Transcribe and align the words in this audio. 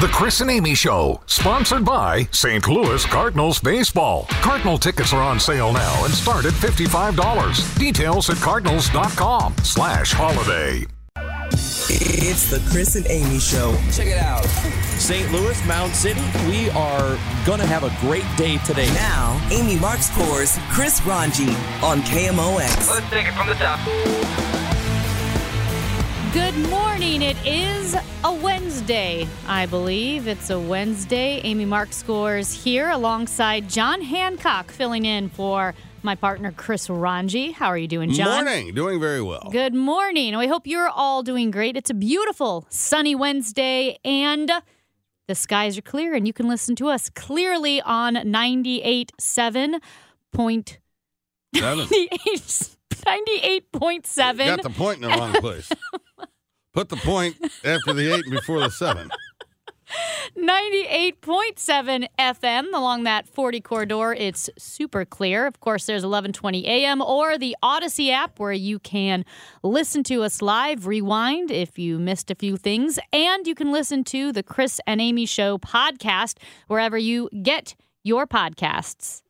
The 0.00 0.06
Chris 0.12 0.40
and 0.40 0.48
Amy 0.48 0.76
Show, 0.76 1.20
sponsored 1.26 1.84
by 1.84 2.28
St. 2.30 2.68
Louis 2.68 3.04
Cardinals 3.04 3.58
Baseball. 3.58 4.26
Cardinal 4.28 4.78
tickets 4.78 5.12
are 5.12 5.20
on 5.20 5.40
sale 5.40 5.72
now 5.72 6.04
and 6.04 6.14
start 6.14 6.44
at 6.44 6.52
$55. 6.52 7.76
Details 7.80 8.30
at 8.30 8.36
cardinals.com 8.36 9.56
slash 9.64 10.12
holiday. 10.12 10.86
It's 11.50 12.48
the 12.48 12.64
Chris 12.70 12.94
and 12.94 13.08
Amy 13.08 13.40
Show. 13.40 13.76
Check 13.90 14.06
it 14.06 14.18
out. 14.18 14.44
St. 14.44 15.32
Louis, 15.32 15.66
Mound 15.66 15.92
City, 15.92 16.22
we 16.46 16.70
are 16.70 17.18
going 17.44 17.58
to 17.58 17.66
have 17.66 17.82
a 17.82 17.92
great 18.00 18.24
day 18.36 18.58
today. 18.58 18.86
Now, 18.94 19.44
Amy 19.50 19.78
Marxkors 19.78 20.60
Chris 20.70 21.04
Ranji 21.04 21.50
on 21.82 22.02
KMOX. 22.02 22.88
Let's 22.88 23.10
take 23.10 23.26
it 23.26 23.34
from 23.34 23.48
the 23.48 23.54
top. 23.54 24.47
Good 26.32 26.56
morning. 26.68 27.22
It 27.22 27.38
is 27.46 27.96
a 28.22 28.34
Wednesday, 28.34 29.26
I 29.46 29.64
believe. 29.64 30.28
It's 30.28 30.50
a 30.50 30.60
Wednesday. 30.60 31.40
Amy 31.42 31.64
Marxkors 31.64 32.62
here 32.62 32.90
alongside 32.90 33.70
John 33.70 34.02
Hancock 34.02 34.70
filling 34.70 35.06
in 35.06 35.30
for 35.30 35.74
my 36.02 36.14
partner 36.14 36.52
Chris 36.52 36.90
Ranji. 36.90 37.52
How 37.52 37.68
are 37.68 37.78
you 37.78 37.88
doing, 37.88 38.12
John? 38.12 38.26
Good 38.26 38.44
morning. 38.44 38.74
Doing 38.74 39.00
very 39.00 39.22
well. 39.22 39.48
Good 39.50 39.72
morning. 39.72 40.36
We 40.36 40.46
hope 40.46 40.66
you're 40.66 40.90
all 40.90 41.22
doing 41.22 41.50
great. 41.50 41.78
It's 41.78 41.88
a 41.88 41.94
beautiful 41.94 42.66
sunny 42.68 43.14
Wednesday 43.14 43.98
and 44.04 44.52
the 45.28 45.34
skies 45.34 45.78
are 45.78 45.82
clear 45.82 46.14
and 46.14 46.26
you 46.26 46.34
can 46.34 46.46
listen 46.46 46.76
to 46.76 46.88
us 46.88 47.08
clearly 47.08 47.80
on 47.80 48.16
98.7 48.16 49.80
point 50.32 50.78
Seven. 51.54 51.86
98.7. 51.86 54.38
Got 54.46 54.62
the 54.62 54.70
point 54.70 55.02
in 55.02 55.10
the 55.10 55.16
wrong 55.16 55.32
place. 55.34 55.70
Put 56.72 56.88
the 56.88 56.96
point 56.96 57.36
after 57.64 57.92
the 57.92 58.14
eight 58.14 58.24
and 58.24 58.34
before 58.34 58.60
the 58.60 58.70
seven. 58.70 59.10
98.7 60.36 62.06
FM 62.18 62.66
along 62.74 63.04
that 63.04 63.26
40 63.26 63.60
corridor. 63.60 64.12
It's 64.12 64.50
super 64.58 65.04
clear. 65.04 65.46
Of 65.46 65.60
course, 65.60 65.86
there's 65.86 66.02
1120 66.02 66.66
AM 66.66 67.00
or 67.00 67.38
the 67.38 67.56
Audacy 67.62 68.10
app 68.10 68.38
where 68.38 68.52
you 68.52 68.78
can 68.78 69.24
listen 69.62 70.02
to 70.04 70.22
us 70.22 70.42
live, 70.42 70.86
rewind 70.86 71.50
if 71.50 71.78
you 71.78 71.98
missed 71.98 72.30
a 72.30 72.34
few 72.34 72.56
things, 72.56 72.98
and 73.12 73.46
you 73.46 73.54
can 73.54 73.72
listen 73.72 74.04
to 74.04 74.32
the 74.32 74.42
Chris 74.42 74.80
and 74.86 75.00
Amy 75.00 75.26
Show 75.26 75.58
podcast 75.58 76.36
wherever 76.66 76.98
you 76.98 77.28
get 77.42 77.74
your 78.04 78.26
podcasts. 78.26 79.22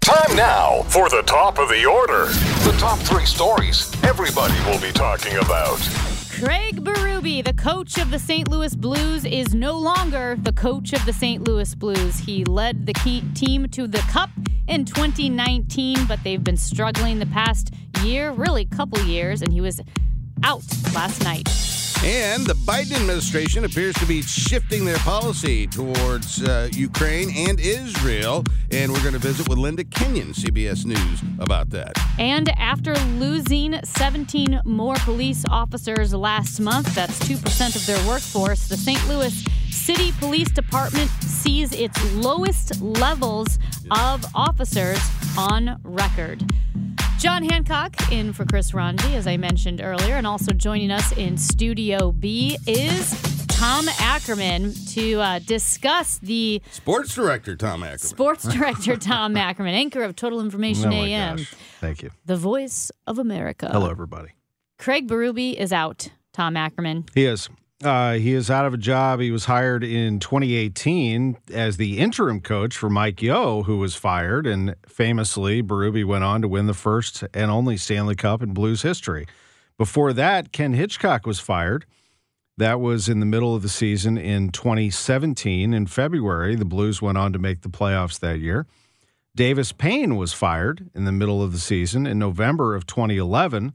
Time 0.00 0.36
now 0.36 0.82
for 0.88 1.08
the 1.08 1.22
top 1.22 1.58
of 1.58 1.68
the 1.68 1.84
order. 1.84 2.26
The 2.64 2.76
top 2.78 2.98
three 3.00 3.26
stories 3.26 3.92
everybody 4.04 4.54
will 4.64 4.80
be 4.80 4.92
talking 4.92 5.36
about. 5.36 5.78
Craig 6.38 6.84
Berube, 6.84 7.44
the 7.44 7.52
coach 7.52 7.98
of 7.98 8.12
the 8.12 8.18
St. 8.18 8.48
Louis 8.48 8.72
Blues, 8.76 9.24
is 9.24 9.56
no 9.56 9.76
longer 9.76 10.36
the 10.40 10.52
coach 10.52 10.92
of 10.92 11.04
the 11.04 11.12
St. 11.12 11.42
Louis 11.42 11.74
Blues. 11.74 12.20
He 12.20 12.44
led 12.44 12.86
the 12.86 12.92
team 13.34 13.68
to 13.70 13.88
the 13.88 13.98
Cup 14.10 14.30
in 14.68 14.84
2019, 14.84 16.06
but 16.06 16.22
they've 16.22 16.44
been 16.44 16.56
struggling 16.56 17.18
the 17.18 17.26
past 17.26 17.74
year, 18.04 18.30
really 18.30 18.64
couple 18.64 19.00
years, 19.00 19.42
and 19.42 19.52
he 19.52 19.60
was 19.60 19.80
out 20.44 20.62
last 20.94 21.24
night. 21.24 21.67
And 22.04 22.46
the 22.46 22.54
Biden 22.54 22.92
administration 23.00 23.64
appears 23.64 23.92
to 23.96 24.06
be 24.06 24.22
shifting 24.22 24.84
their 24.84 24.98
policy 24.98 25.66
towards 25.66 26.40
uh, 26.44 26.68
Ukraine 26.72 27.28
and 27.34 27.58
Israel. 27.58 28.44
And 28.70 28.92
we're 28.92 29.00
going 29.00 29.14
to 29.14 29.18
visit 29.18 29.48
with 29.48 29.58
Linda 29.58 29.82
Kenyon, 29.82 30.28
CBS 30.28 30.84
News, 30.84 31.22
about 31.40 31.70
that. 31.70 31.92
And 32.18 32.50
after 32.50 32.94
losing 33.18 33.80
17 33.82 34.60
more 34.64 34.94
police 35.00 35.44
officers 35.50 36.14
last 36.14 36.60
month, 36.60 36.94
that's 36.94 37.18
2% 37.18 37.74
of 37.74 37.84
their 37.84 38.08
workforce, 38.08 38.68
the 38.68 38.76
St. 38.76 39.08
Louis 39.08 39.44
City 39.70 40.12
Police 40.20 40.52
Department 40.52 41.10
sees 41.22 41.72
its 41.72 42.14
lowest 42.14 42.80
levels 42.80 43.58
of 43.90 44.24
officers 44.36 45.00
on 45.36 45.80
record. 45.82 46.44
John 47.18 47.42
Hancock 47.42 47.96
in 48.12 48.32
for 48.32 48.44
Chris 48.44 48.72
Ranji, 48.72 49.16
as 49.16 49.26
I 49.26 49.36
mentioned 49.36 49.80
earlier, 49.80 50.14
and 50.14 50.26
also 50.26 50.52
joining 50.52 50.90
us 50.92 51.10
in 51.16 51.36
Studio 51.36 52.12
B 52.12 52.56
is 52.66 53.10
Tom 53.48 53.86
Ackerman 53.98 54.72
to 54.90 55.14
uh, 55.20 55.38
discuss 55.40 56.18
the 56.18 56.62
Sports 56.70 57.14
Director 57.16 57.56
Tom 57.56 57.82
Ackerman. 57.82 57.98
sports 57.98 58.44
director 58.46 58.96
Tom 58.96 59.36
Ackerman, 59.36 59.74
anchor 59.74 60.02
of 60.04 60.14
Total 60.14 60.40
Information 60.40 60.86
Oh 60.86 60.90
my 60.90 60.96
AM, 61.08 61.36
gosh. 61.38 61.54
Thank 61.80 62.02
you. 62.04 62.10
the 62.24 62.36
voice 62.36 62.92
of 63.06 63.18
America. 63.18 63.68
Hello, 63.72 63.90
everybody. 63.90 64.28
Craig 64.78 65.08
Berube 65.08 65.54
is 65.54 65.72
out. 65.72 66.10
Tom 66.32 66.56
Ackerman. 66.56 67.04
He 67.14 67.24
is. 67.26 67.48
Uh, 67.82 68.14
he 68.14 68.32
is 68.32 68.50
out 68.50 68.66
of 68.66 68.74
a 68.74 68.78
job. 68.78 69.20
He 69.20 69.30
was 69.30 69.44
hired 69.44 69.84
in 69.84 70.18
2018 70.18 71.36
as 71.52 71.76
the 71.76 71.98
interim 71.98 72.40
coach 72.40 72.76
for 72.76 72.90
Mike 72.90 73.22
Yeo, 73.22 73.62
who 73.62 73.78
was 73.78 73.94
fired. 73.94 74.48
And 74.48 74.74
famously, 74.86 75.62
Berube 75.62 76.04
went 76.04 76.24
on 76.24 76.42
to 76.42 76.48
win 76.48 76.66
the 76.66 76.74
first 76.74 77.22
and 77.32 77.50
only 77.50 77.76
Stanley 77.76 78.16
Cup 78.16 78.42
in 78.42 78.52
Blues 78.52 78.82
history. 78.82 79.26
Before 79.76 80.12
that, 80.12 80.50
Ken 80.50 80.72
Hitchcock 80.72 81.24
was 81.24 81.38
fired. 81.38 81.86
That 82.56 82.80
was 82.80 83.08
in 83.08 83.20
the 83.20 83.26
middle 83.26 83.54
of 83.54 83.62
the 83.62 83.68
season 83.68 84.18
in 84.18 84.50
2017. 84.50 85.72
In 85.72 85.86
February, 85.86 86.56
the 86.56 86.64
Blues 86.64 87.00
went 87.00 87.16
on 87.16 87.32
to 87.32 87.38
make 87.38 87.60
the 87.60 87.68
playoffs 87.68 88.18
that 88.18 88.40
year. 88.40 88.66
Davis 89.36 89.70
Payne 89.70 90.16
was 90.16 90.32
fired 90.32 90.90
in 90.96 91.04
the 91.04 91.12
middle 91.12 91.40
of 91.40 91.52
the 91.52 91.60
season 91.60 92.08
in 92.08 92.18
November 92.18 92.74
of 92.74 92.86
2011. 92.86 93.72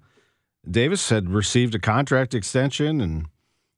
Davis 0.70 1.08
had 1.08 1.30
received 1.30 1.74
a 1.74 1.80
contract 1.80 2.34
extension 2.34 3.00
and 3.00 3.28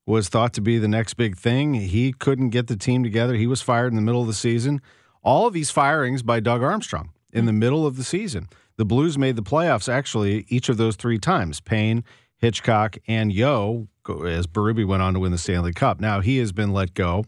was 0.05 0.29
thought 0.29 0.53
to 0.53 0.61
be 0.61 0.77
the 0.77 0.87
next 0.87 1.15
big 1.15 1.37
thing. 1.37 1.73
He 1.73 2.13
couldn't 2.13 2.49
get 2.49 2.67
the 2.67 2.75
team 2.75 3.03
together. 3.03 3.35
He 3.35 3.47
was 3.47 3.61
fired 3.61 3.87
in 3.87 3.95
the 3.95 4.01
middle 4.01 4.21
of 4.21 4.27
the 4.27 4.33
season. 4.33 4.81
All 5.23 5.47
of 5.47 5.53
these 5.53 5.71
firings 5.71 6.21
by 6.21 6.39
Doug 6.39 6.61
Armstrong 6.61 7.09
in 7.31 7.45
the 7.45 7.53
middle 7.53 7.85
of 7.85 7.97
the 7.97 8.03
season. 8.03 8.47
The 8.77 8.85
Blues 8.85 9.17
made 9.17 9.35
the 9.35 9.43
playoffs 9.43 9.91
actually 9.91 10.45
each 10.49 10.69
of 10.69 10.77
those 10.77 10.95
three 10.95 11.17
times. 11.17 11.59
Payne, 11.59 12.03
Hitchcock, 12.37 12.97
and 13.07 13.31
Yeo, 13.31 13.87
as 14.07 14.45
Berube 14.47 14.85
went 14.85 15.01
on 15.01 15.13
to 15.13 15.19
win 15.19 15.31
the 15.31 15.37
Stanley 15.37 15.73
Cup. 15.73 15.99
Now 15.99 16.21
he 16.21 16.37
has 16.37 16.51
been 16.51 16.73
let 16.73 16.93
go, 16.93 17.25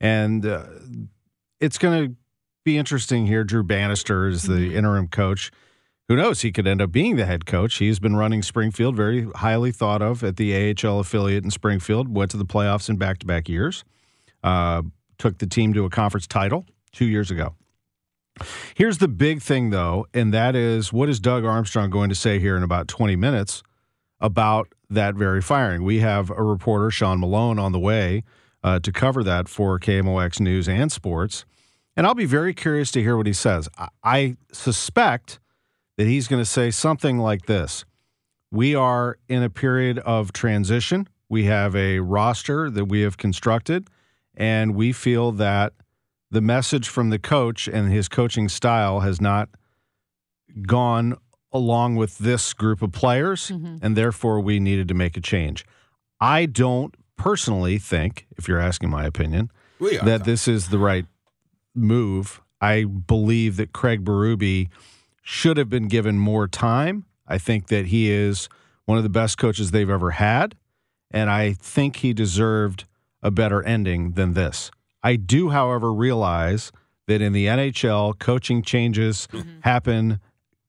and 0.00 0.46
uh, 0.46 0.66
it's 1.60 1.78
going 1.78 2.08
to 2.08 2.16
be 2.64 2.78
interesting 2.78 3.26
here. 3.26 3.42
Drew 3.42 3.64
Bannister 3.64 4.28
is 4.28 4.44
the 4.44 4.76
interim 4.76 5.08
coach. 5.08 5.50
Who 6.12 6.16
knows? 6.16 6.42
He 6.42 6.52
could 6.52 6.66
end 6.66 6.82
up 6.82 6.92
being 6.92 7.16
the 7.16 7.24
head 7.24 7.46
coach. 7.46 7.76
He's 7.76 7.98
been 7.98 8.16
running 8.16 8.42
Springfield, 8.42 8.94
very 8.94 9.30
highly 9.34 9.72
thought 9.72 10.02
of 10.02 10.22
at 10.22 10.36
the 10.36 10.52
AHL 10.54 11.00
affiliate 11.00 11.42
in 11.42 11.50
Springfield. 11.50 12.14
Went 12.14 12.30
to 12.32 12.36
the 12.36 12.44
playoffs 12.44 12.90
in 12.90 12.98
back 12.98 13.16
to 13.20 13.26
back 13.26 13.48
years. 13.48 13.82
Uh, 14.44 14.82
took 15.16 15.38
the 15.38 15.46
team 15.46 15.72
to 15.72 15.86
a 15.86 15.88
conference 15.88 16.26
title 16.26 16.66
two 16.92 17.06
years 17.06 17.30
ago. 17.30 17.54
Here's 18.74 18.98
the 18.98 19.08
big 19.08 19.40
thing, 19.40 19.70
though, 19.70 20.06
and 20.12 20.34
that 20.34 20.54
is 20.54 20.92
what 20.92 21.08
is 21.08 21.18
Doug 21.18 21.46
Armstrong 21.46 21.88
going 21.88 22.10
to 22.10 22.14
say 22.14 22.38
here 22.38 22.58
in 22.58 22.62
about 22.62 22.88
20 22.88 23.16
minutes 23.16 23.62
about 24.20 24.68
that 24.90 25.14
very 25.14 25.40
firing? 25.40 25.82
We 25.82 26.00
have 26.00 26.28
a 26.28 26.42
reporter, 26.42 26.90
Sean 26.90 27.20
Malone, 27.20 27.58
on 27.58 27.72
the 27.72 27.80
way 27.80 28.22
uh, 28.62 28.80
to 28.80 28.92
cover 28.92 29.24
that 29.24 29.48
for 29.48 29.80
KMOX 29.80 30.40
News 30.40 30.68
and 30.68 30.92
Sports. 30.92 31.46
And 31.96 32.06
I'll 32.06 32.14
be 32.14 32.26
very 32.26 32.52
curious 32.52 32.90
to 32.90 33.00
hear 33.00 33.16
what 33.16 33.26
he 33.26 33.32
says. 33.32 33.66
I, 33.78 33.88
I 34.04 34.36
suspect 34.52 35.38
that 35.96 36.06
he's 36.06 36.28
going 36.28 36.40
to 36.40 36.48
say 36.48 36.70
something 36.70 37.18
like 37.18 37.46
this 37.46 37.84
We 38.50 38.74
are 38.74 39.18
in 39.28 39.42
a 39.42 39.50
period 39.50 39.98
of 40.00 40.32
transition. 40.32 41.08
We 41.28 41.44
have 41.44 41.74
a 41.74 42.00
roster 42.00 42.70
that 42.70 42.86
we 42.86 43.00
have 43.02 43.16
constructed, 43.16 43.88
And 44.34 44.74
we 44.74 44.92
feel 44.92 45.32
that 45.32 45.72
the 46.30 46.40
message 46.40 46.88
from 46.88 47.10
the 47.10 47.18
coach 47.18 47.68
and 47.68 47.92
his 47.92 48.08
coaching 48.08 48.48
style 48.48 49.00
has 49.00 49.20
not 49.20 49.48
gone 50.66 51.16
along 51.52 51.96
with 51.96 52.18
this 52.18 52.52
group 52.54 52.80
of 52.82 52.92
players, 52.92 53.50
mm-hmm. 53.50 53.76
and 53.82 53.96
therefore 53.96 54.40
we 54.40 54.58
needed 54.58 54.88
to 54.88 54.94
make 54.94 55.16
a 55.16 55.20
change. 55.20 55.64
I 56.20 56.46
don't 56.46 56.94
personally 57.16 57.78
think, 57.78 58.26
if 58.38 58.48
you're 58.48 58.58
asking 58.58 58.90
my 58.90 59.04
opinion, 59.04 59.50
that 60.04 60.24
this 60.24 60.48
is 60.48 60.68
the 60.68 60.78
right 60.78 61.06
move. 61.74 62.40
I 62.60 62.84
believe 62.84 63.56
that 63.56 63.72
Craig 63.72 64.04
Berube 64.04 64.68
should 65.22 65.56
have 65.56 65.70
been 65.70 65.88
given 65.88 66.18
more 66.18 66.46
time. 66.46 67.06
I 67.26 67.38
think 67.38 67.68
that 67.68 67.86
he 67.86 68.10
is 68.10 68.48
one 68.84 68.98
of 68.98 69.04
the 69.04 69.10
best 69.10 69.38
coaches 69.38 69.70
they've 69.70 69.88
ever 69.88 70.10
had, 70.10 70.56
and 71.10 71.30
I 71.30 71.54
think 71.54 71.96
he 71.96 72.12
deserved 72.12 72.84
a 73.22 73.30
better 73.30 73.62
ending 73.62 74.12
than 74.12 74.34
this. 74.34 74.70
I 75.02 75.16
do, 75.16 75.50
however, 75.50 75.92
realize 75.92 76.72
that 77.06 77.22
in 77.22 77.32
the 77.32 77.46
NHL, 77.46 78.18
coaching 78.18 78.62
changes 78.62 79.28
mm-hmm. 79.32 79.60
happen 79.60 80.20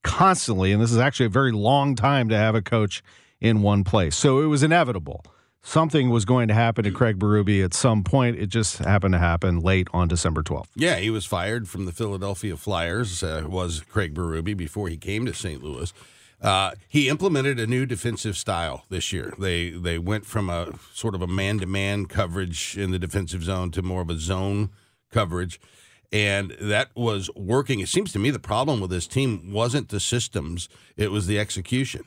constantly, 0.02 0.72
and 0.72 0.80
this 0.80 0.92
is 0.92 0.98
actually 0.98 1.26
a 1.26 1.30
very 1.30 1.52
long 1.52 1.94
time 1.94 2.28
to 2.28 2.36
have 2.36 2.54
a 2.54 2.62
coach 2.62 3.02
in 3.40 3.62
one 3.62 3.84
place. 3.84 4.16
So 4.16 4.40
it 4.40 4.46
was 4.46 4.62
inevitable. 4.62 5.24
Something 5.66 6.10
was 6.10 6.26
going 6.26 6.48
to 6.48 6.54
happen 6.54 6.84
to 6.84 6.90
Craig 6.90 7.18
Berube 7.18 7.64
at 7.64 7.72
some 7.72 8.04
point. 8.04 8.38
It 8.38 8.48
just 8.48 8.78
happened 8.78 9.12
to 9.14 9.18
happen 9.18 9.60
late 9.60 9.88
on 9.94 10.08
December 10.08 10.42
12th. 10.42 10.66
Yeah, 10.76 10.96
he 10.96 11.08
was 11.08 11.24
fired 11.24 11.70
from 11.70 11.86
the 11.86 11.90
Philadelphia 11.92 12.58
Flyers. 12.58 13.22
Uh, 13.22 13.44
was 13.48 13.80
Craig 13.80 14.14
Berube 14.14 14.58
before 14.58 14.88
he 14.88 14.98
came 14.98 15.24
to 15.24 15.32
St. 15.32 15.62
Louis. 15.64 15.90
Uh, 16.42 16.72
he 16.86 17.08
implemented 17.08 17.58
a 17.58 17.66
new 17.66 17.86
defensive 17.86 18.36
style 18.36 18.84
this 18.90 19.10
year. 19.10 19.32
They 19.38 19.70
they 19.70 19.98
went 19.98 20.26
from 20.26 20.50
a 20.50 20.78
sort 20.92 21.14
of 21.14 21.22
a 21.22 21.26
man 21.26 21.58
to 21.60 21.66
man 21.66 22.04
coverage 22.04 22.76
in 22.76 22.90
the 22.90 22.98
defensive 22.98 23.42
zone 23.42 23.70
to 23.70 23.80
more 23.80 24.02
of 24.02 24.10
a 24.10 24.18
zone 24.18 24.68
coverage, 25.10 25.58
and 26.12 26.54
that 26.60 26.90
was 26.94 27.30
working. 27.34 27.80
It 27.80 27.88
seems 27.88 28.12
to 28.12 28.18
me 28.18 28.30
the 28.30 28.38
problem 28.38 28.80
with 28.80 28.90
this 28.90 29.06
team 29.06 29.50
wasn't 29.50 29.88
the 29.88 30.00
systems; 30.00 30.68
it 30.98 31.10
was 31.10 31.26
the 31.26 31.38
execution. 31.38 32.04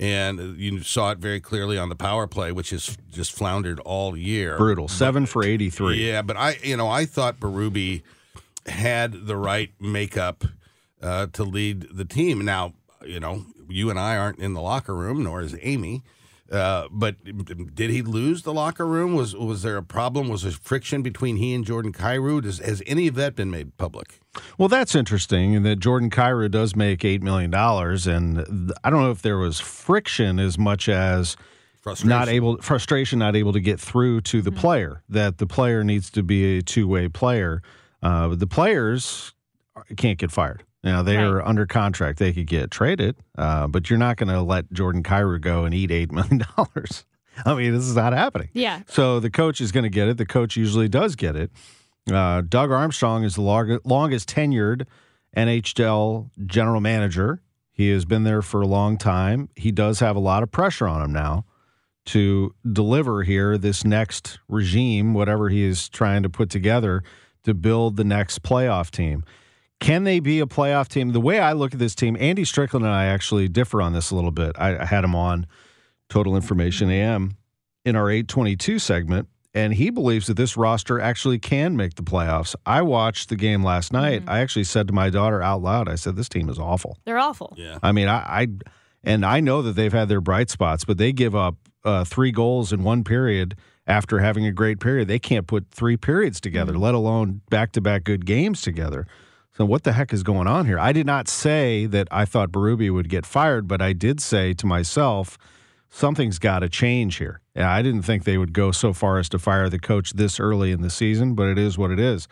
And 0.00 0.58
you 0.58 0.82
saw 0.82 1.10
it 1.10 1.18
very 1.18 1.40
clearly 1.40 1.76
on 1.76 1.90
the 1.90 1.94
power 1.94 2.26
play, 2.26 2.52
which 2.52 2.70
has 2.70 2.96
just 3.10 3.32
floundered 3.32 3.78
all 3.80 4.16
year. 4.16 4.56
Brutal. 4.56 4.88
Seven 4.88 5.26
for 5.26 5.44
83. 5.44 6.04
Yeah, 6.04 6.22
but 6.22 6.38
I, 6.38 6.58
you 6.62 6.76
know, 6.78 6.88
I 6.88 7.04
thought 7.04 7.38
Berube 7.38 8.02
had 8.64 9.26
the 9.26 9.36
right 9.36 9.70
makeup 9.78 10.44
uh, 11.02 11.26
to 11.34 11.44
lead 11.44 11.86
the 11.92 12.06
team. 12.06 12.42
Now, 12.46 12.72
you 13.04 13.20
know, 13.20 13.44
you 13.68 13.90
and 13.90 13.98
I 13.98 14.16
aren't 14.16 14.38
in 14.38 14.54
the 14.54 14.62
locker 14.62 14.94
room, 14.94 15.22
nor 15.22 15.42
is 15.42 15.54
Amy. 15.60 16.02
Uh, 16.50 16.88
but 16.90 17.16
did 17.74 17.90
he 17.90 18.02
lose 18.02 18.42
the 18.42 18.52
locker 18.52 18.86
room? 18.86 19.14
Was 19.14 19.36
was 19.36 19.62
there 19.62 19.76
a 19.76 19.82
problem? 19.82 20.28
Was 20.28 20.42
there 20.42 20.50
friction 20.50 21.00
between 21.00 21.36
he 21.36 21.54
and 21.54 21.64
Jordan 21.64 21.92
Kyrou? 21.92 22.42
Does, 22.42 22.58
has 22.58 22.82
any 22.86 23.06
of 23.06 23.14
that 23.14 23.36
been 23.36 23.50
made 23.50 23.76
public? 23.76 24.20
Well, 24.58 24.68
that's 24.68 24.94
interesting, 24.94 25.54
and 25.54 25.64
that 25.64 25.76
Jordan 25.76 26.10
Kyrou 26.10 26.50
does 26.50 26.74
make 26.74 27.00
$8 27.00 27.22
million. 27.22 27.54
And 27.54 28.72
I 28.82 28.90
don't 28.90 29.02
know 29.02 29.10
if 29.10 29.22
there 29.22 29.38
was 29.38 29.60
friction 29.60 30.38
as 30.38 30.58
much 30.58 30.88
as 30.88 31.36
Frustration. 31.80 32.08
not 32.10 32.28
able 32.28 32.58
frustration 32.58 33.18
not 33.18 33.34
able 33.34 33.54
to 33.54 33.60
get 33.60 33.80
through 33.80 34.20
to 34.22 34.42
the 34.42 34.52
player 34.52 35.02
that 35.08 35.38
the 35.38 35.46
player 35.46 35.82
needs 35.82 36.10
to 36.10 36.22
be 36.22 36.58
a 36.58 36.62
two-way 36.62 37.08
player 37.08 37.62
uh, 38.02 38.28
the 38.34 38.46
players 38.46 39.32
can't 39.96 40.18
get 40.18 40.30
fired 40.30 40.62
now 40.82 41.02
they 41.02 41.16
are 41.16 41.46
under 41.46 41.66
contract. 41.66 42.18
They 42.18 42.32
could 42.32 42.46
get 42.46 42.70
traded 42.70 43.16
uh, 43.36 43.66
but 43.66 43.90
you're 43.90 43.98
not 43.98 44.16
going 44.16 44.28
to 44.28 44.40
let 44.42 44.72
jordan 44.72 45.02
Kyrou 45.02 45.40
go 45.40 45.64
and 45.64 45.74
eat 45.74 45.90
$8 45.90 46.12
million 46.12 46.42
i 47.46 47.54
mean 47.54 47.72
this 47.72 47.84
is 47.84 47.96
not 47.96 48.12
happening. 48.12 48.48
Yeah. 48.52 48.82
so 48.88 49.20
the 49.20 49.30
coach 49.30 49.60
is 49.60 49.72
going 49.72 49.84
to 49.84 49.90
get 49.90 50.08
it. 50.08 50.16
The 50.18 50.26
coach 50.26 50.56
usually 50.56 50.88
does 50.88 51.16
get 51.16 51.36
it. 51.36 51.50
Uh, 52.10 52.42
doug 52.42 52.70
armstrong 52.70 53.24
is 53.24 53.34
the 53.36 53.42
longest 53.84 54.28
tenured 54.28 54.86
nhl 55.36 56.30
general 56.46 56.80
manager. 56.80 57.42
He 57.72 57.90
has 57.90 58.04
been 58.04 58.24
there 58.24 58.42
for 58.42 58.60
a 58.60 58.66
long 58.66 58.98
time. 58.98 59.48
He 59.56 59.70
does 59.72 60.00
have 60.00 60.16
a 60.16 60.20
lot 60.20 60.42
of 60.42 60.50
pressure 60.50 60.86
on 60.86 61.02
him 61.02 61.12
now 61.12 61.46
to 62.06 62.54
deliver 62.70 63.22
here 63.22 63.56
this 63.56 63.84
next 63.84 64.38
regime, 64.48 65.14
whatever 65.14 65.48
he 65.48 65.62
is 65.62 65.88
trying 65.88 66.22
to 66.22 66.28
put 66.28 66.50
together 66.50 67.02
to 67.44 67.54
build 67.54 67.96
the 67.96 68.04
next 68.04 68.42
playoff 68.42 68.90
team. 68.90 69.24
Can 69.80 70.04
they 70.04 70.20
be 70.20 70.40
a 70.40 70.46
playoff 70.46 70.88
team? 70.88 71.10
The 71.10 71.20
way 71.20 71.40
I 71.40 71.52
look 71.52 71.72
at 71.72 71.78
this 71.78 71.94
team, 71.94 72.16
Andy 72.20 72.44
Strickland 72.44 72.84
and 72.84 72.94
I 72.94 73.06
actually 73.06 73.48
differ 73.48 73.80
on 73.80 73.94
this 73.94 74.10
a 74.10 74.14
little 74.14 74.30
bit. 74.30 74.54
I, 74.58 74.78
I 74.78 74.84
had 74.84 75.04
him 75.04 75.14
on 75.14 75.46
Total 76.10 76.36
Information 76.36 76.90
AM 76.90 77.36
in 77.84 77.96
our 77.96 78.10
822 78.10 78.78
segment, 78.78 79.28
and 79.54 79.72
he 79.72 79.88
believes 79.88 80.26
that 80.26 80.36
this 80.36 80.56
roster 80.56 81.00
actually 81.00 81.38
can 81.38 81.76
make 81.76 81.94
the 81.94 82.02
playoffs. 82.02 82.54
I 82.66 82.82
watched 82.82 83.30
the 83.30 83.36
game 83.36 83.64
last 83.64 83.90
night. 83.92 84.22
I 84.26 84.40
actually 84.40 84.64
said 84.64 84.86
to 84.88 84.92
my 84.92 85.08
daughter 85.08 85.42
out 85.42 85.62
loud, 85.62 85.88
I 85.88 85.94
said, 85.94 86.14
This 86.14 86.28
team 86.28 86.50
is 86.50 86.58
awful. 86.58 86.98
They're 87.06 87.18
awful. 87.18 87.54
Yeah. 87.56 87.78
I 87.82 87.92
mean, 87.92 88.06
I, 88.06 88.42
I 88.42 88.48
and 89.02 89.24
I 89.24 89.40
know 89.40 89.62
that 89.62 89.72
they've 89.72 89.92
had 89.92 90.08
their 90.08 90.20
bright 90.20 90.50
spots, 90.50 90.84
but 90.84 90.98
they 90.98 91.12
give 91.12 91.34
up 91.34 91.56
uh, 91.84 92.04
three 92.04 92.32
goals 92.32 92.70
in 92.72 92.84
one 92.84 93.02
period 93.02 93.56
after 93.86 94.18
having 94.18 94.44
a 94.44 94.52
great 94.52 94.78
period. 94.78 95.08
They 95.08 95.18
can't 95.18 95.46
put 95.46 95.70
three 95.70 95.96
periods 95.96 96.38
together, 96.38 96.76
let 96.76 96.94
alone 96.94 97.40
back 97.48 97.72
to 97.72 97.80
back 97.80 98.04
good 98.04 98.26
games 98.26 98.60
together. 98.60 99.06
So 99.60 99.66
what 99.66 99.82
the 99.84 99.92
heck 99.92 100.14
is 100.14 100.22
going 100.22 100.46
on 100.46 100.64
here? 100.64 100.78
I 100.78 100.90
did 100.90 101.04
not 101.04 101.28
say 101.28 101.84
that 101.84 102.08
I 102.10 102.24
thought 102.24 102.50
Berube 102.50 102.90
would 102.94 103.10
get 103.10 103.26
fired, 103.26 103.68
but 103.68 103.82
I 103.82 103.92
did 103.92 104.18
say 104.18 104.54
to 104.54 104.64
myself, 104.64 105.36
something's 105.90 106.38
got 106.38 106.60
to 106.60 106.70
change 106.70 107.16
here. 107.16 107.42
And 107.54 107.66
I 107.66 107.82
didn't 107.82 108.00
think 108.00 108.24
they 108.24 108.38
would 108.38 108.54
go 108.54 108.72
so 108.72 108.94
far 108.94 109.18
as 109.18 109.28
to 109.28 109.38
fire 109.38 109.68
the 109.68 109.78
coach 109.78 110.14
this 110.14 110.40
early 110.40 110.72
in 110.72 110.80
the 110.80 110.88
season, 110.88 111.34
but 111.34 111.46
it 111.46 111.58
is 111.58 111.76
what 111.76 111.90
it 111.90 112.00
is. 112.00 112.26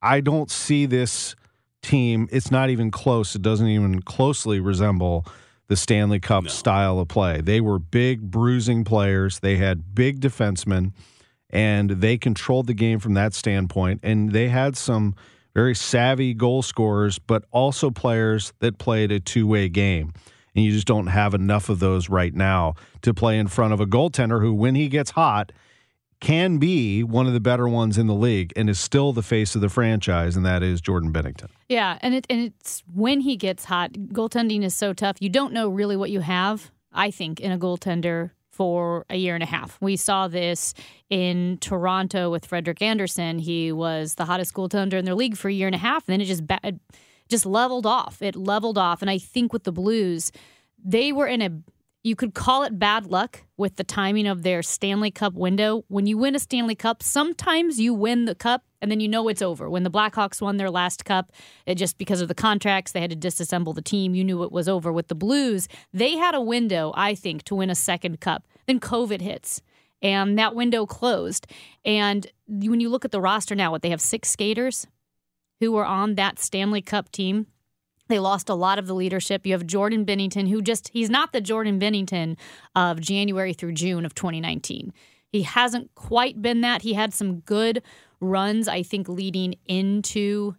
I 0.00 0.22
don't 0.22 0.50
see 0.50 0.86
this 0.86 1.36
team. 1.82 2.30
It's 2.32 2.50
not 2.50 2.70
even 2.70 2.90
close. 2.90 3.34
It 3.34 3.42
doesn't 3.42 3.68
even 3.68 4.00
closely 4.00 4.58
resemble 4.58 5.26
the 5.66 5.76
Stanley 5.76 6.18
Cup 6.18 6.48
style 6.48 6.98
of 6.98 7.08
play. 7.08 7.42
They 7.42 7.60
were 7.60 7.78
big, 7.78 8.30
bruising 8.30 8.84
players. 8.84 9.40
They 9.40 9.56
had 9.56 9.94
big 9.94 10.22
defensemen, 10.22 10.92
and 11.50 11.90
they 11.90 12.16
controlled 12.16 12.68
the 12.68 12.72
game 12.72 13.00
from 13.00 13.12
that 13.12 13.34
standpoint. 13.34 14.00
And 14.02 14.32
they 14.32 14.48
had 14.48 14.78
some 14.78 15.14
very 15.54 15.74
savvy 15.74 16.34
goal 16.34 16.62
scorers, 16.62 17.18
but 17.18 17.44
also 17.50 17.90
players 17.90 18.52
that 18.58 18.78
played 18.78 19.12
a 19.12 19.20
two 19.20 19.46
way 19.46 19.68
game. 19.68 20.12
And 20.54 20.64
you 20.64 20.70
just 20.70 20.86
don't 20.86 21.08
have 21.08 21.34
enough 21.34 21.68
of 21.68 21.80
those 21.80 22.08
right 22.08 22.32
now 22.32 22.74
to 23.02 23.12
play 23.12 23.38
in 23.38 23.48
front 23.48 23.72
of 23.72 23.80
a 23.80 23.86
goaltender 23.86 24.40
who, 24.40 24.52
when 24.54 24.76
he 24.76 24.88
gets 24.88 25.10
hot, 25.10 25.50
can 26.20 26.58
be 26.58 27.02
one 27.02 27.26
of 27.26 27.32
the 27.32 27.40
better 27.40 27.68
ones 27.68 27.98
in 27.98 28.06
the 28.06 28.14
league 28.14 28.52
and 28.56 28.70
is 28.70 28.78
still 28.78 29.12
the 29.12 29.22
face 29.22 29.54
of 29.54 29.60
the 29.60 29.68
franchise, 29.68 30.36
and 30.36 30.46
that 30.46 30.62
is 30.62 30.80
Jordan 30.80 31.12
Binnington. 31.12 31.48
Yeah, 31.68 31.98
and 32.02 32.14
it 32.14 32.26
and 32.30 32.40
it's 32.40 32.82
when 32.92 33.20
he 33.20 33.36
gets 33.36 33.64
hot. 33.64 33.92
Goaltending 33.92 34.62
is 34.62 34.74
so 34.74 34.92
tough. 34.92 35.16
You 35.20 35.28
don't 35.28 35.52
know 35.52 35.68
really 35.68 35.96
what 35.96 36.10
you 36.10 36.20
have. 36.20 36.70
I 36.92 37.10
think 37.10 37.40
in 37.40 37.50
a 37.50 37.58
goaltender 37.58 38.30
for 38.54 39.04
a 39.10 39.16
year 39.16 39.34
and 39.34 39.42
a 39.42 39.46
half. 39.46 39.76
We 39.80 39.96
saw 39.96 40.28
this 40.28 40.74
in 41.10 41.58
Toronto 41.60 42.30
with 42.30 42.46
Frederik 42.46 42.80
Andersen. 42.80 43.38
He 43.38 43.72
was 43.72 44.14
the 44.14 44.24
hottest 44.24 44.54
goaltender 44.54 44.94
in 44.94 45.04
their 45.04 45.14
league 45.14 45.36
for 45.36 45.48
a 45.48 45.52
year 45.52 45.66
and 45.66 45.74
a 45.74 45.78
half, 45.78 46.08
and 46.08 46.12
then 46.12 46.20
it 46.20 46.26
just 46.26 46.46
ba- 46.46 46.78
just 47.28 47.46
leveled 47.46 47.86
off. 47.86 48.22
It 48.22 48.36
leveled 48.36 48.78
off, 48.78 49.02
and 49.02 49.10
I 49.10 49.18
think 49.18 49.52
with 49.52 49.64
the 49.64 49.72
Blues, 49.72 50.30
they 50.84 51.12
were 51.12 51.26
in 51.26 51.42
a 51.42 51.50
you 52.04 52.14
could 52.14 52.34
call 52.34 52.64
it 52.64 52.78
bad 52.78 53.06
luck 53.06 53.40
with 53.56 53.76
the 53.76 53.82
timing 53.82 54.26
of 54.26 54.42
their 54.42 54.62
Stanley 54.62 55.10
Cup 55.10 55.32
window. 55.32 55.84
When 55.88 56.06
you 56.06 56.18
win 56.18 56.34
a 56.34 56.38
Stanley 56.38 56.74
Cup, 56.74 57.02
sometimes 57.02 57.80
you 57.80 57.94
win 57.94 58.26
the 58.26 58.34
cup 58.34 58.62
and 58.82 58.90
then 58.90 59.00
you 59.00 59.08
know 59.08 59.26
it's 59.28 59.40
over. 59.40 59.70
When 59.70 59.84
the 59.84 59.90
Blackhawks 59.90 60.42
won 60.42 60.58
their 60.58 60.70
last 60.70 61.06
cup, 61.06 61.32
it 61.64 61.76
just 61.76 61.96
because 61.96 62.20
of 62.20 62.28
the 62.28 62.34
contracts, 62.34 62.92
they 62.92 63.00
had 63.00 63.08
to 63.08 63.16
disassemble 63.16 63.74
the 63.74 63.80
team. 63.80 64.14
You 64.14 64.22
knew 64.22 64.42
it 64.42 64.52
was 64.52 64.68
over. 64.68 64.92
With 64.92 65.08
the 65.08 65.14
Blues, 65.14 65.66
they 65.94 66.18
had 66.18 66.34
a 66.34 66.42
window, 66.42 66.92
I 66.94 67.14
think, 67.14 67.42
to 67.44 67.54
win 67.54 67.70
a 67.70 67.74
second 67.74 68.20
cup. 68.20 68.46
Then 68.66 68.80
COVID 68.80 69.22
hits 69.22 69.62
and 70.02 70.38
that 70.38 70.54
window 70.54 70.84
closed. 70.84 71.46
And 71.86 72.26
when 72.46 72.80
you 72.80 72.90
look 72.90 73.06
at 73.06 73.12
the 73.12 73.20
roster 73.20 73.54
now, 73.54 73.70
what 73.70 73.80
they 73.80 73.90
have 73.90 74.02
six 74.02 74.28
skaters 74.28 74.86
who 75.58 75.72
were 75.72 75.86
on 75.86 76.16
that 76.16 76.38
Stanley 76.38 76.82
Cup 76.82 77.10
team. 77.10 77.46
They 78.08 78.18
lost 78.18 78.48
a 78.48 78.54
lot 78.54 78.78
of 78.78 78.86
the 78.86 78.94
leadership. 78.94 79.46
You 79.46 79.52
have 79.52 79.66
Jordan 79.66 80.04
Binnington, 80.04 80.48
who 80.48 80.60
just, 80.60 80.88
he's 80.88 81.08
not 81.08 81.32
the 81.32 81.40
Jordan 81.40 81.80
Binnington 81.80 82.36
of 82.76 83.00
January 83.00 83.52
through 83.52 83.72
June 83.72 84.04
of 84.04 84.14
2019. 84.14 84.92
He 85.32 85.42
hasn't 85.42 85.94
quite 85.94 86.40
been 86.40 86.60
that. 86.60 86.82
He 86.82 86.92
had 86.92 87.14
some 87.14 87.40
good 87.40 87.82
runs, 88.20 88.68
I 88.68 88.82
think, 88.82 89.08
leading 89.08 89.56
into 89.66 90.54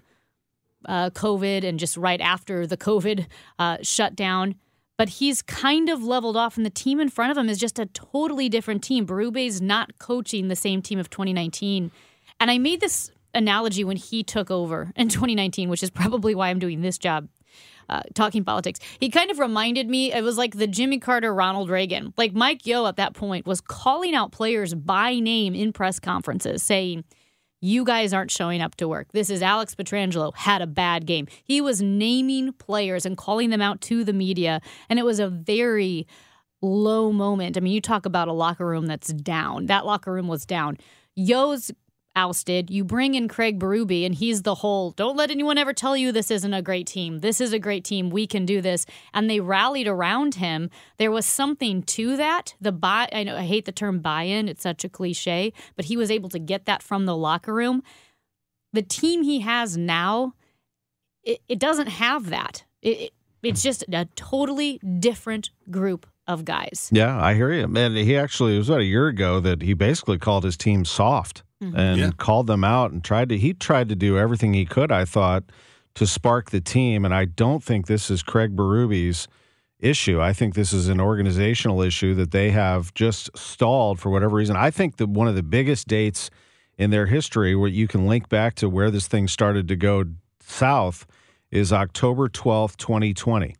uh, 0.87 1.11
COVID 1.11 1.63
and 1.63 1.79
just 1.79 1.97
right 1.97 2.21
after 2.21 2.67
the 2.67 2.77
COVID 2.77 3.27
uh, 3.59 3.77
shutdown. 3.81 4.55
But 4.97 5.09
he's 5.09 5.41
kind 5.41 5.89
of 5.89 6.03
leveled 6.03 6.37
off, 6.37 6.55
and 6.55 6.65
the 6.65 6.69
team 6.69 6.99
in 6.99 7.09
front 7.09 7.31
of 7.31 7.37
him 7.37 7.49
is 7.49 7.57
just 7.57 7.79
a 7.79 7.85
totally 7.87 8.47
different 8.47 8.83
team. 8.83 9.05
Berube's 9.05 9.61
not 9.61 9.99
coaching 9.99 10.47
the 10.47 10.55
same 10.55 10.81
team 10.81 10.99
of 10.99 11.09
2019. 11.09 11.91
And 12.39 12.51
I 12.51 12.57
made 12.57 12.79
this 12.79 13.11
analogy 13.33 13.83
when 13.83 13.97
he 13.97 14.23
took 14.23 14.49
over 14.49 14.91
in 14.95 15.09
2019, 15.09 15.69
which 15.69 15.83
is 15.83 15.89
probably 15.89 16.33
why 16.33 16.49
I'm 16.49 16.59
doing 16.59 16.81
this 16.81 16.97
job. 16.97 17.27
Uh, 17.87 18.01
talking 18.15 18.43
politics. 18.43 18.79
He 18.99 19.09
kind 19.09 19.29
of 19.29 19.37
reminded 19.37 19.87
me, 19.87 20.11
it 20.11 20.23
was 20.23 20.37
like 20.37 20.57
the 20.57 20.65
Jimmy 20.65 20.97
Carter, 20.97 21.33
Ronald 21.33 21.69
Reagan. 21.69 22.13
Like 22.17 22.33
Mike 22.33 22.65
Yeo 22.65 22.87
at 22.87 22.95
that 22.97 23.13
point 23.13 23.45
was 23.45 23.61
calling 23.61 24.15
out 24.15 24.31
players 24.31 24.73
by 24.73 25.19
name 25.19 25.53
in 25.53 25.71
press 25.71 25.99
conferences, 25.99 26.63
saying, 26.63 27.03
you 27.61 27.83
guys 27.83 28.13
aren't 28.13 28.31
showing 28.31 28.61
up 28.61 28.75
to 28.75 28.87
work. 28.87 29.07
This 29.11 29.29
is 29.29 29.41
Alex 29.41 29.75
Pietrangelo 29.75 30.35
had 30.35 30.61
a 30.61 30.67
bad 30.67 31.05
game. 31.05 31.27
He 31.43 31.61
was 31.61 31.81
naming 31.81 32.53
players 32.53 33.05
and 33.05 33.17
calling 33.17 33.49
them 33.49 33.61
out 33.61 33.81
to 33.81 34.03
the 34.03 34.13
media, 34.13 34.61
and 34.89 34.99
it 34.99 35.05
was 35.05 35.19
a 35.19 35.29
very 35.29 36.05
low 36.61 37.11
moment. 37.11 37.57
I 37.57 37.59
mean, 37.59 37.73
you 37.73 37.81
talk 37.81 38.05
about 38.05 38.27
a 38.27 38.33
locker 38.33 38.65
room 38.67 38.85
that's 38.85 39.13
down. 39.13 39.67
That 39.67 39.85
locker 39.85 40.11
room 40.11 40.27
was 40.27 40.45
down. 40.45 40.77
Yeo's 41.15 41.71
ousted. 42.15 42.69
You 42.69 42.83
bring 42.83 43.15
in 43.15 43.27
Craig 43.27 43.59
Berube, 43.59 44.05
and 44.05 44.15
he's 44.15 44.43
the 44.43 44.55
whole 44.55 44.91
don't 44.91 45.17
let 45.17 45.31
anyone 45.31 45.57
ever 45.57 45.73
tell 45.73 45.95
you 45.97 46.11
this 46.11 46.31
isn't 46.31 46.53
a 46.53 46.61
great 46.61 46.87
team. 46.87 47.19
This 47.19 47.41
is 47.41 47.53
a 47.53 47.59
great 47.59 47.83
team. 47.83 48.09
We 48.09 48.27
can 48.27 48.45
do 48.45 48.61
this. 48.61 48.85
And 49.13 49.29
they 49.29 49.39
rallied 49.39 49.87
around 49.87 50.35
him. 50.35 50.69
There 50.97 51.11
was 51.11 51.25
something 51.25 51.83
to 51.83 52.17
that. 52.17 52.55
The 52.61 52.71
buy, 52.71 53.09
I 53.11 53.23
know 53.23 53.35
I 53.35 53.43
hate 53.43 53.65
the 53.65 53.71
term 53.71 53.99
buy 53.99 54.23
in, 54.23 54.47
it's 54.47 54.63
such 54.63 54.83
a 54.83 54.89
cliche, 54.89 55.53
but 55.75 55.85
he 55.85 55.97
was 55.97 56.11
able 56.11 56.29
to 56.29 56.39
get 56.39 56.65
that 56.65 56.81
from 56.81 57.05
the 57.05 57.15
locker 57.15 57.53
room. 57.53 57.83
The 58.73 58.81
team 58.81 59.23
he 59.23 59.41
has 59.41 59.77
now, 59.77 60.33
it, 61.23 61.41
it 61.47 61.59
doesn't 61.59 61.87
have 61.87 62.29
that. 62.29 62.63
It, 62.81 62.99
it, 62.99 63.13
it's 63.43 63.61
just 63.61 63.83
a 63.91 64.05
totally 64.15 64.79
different 64.99 65.49
group 65.69 66.07
of 66.27 66.45
guys. 66.45 66.89
Yeah, 66.91 67.21
I 67.21 67.35
hear 67.35 67.51
you. 67.51 67.63
And 67.63 67.95
he 67.95 68.17
actually, 68.17 68.55
it 68.55 68.57
was 68.57 68.69
about 68.69 68.81
a 68.81 68.85
year 68.85 69.07
ago 69.07 69.39
that 69.39 69.61
he 69.61 69.73
basically 69.73 70.17
called 70.17 70.43
his 70.43 70.57
team 70.57 70.83
soft 70.85 71.43
Mm-hmm. 71.67 71.77
and 71.77 71.99
Yeah. 71.99 72.11
called 72.17 72.47
them 72.47 72.63
out 72.63 72.91
and 72.91 73.03
tried 73.03 73.29
to, 73.29 73.37
he 73.37 73.53
tried 73.53 73.89
to 73.89 73.95
do 73.95 74.17
everything 74.17 74.53
he 74.53 74.65
could, 74.65 74.91
I 74.91 75.05
thought, 75.05 75.43
to 75.95 76.05
spark 76.05 76.51
the 76.51 76.61
team. 76.61 77.05
And 77.05 77.13
I 77.13 77.25
don't 77.25 77.63
think 77.63 77.87
this 77.87 78.09
is 78.11 78.21
Craig 78.23 78.55
Berube's 78.55 79.27
issue. 79.79 80.21
I 80.21 80.33
think 80.33 80.53
this 80.55 80.73
is 80.73 80.87
an 80.87 80.99
organizational 80.99 81.81
issue 81.81 82.13
that 82.15 82.31
they 82.31 82.51
have 82.51 82.93
just 82.93 83.29
stalled 83.37 83.99
for 83.99 84.09
whatever 84.09 84.35
reason. 84.35 84.55
I 84.55 84.71
think 84.71 84.97
that 84.97 85.09
one 85.09 85.27
of 85.27 85.35
the 85.35 85.43
biggest 85.43 85.87
dates 85.87 86.29
in 86.77 86.89
their 86.89 87.05
history 87.05 87.55
where 87.55 87.69
you 87.69 87.87
can 87.87 88.07
link 88.07 88.27
back 88.29 88.55
to 88.55 88.69
where 88.69 88.91
this 88.91 89.07
thing 89.07 89.27
started 89.27 89.67
to 89.67 89.75
go 89.75 90.03
south 90.41 91.05
is 91.51 91.71
October 91.71 92.27
12th, 92.27 92.75
2020. 92.77 93.55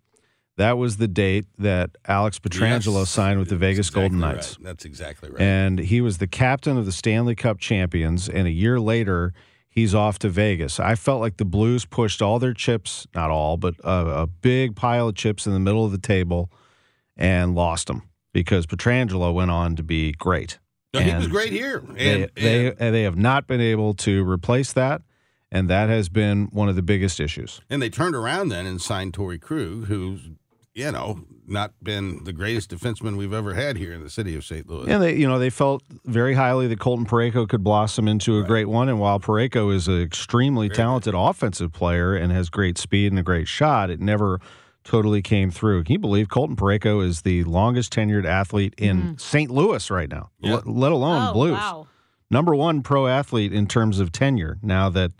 That 0.57 0.77
was 0.77 0.97
the 0.97 1.07
date 1.07 1.45
that 1.57 1.91
Alex 2.07 2.39
Pietrangelo 2.39 2.99
Yes, 2.99 3.09
signed 3.09 3.39
with 3.39 3.49
the 3.49 3.57
Vegas 3.57 3.87
exactly 3.89 4.01
Golden 4.09 4.21
right. 4.21 4.35
Knights. 4.35 4.57
That's 4.61 4.85
exactly 4.85 5.29
right. 5.29 5.41
And 5.41 5.79
he 5.79 5.99
was 5.99 6.17
the 6.19 6.27
captain 6.27 6.77
of 6.77 6.85
the 6.85 6.93
Stanley 6.93 7.35
Cup 7.35 7.59
champions. 7.59 8.29
And 8.29 8.47
a 8.47 8.51
year 8.51 8.79
later, 8.79 9.33
he's 9.67 9.93
off 9.93 10.17
to 10.19 10.29
Vegas. 10.29 10.79
I 10.79 10.95
felt 10.95 11.19
like 11.19 11.37
the 11.37 11.45
Blues 11.45 11.83
pushed 11.85 12.21
all 12.21 12.39
their 12.39 12.53
chips, 12.53 13.05
not 13.13 13.29
all, 13.31 13.57
but 13.57 13.75
a, 13.83 14.21
a 14.21 14.27
big 14.27 14.75
pile 14.77 15.09
of 15.09 15.15
chips 15.15 15.45
in 15.45 15.51
the 15.51 15.59
middle 15.59 15.83
of 15.83 15.91
the 15.91 15.97
table 15.97 16.49
and 17.17 17.53
lost 17.53 17.87
them 17.87 18.03
because 18.31 18.65
Pietrangelo 18.65 19.33
went 19.33 19.51
on 19.51 19.75
to 19.75 19.83
be 19.83 20.13
great. 20.13 20.59
No, 20.93 21.01
he 21.01 21.13
was 21.13 21.27
great 21.27 21.51
here. 21.51 21.83
They, 21.85 22.23
And, 22.23 22.31
they, 22.35 22.67
and, 22.67 22.75
and 22.79 22.95
they 22.95 23.03
have 23.03 23.17
not 23.17 23.47
been 23.47 23.59
able 23.59 23.93
to 23.95 24.23
replace 24.29 24.71
that. 24.73 25.01
And 25.51 25.69
that 25.69 25.89
has 25.89 26.09
been 26.09 26.45
one 26.47 26.69
of 26.69 26.75
the 26.75 26.81
biggest 26.81 27.19
issues. 27.19 27.61
and 27.69 27.81
they 27.81 27.89
turned 27.89 28.15
around 28.15 28.49
then 28.49 28.65
and 28.65 28.81
signed 28.81 29.13
Torrey 29.13 29.37
Krug, 29.37 29.85
who's, 29.85 30.29
you 30.75 30.91
know, 30.91 31.21
not 31.47 31.71
been 31.81 32.23
the 32.25 32.33
greatest 32.33 32.69
defenseman 32.69 33.15
we've 33.15 33.33
ever 33.33 33.53
had 33.53 33.77
here 33.77 33.93
in 33.93 34.03
the 34.03 34.09
city 34.09 34.35
of 34.35 34.43
St. 34.43 34.67
Louis. 34.69 34.91
And 34.91 35.01
they, 35.01 35.15
you 35.15 35.25
know, 35.27 35.39
they 35.39 35.49
felt 35.49 35.81
very 36.03 36.33
highly 36.33 36.67
that 36.67 36.79
Colton 36.79 37.05
Parayko 37.05 37.47
could 37.47 37.63
blossom 37.63 38.09
into 38.09 38.39
a 38.39 38.43
great 38.43 38.65
one. 38.65 38.89
And 38.89 38.99
while 38.99 39.19
Parayko 39.19 39.73
is 39.73 39.87
an 39.87 40.01
extremely 40.01 40.67
talented 40.67 41.13
offensive 41.15 41.71
player 41.71 42.13
and 42.13 42.31
has 42.33 42.49
great 42.49 42.77
speed 42.77 43.13
and 43.13 43.19
a 43.19 43.23
great 43.23 43.47
shot, 43.47 43.89
it 43.89 44.01
never 44.01 44.41
totally 44.83 45.21
came 45.21 45.49
through. 45.49 45.85
Can 45.85 45.93
you 45.93 45.99
believe 45.99 46.27
Colton 46.27 46.57
Parayko 46.57 47.03
is 47.03 47.21
the 47.21 47.45
longest 47.45 47.93
tenured 47.93 48.25
athlete 48.25 48.73
in 48.77 49.17
St. 49.17 49.49
Louis 49.49 49.89
right 49.89 50.09
now, 50.09 50.29
Yeah. 50.41 50.55
let, 50.55 50.67
let 50.67 50.91
alone 50.91 51.29
oh, 51.29 51.33
Blues? 51.33 51.53
wow. 51.53 51.87
Number 52.29 52.53
one 52.53 52.83
pro 52.83 53.07
athlete 53.07 53.53
in 53.53 53.65
terms 53.67 53.99
of 53.99 54.11
tenure. 54.11 54.57
Now 54.61 54.89
that 54.89 55.11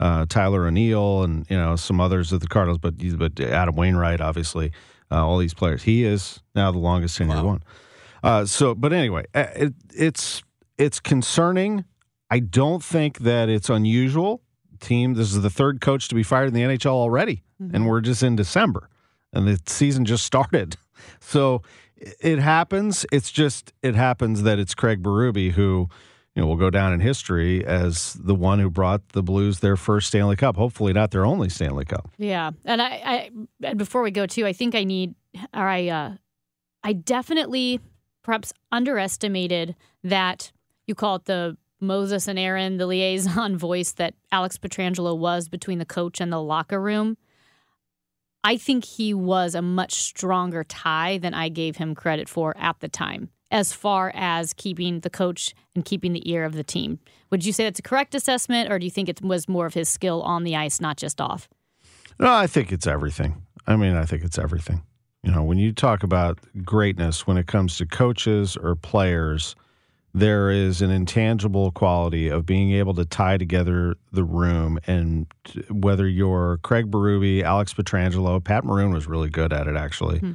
uh, 0.00 0.26
Tyler 0.28 0.66
O'Neill 0.66 1.22
and 1.22 1.48
you 1.48 1.56
know 1.56 1.76
some 1.76 2.00
others 2.00 2.32
of 2.32 2.40
the 2.40 2.48
Cardinals, 2.48 2.78
but 2.78 2.94
but 3.16 3.38
Adam 3.38 3.76
Wainwright, 3.76 4.20
obviously, 4.20 4.72
uh, 5.10 5.24
all 5.26 5.38
these 5.38 5.54
players. 5.54 5.82
He 5.84 6.04
is 6.04 6.40
now 6.54 6.70
the 6.72 6.78
longest 6.78 7.18
tenured 7.18 7.28
Wow. 7.42 7.44
one. 7.46 7.62
Uh, 8.22 8.44
so, 8.46 8.74
but 8.74 8.92
anyway, 8.92 9.24
uh, 9.34 9.46
it, 9.54 9.74
it's 9.94 10.42
it's 10.78 10.98
concerning. 11.00 11.84
I 12.30 12.38
don't 12.40 12.82
think 12.82 13.18
that 13.18 13.48
it's 13.48 13.68
unusual. 13.70 14.40
Team, 14.80 15.14
this 15.14 15.32
is 15.34 15.40
the 15.42 15.50
third 15.50 15.80
coach 15.80 16.08
to 16.08 16.14
be 16.14 16.22
fired 16.22 16.48
in 16.48 16.54
the 16.54 16.62
NHL 16.62 16.92
already, 16.92 17.42
and 17.72 17.86
we're 17.86 18.00
just 18.00 18.22
in 18.22 18.34
December, 18.36 18.88
and 19.32 19.46
the 19.46 19.58
season 19.66 20.04
just 20.04 20.24
started. 20.32 20.76
So 21.20 21.62
it- 21.96 22.16
it 22.20 22.38
happens. 22.38 23.06
It's 23.12 23.30
just 23.30 23.72
it 23.82 23.94
happens 23.94 24.42
that 24.42 24.58
it's 24.58 24.74
Craig 24.74 25.02
Berube 25.02 25.52
who, 25.52 25.88
you 26.34 26.42
know, 26.42 26.48
will 26.48 26.56
go 26.56 26.70
down 26.70 26.92
in 26.92 27.00
history 27.00 27.64
as 27.64 28.14
the 28.14 28.34
one 28.34 28.58
who 28.58 28.68
brought 28.68 29.10
the 29.10 29.22
Blues 29.22 29.60
their 29.60 29.76
first 29.76 30.08
Stanley 30.08 30.36
Cup. 30.36 30.56
Hopefully, 30.56 30.92
not 30.92 31.10
their 31.12 31.24
only 31.24 31.48
Stanley 31.48 31.84
Cup. 31.84 32.10
Yeah, 32.18 32.50
and 32.64 32.82
I, 32.82 32.86
I 32.88 33.30
and 33.62 33.78
before 33.78 34.02
we 34.02 34.10
go 34.10 34.26
too, 34.26 34.44
I 34.44 34.52
think 34.52 34.74
I 34.74 34.84
need, 34.84 35.14
or 35.54 35.68
I, 35.68 35.88
uh, 35.88 36.14
I 36.82 36.92
definitely 36.92 37.80
perhaps 38.22 38.52
underestimated 38.72 39.76
that 40.02 40.50
you 40.86 40.94
call 40.94 41.16
it 41.16 41.26
the 41.26 41.56
Moses 41.80 42.26
and 42.26 42.38
Aaron, 42.38 42.78
the 42.78 42.86
liaison 42.86 43.56
voice 43.58 43.92
that 43.92 44.14
Alex 44.32 44.58
Pietrangelo 44.58 45.16
was 45.16 45.48
between 45.48 45.78
the 45.78 45.84
coach 45.84 46.20
and 46.20 46.32
the 46.32 46.42
locker 46.42 46.80
room. 46.80 47.16
I 48.42 48.56
think 48.56 48.84
he 48.84 49.14
was 49.14 49.54
a 49.54 49.62
much 49.62 49.94
stronger 49.94 50.64
tie 50.64 51.18
than 51.18 51.32
I 51.32 51.48
gave 51.48 51.76
him 51.76 51.94
credit 51.94 52.28
for 52.28 52.54
at 52.58 52.80
the 52.80 52.88
time, 52.88 53.30
as 53.54 53.72
far 53.72 54.10
as 54.16 54.52
keeping 54.52 54.98
the 55.00 55.08
coach 55.08 55.54
and 55.76 55.84
keeping 55.84 56.12
the 56.12 56.28
ear 56.28 56.44
of 56.44 56.54
the 56.54 56.64
team. 56.64 56.98
Would 57.30 57.46
you 57.46 57.52
say 57.52 57.62
that's 57.62 57.78
a 57.78 57.82
correct 57.82 58.12
assessment, 58.16 58.70
or 58.70 58.80
do 58.80 58.84
you 58.84 58.90
think 58.90 59.08
it 59.08 59.22
was 59.22 59.48
more 59.48 59.64
of 59.64 59.74
his 59.74 59.88
skill 59.88 60.22
on 60.22 60.42
the 60.42 60.56
ice, 60.56 60.80
not 60.80 60.96
just 60.96 61.20
off? 61.20 61.48
No, 62.18 62.34
I 62.34 62.48
think 62.48 62.72
it's 62.72 62.86
everything. 62.86 63.42
I 63.64 63.76
mean, 63.76 63.94
I 63.94 64.04
think 64.06 64.24
it's 64.24 64.40
everything. 64.40 64.82
You 65.22 65.30
know, 65.30 65.44
when 65.44 65.58
you 65.58 65.72
talk 65.72 66.02
about 66.02 66.40
greatness 66.64 67.28
when 67.28 67.36
it 67.36 67.46
comes 67.46 67.78
to 67.78 67.86
coaches 67.86 68.56
or 68.56 68.74
players, 68.74 69.54
there 70.12 70.50
is 70.50 70.82
an 70.82 70.90
intangible 70.90 71.70
quality 71.70 72.28
of 72.28 72.44
being 72.44 72.72
able 72.72 72.94
to 72.94 73.04
tie 73.04 73.38
together 73.38 73.94
the 74.12 74.24
room. 74.24 74.80
And 74.88 75.26
uh, 75.56 75.72
whether 75.72 76.08
you're 76.08 76.58
Craig 76.62 76.90
Berube, 76.90 77.42
Alex 77.42 77.72
Pietrangelo, 77.72 78.42
Pat 78.42 78.64
Maroon 78.64 78.92
was 78.92 79.06
really 79.06 79.30
good 79.30 79.52
at 79.52 79.68
it, 79.68 79.76
actually. 79.76 80.18
Hmm. 80.18 80.32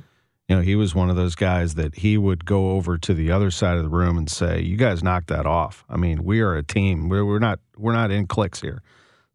You 0.50 0.56
know, 0.56 0.62
he 0.63 0.75
was 0.75 0.96
one 0.96 1.12
of 1.12 1.15
those 1.15 1.36
guys 1.36 1.75
that 1.75 1.94
he 1.94 2.18
would 2.18 2.44
go 2.44 2.72
over 2.72 2.98
to 2.98 3.13
the 3.13 3.32
other 3.32 3.51
side 3.51 3.77
of 3.77 3.84
the 3.84 3.89
room 3.89 4.18
and 4.18 4.27
say, 4.27 4.60
"You 4.62 4.77
guys 4.77 5.03
knock 5.03 5.27
that 5.27 5.46
off. 5.46 5.86
I 5.88 5.96
mean, 5.96 6.24
we 6.24 6.41
are 6.41 6.56
a 6.56 6.63
team. 6.63 7.08
We're, 7.08 7.24
we're 7.24 7.38
not 7.38 7.60
we're 7.77 7.94
not 7.94 8.10
in 8.10 8.25
cliques 8.25 8.60
here. 8.60 8.82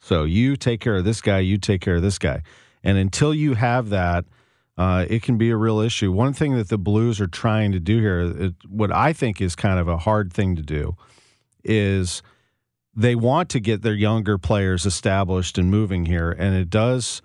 So 0.00 0.25
you 0.25 0.56
take 0.56 0.80
care 0.80 0.97
of 0.97 1.04
this 1.04 1.21
guy, 1.21 1.38
you 1.38 1.56
take 1.56 1.80
care 1.80 1.94
of 1.94 2.02
this 2.02 2.18
guy. 2.18 2.42
And 2.83 2.99
until 2.99 3.33
you 3.33 3.54
have 3.54 3.88
that, 3.88 4.26
uh, 4.76 5.06
it 5.09 5.23
can 5.23 5.38
be 5.38 5.50
a 5.50 5.56
real 5.56 5.78
issue. 5.78 6.12
One 6.12 6.33
thing 6.33 6.56
that 6.56 6.68
the 6.68 6.76
Blues 6.76 7.21
are 7.21 7.26
trying 7.26 7.73
to 7.73 7.80
do 7.80 8.00
here, 8.00 8.21
it, 8.21 8.54
what 8.68 8.92
I 8.92 9.12
think 9.12 9.40
is 9.40 9.54
kind 9.54 9.78
of 9.78 9.88
a 9.88 9.97
hard 9.97 10.33
thing 10.33 10.56
to 10.56 10.62
do, 10.62 10.97
is 11.62 12.23
they 12.94 13.14
want 13.14 13.49
to 13.50 13.61
get 13.61 13.83
their 13.83 13.94
younger 13.94 14.37
players 14.37 14.85
established 14.85 15.56
and 15.59 15.71
moving 15.71 16.06
here, 16.06 16.33
and 16.33 16.54
it 16.54 16.68
does 16.68 17.23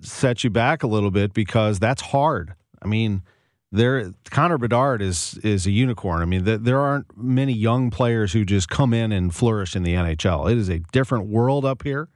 set 0.00 0.44
you 0.44 0.50
back 0.50 0.82
a 0.84 0.86
little 0.86 1.10
bit 1.10 1.34
because 1.34 1.78
that's 1.78 2.00
hard. 2.00 2.54
I 2.82 2.86
mean, 2.86 3.22
there 3.70 4.12
Connor 4.30 4.58
Bedard 4.58 5.02
is 5.02 5.38
is 5.42 5.66
a 5.66 5.70
unicorn. 5.70 6.22
I 6.22 6.24
mean, 6.24 6.44
th- 6.44 6.60
there 6.62 6.80
aren't 6.80 7.16
many 7.16 7.52
young 7.52 7.90
players 7.90 8.32
who 8.32 8.44
just 8.44 8.68
come 8.68 8.94
in 8.94 9.12
and 9.12 9.34
flourish 9.34 9.76
in 9.76 9.82
the 9.82 9.94
NHL. 9.94 10.50
It 10.50 10.58
is 10.58 10.68
a 10.68 10.78
different 10.92 11.26
world 11.26 11.64
up 11.64 11.82
here. 11.82 12.08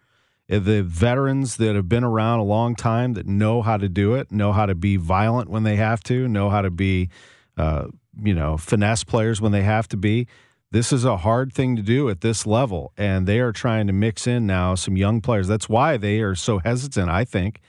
Uh, 0.51 0.59
The 0.59 0.83
veterans 0.83 1.57
that 1.57 1.75
have 1.77 1.89
been 1.89 2.05
around 2.05 2.41
a 2.41 2.45
long 2.45 2.75
time 2.75 3.13
that 3.15 3.27
know 3.27 3.63
how 3.63 3.77
to 3.77 3.89
do 3.89 4.15
it, 4.15 4.33
know 4.33 4.53
how 4.53 4.67
to 4.67 4.75
be 4.75 4.97
violent 4.97 5.51
when 5.51 5.63
they 5.63 5.77
have 5.77 6.03
to, 6.05 6.27
know 6.27 6.49
how 6.49 6.63
to 6.63 6.71
be, 6.71 7.11
uh, 7.57 7.87
you 8.23 8.35
know, 8.35 8.57
finesse 8.57 9.05
players 9.05 9.41
when 9.41 9.53
they 9.53 9.63
have 9.63 9.89
to 9.89 9.97
be. 9.97 10.27
This 10.71 10.91
is 10.91 11.05
a 11.05 11.19
hard 11.19 11.53
thing 11.53 11.77
to 11.77 11.83
do 11.83 12.09
at 12.09 12.23
this 12.23 12.47
level, 12.47 12.95
and 12.97 13.27
they 13.27 13.41
are 13.41 13.53
trying 13.53 13.87
to 13.89 13.93
mix 13.93 14.27
in 14.27 14.47
now 14.47 14.75
some 14.75 14.97
young 14.97 15.21
players. 15.21 15.47
That's 15.47 15.69
why 15.69 15.99
they 15.99 16.21
are 16.21 16.35
so 16.35 16.61
hesitant, 16.61 17.11
I 17.11 17.27
think, 17.27 17.61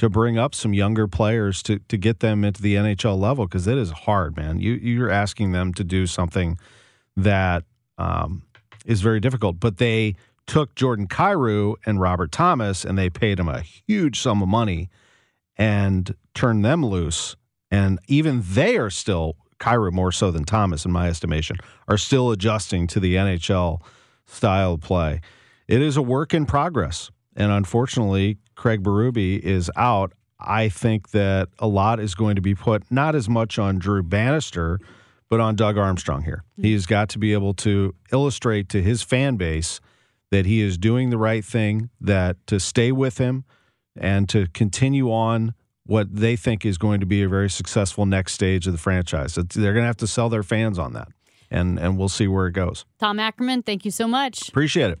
to 0.00 0.08
bring 0.08 0.38
up 0.38 0.54
some 0.54 0.72
younger 0.72 1.06
players 1.06 1.62
to 1.62 1.78
to 1.88 1.98
get 1.98 2.20
them 2.20 2.42
into 2.42 2.62
the 2.62 2.74
NHL 2.74 3.20
level 3.20 3.44
because 3.44 3.66
it 3.66 3.76
is 3.76 3.90
hard, 3.90 4.34
man. 4.34 4.58
You 4.58 4.72
you're 4.72 5.10
asking 5.10 5.52
them 5.52 5.74
to 5.74 5.84
do 5.84 6.06
something 6.06 6.58
that 7.16 7.64
um, 7.98 8.42
is 8.86 9.02
very 9.02 9.20
difficult. 9.20 9.60
But 9.60 9.76
they 9.76 10.14
took 10.46 10.74
Jordan 10.74 11.06
Kyrou 11.06 11.74
and 11.84 12.00
Robert 12.00 12.32
Thomas 12.32 12.82
and 12.82 12.96
they 12.96 13.10
paid 13.10 13.38
them 13.38 13.50
a 13.50 13.60
huge 13.60 14.18
sum 14.18 14.40
of 14.40 14.48
money 14.48 14.88
and 15.58 16.14
turned 16.34 16.64
them 16.64 16.84
loose. 16.84 17.36
And 17.70 17.98
even 18.08 18.42
they 18.42 18.78
are 18.78 18.88
still 18.88 19.36
Kyrou 19.58 19.92
more 19.92 20.12
so 20.12 20.30
than 20.30 20.44
Thomas, 20.44 20.86
in 20.86 20.92
my 20.92 21.08
estimation, 21.08 21.58
are 21.88 21.98
still 21.98 22.30
adjusting 22.30 22.86
to 22.86 23.00
the 23.00 23.16
NHL 23.16 23.82
style 24.24 24.78
play. 24.78 25.20
It 25.68 25.82
is 25.82 25.98
a 25.98 26.02
work 26.02 26.32
in 26.32 26.46
progress. 26.46 27.10
And 27.36 27.52
unfortunately, 27.52 28.38
Craig 28.54 28.82
Berube 28.82 29.38
is 29.40 29.70
out. 29.76 30.12
I 30.38 30.68
think 30.68 31.10
that 31.10 31.48
a 31.58 31.66
lot 31.66 32.00
is 32.00 32.14
going 32.14 32.36
to 32.36 32.42
be 32.42 32.54
put 32.54 32.90
not 32.90 33.14
as 33.14 33.28
much 33.28 33.58
on 33.58 33.78
Drew 33.78 34.02
Bannister, 34.02 34.80
but 35.28 35.40
on 35.40 35.54
Doug 35.54 35.78
Armstrong 35.78 36.22
here. 36.24 36.44
Hmm. 36.56 36.62
He's 36.62 36.86
got 36.86 37.08
to 37.10 37.18
be 37.18 37.32
able 37.32 37.54
to 37.54 37.94
illustrate 38.12 38.68
to 38.70 38.82
his 38.82 39.02
fan 39.02 39.36
base 39.36 39.80
that 40.30 40.46
he 40.46 40.60
is 40.60 40.78
doing 40.78 41.10
the 41.10 41.18
right 41.18 41.44
thing, 41.44 41.90
that 42.00 42.36
to 42.46 42.60
stay 42.60 42.92
with 42.92 43.18
him 43.18 43.44
and 43.96 44.28
to 44.28 44.46
continue 44.48 45.10
on 45.10 45.54
what 45.84 46.14
they 46.14 46.36
think 46.36 46.64
is 46.64 46.78
going 46.78 47.00
to 47.00 47.06
be 47.06 47.22
a 47.22 47.28
very 47.28 47.50
successful 47.50 48.06
next 48.06 48.34
stage 48.34 48.66
of 48.66 48.72
the 48.72 48.78
franchise. 48.78 49.34
They're 49.34 49.72
going 49.72 49.82
to 49.82 49.86
have 49.86 49.96
to 49.98 50.06
sell 50.06 50.28
their 50.28 50.44
fans 50.44 50.78
on 50.78 50.92
that, 50.92 51.08
and 51.50 51.78
and 51.78 51.98
we'll 51.98 52.08
see 52.08 52.28
where 52.28 52.46
it 52.46 52.52
goes. 52.52 52.84
Tom 53.00 53.18
Ackerman, 53.18 53.62
thank 53.62 53.84
you 53.84 53.90
so 53.90 54.06
much. 54.06 54.48
Appreciate 54.48 54.90
it. 54.92 55.00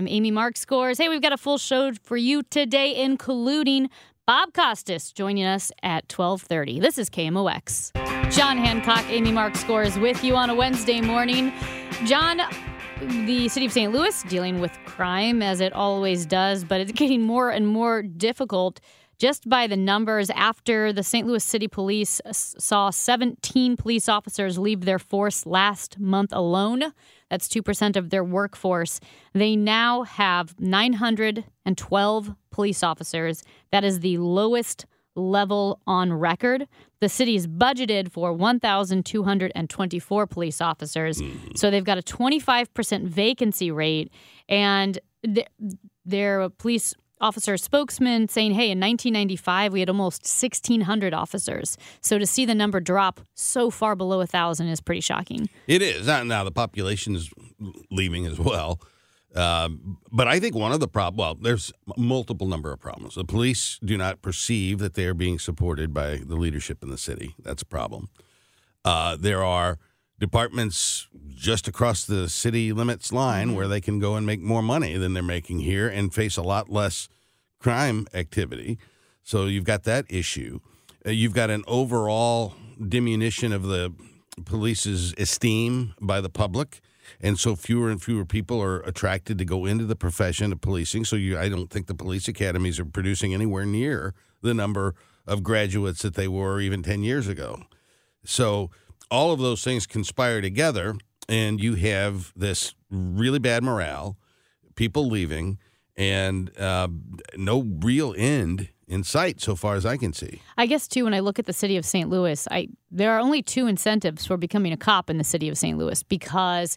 I'm 0.00 0.08
Amy 0.08 0.32
Marxkors. 0.32 0.96
Hey, 0.96 1.10
we've 1.10 1.20
got 1.20 1.34
a 1.34 1.36
full 1.36 1.58
show 1.58 1.92
for 1.92 2.16
you 2.16 2.42
today, 2.42 3.04
including 3.04 3.90
Bob 4.26 4.54
Costas 4.54 5.12
joining 5.12 5.44
us 5.44 5.70
at 5.82 6.08
12:30. 6.08 6.80
This 6.80 6.96
is 6.96 7.10
KMOX. 7.10 7.92
John 8.32 8.56
Hancock, 8.56 9.04
Amy 9.10 9.30
Marxkors 9.30 10.00
with 10.00 10.24
you 10.24 10.36
on 10.36 10.48
a 10.48 10.54
Wednesday 10.54 11.02
morning. 11.02 11.52
John, 12.06 12.40
the 13.26 13.50
city 13.50 13.66
of 13.66 13.72
St. 13.72 13.92
Louis 13.92 14.22
dealing 14.22 14.58
with 14.58 14.72
crime 14.86 15.42
as 15.42 15.60
it 15.60 15.74
always 15.74 16.24
does, 16.24 16.64
but 16.64 16.80
it's 16.80 16.92
getting 16.92 17.20
more 17.20 17.50
and 17.50 17.68
more 17.68 18.00
difficult 18.00 18.80
just 19.18 19.50
by 19.50 19.66
the 19.66 19.76
numbers 19.76 20.30
after 20.30 20.94
the 20.94 21.02
St. 21.02 21.26
Louis 21.26 21.44
City 21.44 21.68
Police 21.68 22.22
saw 22.32 22.88
17 22.88 23.76
police 23.76 24.08
officers 24.08 24.58
leave 24.58 24.86
their 24.86 24.98
force 24.98 25.44
last 25.44 25.98
month 25.98 26.32
alone. 26.32 26.94
That's 27.30 27.48
2% 27.48 27.96
of 27.96 28.10
their 28.10 28.24
workforce. 28.24 29.00
They 29.32 29.56
now 29.56 30.02
have 30.02 30.58
912 30.60 32.34
police 32.50 32.82
officers. 32.82 33.42
That 33.72 33.84
is 33.84 34.00
the 34.00 34.18
lowest 34.18 34.86
level 35.16 35.80
on 35.86 36.12
record. 36.12 36.66
The 37.00 37.08
city 37.08 37.36
is 37.36 37.46
budgeted 37.46 38.10
for 38.10 38.32
1,224 38.32 40.26
police 40.26 40.60
officers. 40.60 41.20
Mm-hmm. 41.20 41.54
So 41.56 41.70
they've 41.70 41.84
got 41.84 41.98
a 41.98 42.02
25% 42.02 43.04
vacancy 43.04 43.70
rate. 43.70 44.12
And 44.48 44.98
th- 45.24 45.46
their 46.04 46.48
police 46.50 46.94
officer 47.20 47.56
spokesman 47.56 48.28
saying, 48.28 48.52
hey, 48.52 48.70
in 48.70 48.80
1995, 48.80 49.72
we 49.72 49.80
had 49.80 49.88
almost 49.88 50.22
1,600 50.22 51.14
officers. 51.14 51.76
So 52.00 52.18
to 52.18 52.26
see 52.26 52.44
the 52.44 52.54
number 52.54 52.80
drop 52.80 53.20
so 53.34 53.70
far 53.70 53.94
below 53.96 54.18
1,000 54.18 54.68
is 54.68 54.80
pretty 54.80 55.00
shocking. 55.00 55.48
It 55.66 55.82
is. 55.82 56.06
Now, 56.06 56.44
the 56.44 56.50
population 56.50 57.14
is 57.14 57.30
leaving 57.90 58.26
as 58.26 58.38
well. 58.38 58.80
Um, 59.34 59.98
but 60.10 60.26
I 60.26 60.40
think 60.40 60.56
one 60.56 60.72
of 60.72 60.80
the 60.80 60.88
problems, 60.88 61.18
well, 61.18 61.34
there's 61.36 61.72
multiple 61.96 62.48
number 62.48 62.72
of 62.72 62.80
problems. 62.80 63.14
The 63.14 63.24
police 63.24 63.78
do 63.84 63.96
not 63.96 64.22
perceive 64.22 64.78
that 64.80 64.94
they 64.94 65.06
are 65.06 65.14
being 65.14 65.38
supported 65.38 65.94
by 65.94 66.16
the 66.16 66.34
leadership 66.34 66.82
in 66.82 66.90
the 66.90 66.98
city. 66.98 67.36
That's 67.40 67.62
a 67.62 67.66
problem. 67.66 68.08
Uh, 68.84 69.16
there 69.16 69.44
are 69.44 69.78
departments 70.20 71.08
just 71.34 71.66
across 71.66 72.04
the 72.04 72.28
city 72.28 72.72
limits 72.72 73.12
line 73.12 73.54
where 73.54 73.66
they 73.66 73.80
can 73.80 73.98
go 73.98 74.14
and 74.14 74.26
make 74.26 74.40
more 74.40 74.62
money 74.62 74.96
than 74.96 75.14
they're 75.14 75.22
making 75.22 75.60
here 75.60 75.88
and 75.88 76.14
face 76.14 76.36
a 76.36 76.42
lot 76.42 76.68
less 76.70 77.08
crime 77.58 78.06
activity. 78.12 78.78
So 79.22 79.46
you've 79.46 79.64
got 79.64 79.84
that 79.84 80.04
issue. 80.08 80.60
Uh, 81.04 81.10
you've 81.10 81.32
got 81.32 81.50
an 81.50 81.64
overall 81.66 82.54
diminution 82.86 83.52
of 83.52 83.62
the 83.62 83.92
police's 84.44 85.14
esteem 85.18 85.94
by 86.00 86.20
the 86.20 86.28
public. 86.28 86.80
And 87.20 87.38
so 87.38 87.56
fewer 87.56 87.90
and 87.90 88.00
fewer 88.02 88.24
people 88.24 88.62
are 88.62 88.80
attracted 88.80 89.38
to 89.38 89.44
go 89.44 89.64
into 89.64 89.84
the 89.84 89.96
profession 89.96 90.52
of 90.52 90.60
policing. 90.60 91.06
So 91.06 91.16
you, 91.16 91.38
I 91.38 91.48
don't 91.48 91.70
think 91.70 91.86
the 91.86 91.94
police 91.94 92.28
academies 92.28 92.78
are 92.78 92.84
producing 92.84 93.34
anywhere 93.34 93.66
near 93.66 94.14
the 94.42 94.54
number 94.54 94.94
of 95.26 95.42
graduates 95.42 96.02
that 96.02 96.14
they 96.14 96.28
were 96.28 96.60
even 96.60 96.82
10 96.82 97.02
years 97.02 97.26
ago. 97.26 97.62
So 98.24 98.70
all 99.10 99.32
of 99.32 99.40
those 99.40 99.62
things 99.64 99.86
conspire 99.86 100.40
together, 100.40 100.94
and 101.28 101.60
you 101.60 101.74
have 101.74 102.32
this 102.36 102.74
really 102.90 103.38
bad 103.38 103.62
morale, 103.62 104.16
people 104.74 105.08
leaving, 105.08 105.58
and 105.96 106.56
uh, 106.58 106.88
no 107.36 107.62
real 107.82 108.14
end 108.16 108.68
in 108.88 109.04
sight 109.04 109.40
so 109.40 109.54
far 109.54 109.76
as 109.76 109.86
I 109.86 109.96
can 109.96 110.12
see. 110.12 110.42
I 110.58 110.66
guess 110.66 110.88
too, 110.88 111.04
when 111.04 111.14
I 111.14 111.20
look 111.20 111.38
at 111.38 111.46
the 111.46 111.52
city 111.52 111.76
of 111.76 111.84
St. 111.84 112.10
Louis, 112.10 112.46
I 112.50 112.68
there 112.90 113.12
are 113.12 113.20
only 113.20 113.42
two 113.42 113.66
incentives 113.66 114.26
for 114.26 114.36
becoming 114.36 114.72
a 114.72 114.76
cop 114.76 115.08
in 115.08 115.18
the 115.18 115.24
city 115.24 115.48
of 115.48 115.56
St. 115.56 115.78
Louis 115.78 116.02
because, 116.02 116.76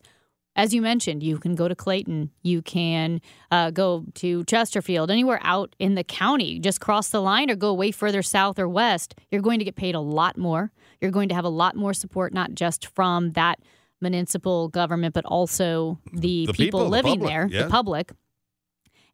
as 0.55 0.73
you 0.73 0.81
mentioned, 0.81 1.23
you 1.23 1.37
can 1.37 1.55
go 1.55 1.67
to 1.67 1.75
Clayton, 1.75 2.29
you 2.43 2.61
can 2.61 3.21
uh, 3.49 3.71
go 3.71 4.05
to 4.15 4.43
Chesterfield, 4.43 5.09
anywhere 5.09 5.39
out 5.41 5.75
in 5.79 5.95
the 5.95 6.03
county, 6.03 6.59
just 6.59 6.79
cross 6.79 7.09
the 7.09 7.21
line 7.21 7.49
or 7.49 7.55
go 7.55 7.73
way 7.73 7.91
further 7.91 8.21
south 8.21 8.59
or 8.59 8.67
west. 8.69 9.15
You're 9.31 9.41
going 9.41 9.59
to 9.59 9.65
get 9.65 9.75
paid 9.75 9.95
a 9.95 9.99
lot 9.99 10.37
more. 10.37 10.71
You're 11.01 11.11
going 11.11 11.29
to 11.29 11.35
have 11.35 11.45
a 11.45 11.49
lot 11.49 11.75
more 11.75 11.93
support, 11.93 12.33
not 12.33 12.53
just 12.53 12.85
from 12.87 13.31
that 13.31 13.59
municipal 13.99 14.67
government, 14.67 15.13
but 15.13 15.25
also 15.25 15.99
the, 16.11 16.45
The 16.45 16.53
people, 16.53 16.53
people, 16.53 16.79
the 16.81 16.89
living 16.89 17.13
public, 17.13 17.29
there, 17.29 17.47
yeah. 17.49 17.63
the 17.63 17.69
public, 17.69 18.11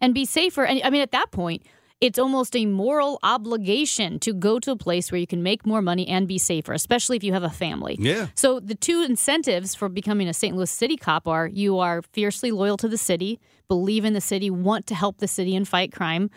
and 0.01 0.13
be 0.13 0.25
safer. 0.25 0.65
And 0.65 0.81
I 0.83 0.89
mean, 0.89 1.01
at 1.01 1.11
that 1.11 1.31
point, 1.31 1.63
it's 2.01 2.17
almost 2.17 2.55
a 2.55 2.65
moral 2.65 3.19
obligation 3.23 4.19
to 4.19 4.33
go 4.33 4.59
to 4.59 4.71
a 4.71 4.75
place 4.75 5.11
where 5.11 5.19
you 5.19 5.27
can 5.27 5.43
make 5.43 5.65
more 5.65 5.81
money 5.81 6.07
and 6.07 6.27
be 6.27 6.37
safer, 6.37 6.73
especially 6.73 7.17
if 7.17 7.23
you 7.23 7.33
have 7.33 7.43
a 7.43 7.49
family. 7.49 7.97
Yeah. 7.99 8.27
So 8.35 8.59
the 8.59 8.75
two 8.75 9.03
incentives 9.03 9.75
for 9.75 9.89
becoming 9.89 10.27
a 10.27 10.33
St. 10.33 10.55
Louis 10.55 10.71
City 10.71 10.95
cop 10.95 11.27
are 11.27 11.47
you 11.47 11.79
are 11.79 12.01
fiercely 12.01 12.51
loyal 12.51 12.77
to 12.77 12.87
the 12.87 12.97
city, 12.97 13.39
believe 13.67 14.05
in 14.05 14.13
the 14.13 14.21
city, 14.21 14.49
want 14.49 14.87
to 14.87 14.95
help 14.95 15.17
the 15.17 15.27
city 15.27 15.55
and 15.55 15.67
fight 15.67 15.91
crime, 15.91 16.29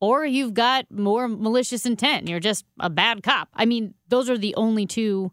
or 0.00 0.24
you've 0.24 0.54
got 0.54 0.90
more 0.90 1.28
malicious 1.28 1.84
intent 1.86 2.20
and 2.20 2.28
you're 2.28 2.40
just 2.40 2.64
a 2.80 2.90
bad 2.90 3.22
cop. 3.22 3.48
I 3.54 3.66
mean, 3.66 3.94
those 4.08 4.30
are 4.30 4.38
the 4.38 4.54
only 4.54 4.86
two 4.86 5.32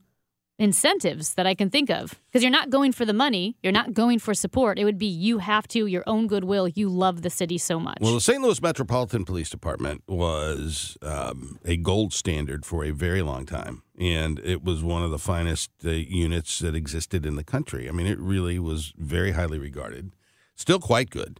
incentives 0.60 1.34
that 1.34 1.48
I 1.48 1.56
can 1.56 1.70
think 1.70 1.90
of 1.90 2.20
because 2.26 2.44
you're 2.44 2.52
not 2.52 2.70
going 2.70 2.92
for 2.92 3.04
the 3.04 3.14
money, 3.14 3.58
you're 3.64 3.72
not 3.72 3.94
going 3.94 4.20
for 4.20 4.34
support. 4.34 4.78
It 4.78 4.86
would 4.86 4.98
be 4.98 5.08
you 5.08 5.40
have 5.40 5.68
to, 5.70 5.88
your 5.88 6.04
own 6.06 6.28
goodwill, 6.28 6.68
you 6.68 6.88
love 6.88 7.24
the 7.24 7.30
city 7.30 7.58
so 7.58 7.80
much. 7.80 7.98
Well, 8.00 8.14
the 8.14 8.22
St. 8.22 8.42
Louis 8.42 8.62
Metropolitan 8.62 9.26
Police 9.26 9.50
Department 9.50 10.04
was 10.08 10.98
um, 11.02 11.60
a 11.66 11.78
gold 11.78 12.14
standard 12.14 12.66
for 12.66 12.84
a 12.84 12.92
very 12.92 13.22
long 13.22 13.46
time, 13.46 13.82
and 14.00 14.40
it 14.40 14.64
was 14.64 14.84
one 14.84 15.04
of 15.04 15.10
the 15.12 15.20
finest 15.20 15.72
uh, 15.84 15.90
units 15.90 16.60
that 16.60 16.76
existed 16.76 17.26
in 17.26 17.36
the 17.36 17.44
country. 17.44 17.90
I 17.90 17.92
mean, 17.92 18.08
it 18.08 18.20
really 18.20 18.60
was 18.60 18.94
very 18.98 19.32
highly 19.32 19.58
regarded, 19.58 20.12
still 20.56 20.80
quite 20.80 21.10
good. 21.10 21.40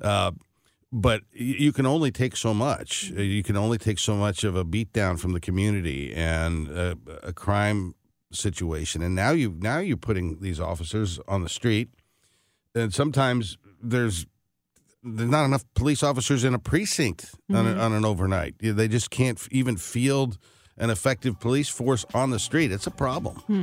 Uh, 0.00 0.32
but 0.92 1.22
you 1.32 1.72
can 1.72 1.86
only 1.86 2.10
take 2.10 2.36
so 2.36 2.52
much. 2.52 3.12
Uh, 3.16 3.20
You 3.22 3.42
can 3.42 3.56
only 3.56 3.78
take 3.78 3.98
so 3.98 4.16
much 4.16 4.42
of 4.42 4.56
a 4.56 4.64
beatdown 4.64 5.18
from 5.20 5.32
the 5.32 5.40
community 5.40 6.12
and 6.12 6.68
a, 6.68 6.98
a 7.22 7.32
crime 7.32 7.94
situation. 8.32 9.02
And 9.02 9.14
now 9.14 9.30
you 9.32 9.54
now 9.58 9.78
you're 9.78 9.96
putting 9.96 10.40
these 10.40 10.60
officers 10.60 11.18
on 11.26 11.42
the 11.42 11.48
street 11.48 11.88
and 12.74 12.92
sometimes 12.94 13.58
there's 13.82 14.26
there's 15.02 15.30
not 15.30 15.44
enough 15.46 15.64
police 15.74 16.02
officers 16.02 16.44
in 16.44 16.52
a 16.54 16.58
precinct 16.58 17.34
on, 17.48 17.66
a, 17.66 17.70
Mhm. 17.74 17.80
on 17.80 17.92
an 17.94 18.04
overnight. 18.04 18.54
They 18.60 18.86
just 18.86 19.10
can't 19.10 19.40
even 19.50 19.76
field 19.78 20.36
an 20.76 20.90
effective 20.90 21.40
police 21.40 21.68
force 21.70 22.04
on 22.14 22.30
the 22.30 22.38
street. 22.38 22.70
It's 22.70 22.86
a 22.86 22.90
problem. 22.90 23.36
Hmm. 23.36 23.62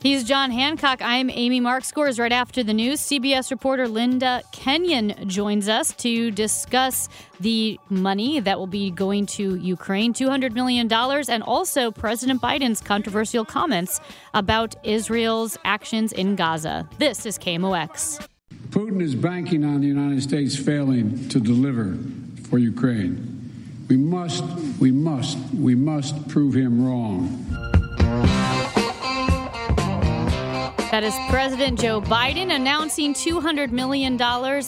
He's 0.00 0.24
John 0.24 0.50
Hancock. 0.50 1.00
I'm 1.02 1.28
Amy 1.28 1.60
Mark. 1.60 1.84
Scores 1.84 2.18
right 2.18 2.32
after 2.32 2.62
the 2.62 2.72
news. 2.72 3.00
CBS 3.00 3.50
reporter 3.50 3.86
Linda 3.86 4.42
Kenyon 4.50 5.28
joins 5.28 5.68
us 5.68 5.92
to 5.96 6.30
discuss 6.30 7.08
the 7.38 7.78
money 7.90 8.40
that 8.40 8.58
will 8.58 8.66
be 8.66 8.90
going 8.90 9.26
to 9.26 9.56
Ukraine 9.56 10.14
$200 10.14 10.52
million 10.52 10.90
and 10.90 11.42
also 11.42 11.90
President 11.90 12.40
Biden's 12.40 12.80
controversial 12.80 13.44
comments 13.44 14.00
about 14.32 14.74
Israel's 14.84 15.58
actions 15.64 16.12
in 16.12 16.34
Gaza. 16.34 16.88
This 16.98 17.26
is 17.26 17.38
KMOX. 17.38 18.26
Putin 18.70 19.02
is 19.02 19.14
banking 19.14 19.64
on 19.64 19.82
the 19.82 19.86
United 19.86 20.22
States 20.22 20.56
failing 20.56 21.28
to 21.28 21.40
deliver 21.40 21.98
for 22.48 22.56
Ukraine. 22.58 23.84
We 23.88 23.96
must, 23.96 24.44
we 24.78 24.92
must, 24.92 25.36
we 25.52 25.74
must 25.74 26.28
prove 26.28 26.54
him 26.54 26.86
wrong. 26.86 27.79
That 31.00 31.06
is 31.06 31.30
President 31.30 31.80
Joe 31.80 32.02
Biden 32.02 32.54
announcing 32.54 33.14
$200 33.14 33.70
million 33.70 34.20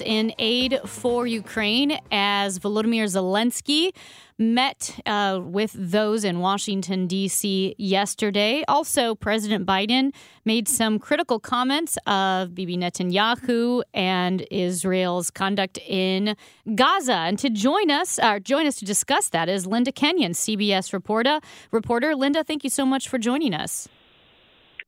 in 0.03 0.33
aid 0.39 0.81
for 0.87 1.27
Ukraine 1.27 2.01
as 2.11 2.59
Volodymyr 2.59 3.05
Zelensky 3.05 3.91
met 4.39 4.99
uh, 5.05 5.41
with 5.45 5.75
those 5.75 6.25
in 6.25 6.41
Washington, 6.41 7.07
D.C. 7.07 7.75
yesterday. 7.77 8.65
Also, 8.67 9.15
President 9.15 9.67
Biden 9.67 10.15
made 10.47 10.69
some 10.69 10.99
critical 10.99 11.39
comments 11.39 11.99
of 12.07 12.55
Bibi 12.55 12.79
Netanyahu 12.79 13.83
and 13.93 14.47
Israel's 14.51 15.31
conduct 15.31 15.77
in 15.87 16.35
Gaza. 16.75 17.13
And 17.13 17.39
to 17.41 17.51
join 17.51 17.91
us, 17.91 18.19
uh, 18.19 18.39
join 18.39 18.67
us 18.67 18.77
to 18.77 18.87
discuss 18.87 19.29
that 19.29 19.51
is 19.51 19.67
Linda 19.67 19.93
Kenyon, 19.93 20.33
CBS 20.33 20.95
reporter. 20.95 21.41
Reporter 21.73 22.17
Linda, 22.17 22.43
thank 22.43 22.65
you 22.65 22.71
so 22.71 22.87
much 22.87 23.07
for 23.07 23.19
joining 23.19 23.53
us. 23.53 23.87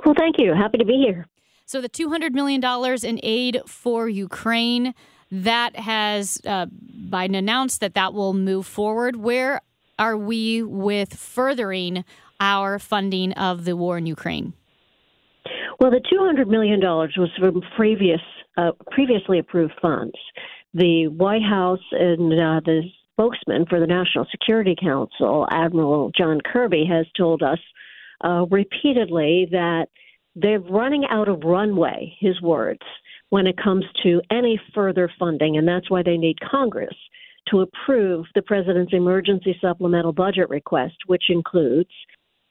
Well, 0.04 0.14
thank 0.16 0.38
you. 0.38 0.54
Happy 0.54 0.78
to 0.78 0.87
be 0.87 0.94
here. 0.94 1.26
So, 1.66 1.81
the 1.81 1.88
$200 1.88 2.33
million 2.33 2.62
in 3.05 3.20
aid 3.22 3.61
for 3.66 4.09
Ukraine, 4.09 4.94
that 5.31 5.77
has 5.77 6.40
uh, 6.46 6.66
Biden 6.66 7.37
announced 7.37 7.81
that 7.81 7.94
that 7.94 8.14
will 8.14 8.35
move 8.35 8.66
forward. 8.66 9.16
Where 9.16 9.61
are 9.98 10.16
we 10.16 10.62
with 10.62 11.14
furthering 11.14 12.05
our 12.40 12.79
funding 12.79 13.33
of 13.33 13.64
the 13.64 13.77
war 13.77 13.98
in 13.98 14.07
Ukraine? 14.07 14.53
Well, 15.81 15.90
the 15.90 16.00
$200 16.00 16.46
million 16.46 16.81
was 16.81 17.31
from 17.38 17.62
previous, 17.77 18.20
uh, 18.57 18.72
previously 18.90 19.38
approved 19.38 19.74
funds. 19.81 20.14
The 20.72 21.09
White 21.09 21.42
House 21.42 21.81
and 21.92 22.33
uh, 22.33 22.61
the 22.64 22.83
spokesman 23.12 23.66
for 23.68 23.81
the 23.81 23.87
National 23.87 24.27
Security 24.31 24.77
Council, 24.81 25.46
Admiral 25.50 26.11
John 26.16 26.40
Kirby, 26.40 26.85
has 26.88 27.07
told 27.16 27.42
us 27.42 27.59
uh, 28.24 28.46
repeatedly 28.50 29.48
that 29.50 29.87
they're 30.35 30.61
running 30.61 31.05
out 31.11 31.29
of 31.29 31.42
runway, 31.44 32.14
his 32.18 32.40
words, 32.42 32.81
when 33.31 33.47
it 33.47 33.57
comes 33.62 33.85
to 34.03 34.20
any 34.31 34.61
further 34.75 35.11
funding, 35.18 35.57
and 35.57 35.66
that's 35.66 35.90
why 35.90 36.03
they 36.03 36.16
need 36.16 36.38
Congress 36.40 36.94
to 37.49 37.61
approve 37.61 38.27
the 38.35 38.42
president's 38.42 38.92
emergency 38.92 39.57
supplemental 39.61 40.12
budget 40.12 40.49
request, 40.49 40.97
which 41.07 41.25
includes 41.29 41.90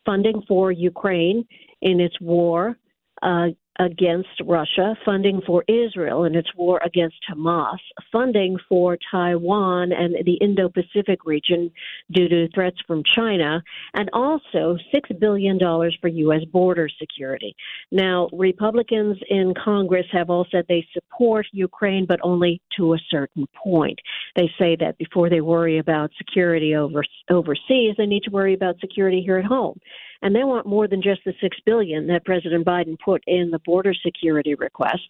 funding 0.05 0.41
for 0.47 0.71
Ukraine 0.71 1.45
in 1.81 1.99
its 1.99 2.19
war 2.21 2.77
uh, 3.21 3.47
against 3.79 4.29
Russia, 4.45 4.95
funding 5.03 5.41
for 5.45 5.63
Israel 5.67 6.25
in 6.25 6.35
its 6.35 6.49
war 6.55 6.79
against 6.85 7.17
Hamas, 7.29 7.79
funding 8.11 8.57
for 8.69 8.97
Taiwan 9.11 9.91
and 9.91 10.15
the 10.25 10.33
Indo 10.35 10.69
Pacific 10.69 11.25
region 11.25 11.71
due 12.11 12.27
to 12.27 12.47
threats 12.53 12.77
from 12.85 13.03
China, 13.15 13.63
and 13.93 14.09
also 14.13 14.77
$6 14.93 15.19
billion 15.19 15.59
for 15.59 16.07
U.S. 16.07 16.43
border 16.51 16.87
security. 16.99 17.55
Now, 17.91 18.29
Republicans 18.31 19.17
in 19.29 19.53
Congress 19.63 20.05
have 20.11 20.29
all 20.29 20.45
said 20.51 20.65
they 20.67 20.85
support 20.93 21.47
Ukraine, 21.51 22.05
but 22.05 22.19
only 22.23 22.61
to 22.77 22.93
a 22.93 22.99
certain 23.09 23.47
point. 23.55 23.99
They 24.35 24.51
say 24.59 24.75
that 24.79 24.97
before 24.97 25.29
they 25.29 25.41
worry 25.41 25.79
about 25.79 26.11
security 26.17 26.75
over, 26.75 27.03
overseas, 27.29 27.95
they 27.97 28.05
need 28.05 28.23
to 28.23 28.31
worry 28.31 28.53
about 28.53 28.79
security 28.79 29.21
here 29.21 29.37
at 29.37 29.45
home 29.45 29.79
and 30.23 30.33
they 30.33 30.45
want 30.45 30.65
more 30.65 30.87
than 30.87 31.01
just 31.01 31.21
the 31.25 31.33
six 31.41 31.57
billion 31.65 32.07
that 32.07 32.23
President 32.25 32.65
Biden 32.65 32.97
put 32.97 33.21
in 33.27 33.51
the 33.51 33.59
border 33.59 33.93
security 33.93 34.55
request. 34.55 35.03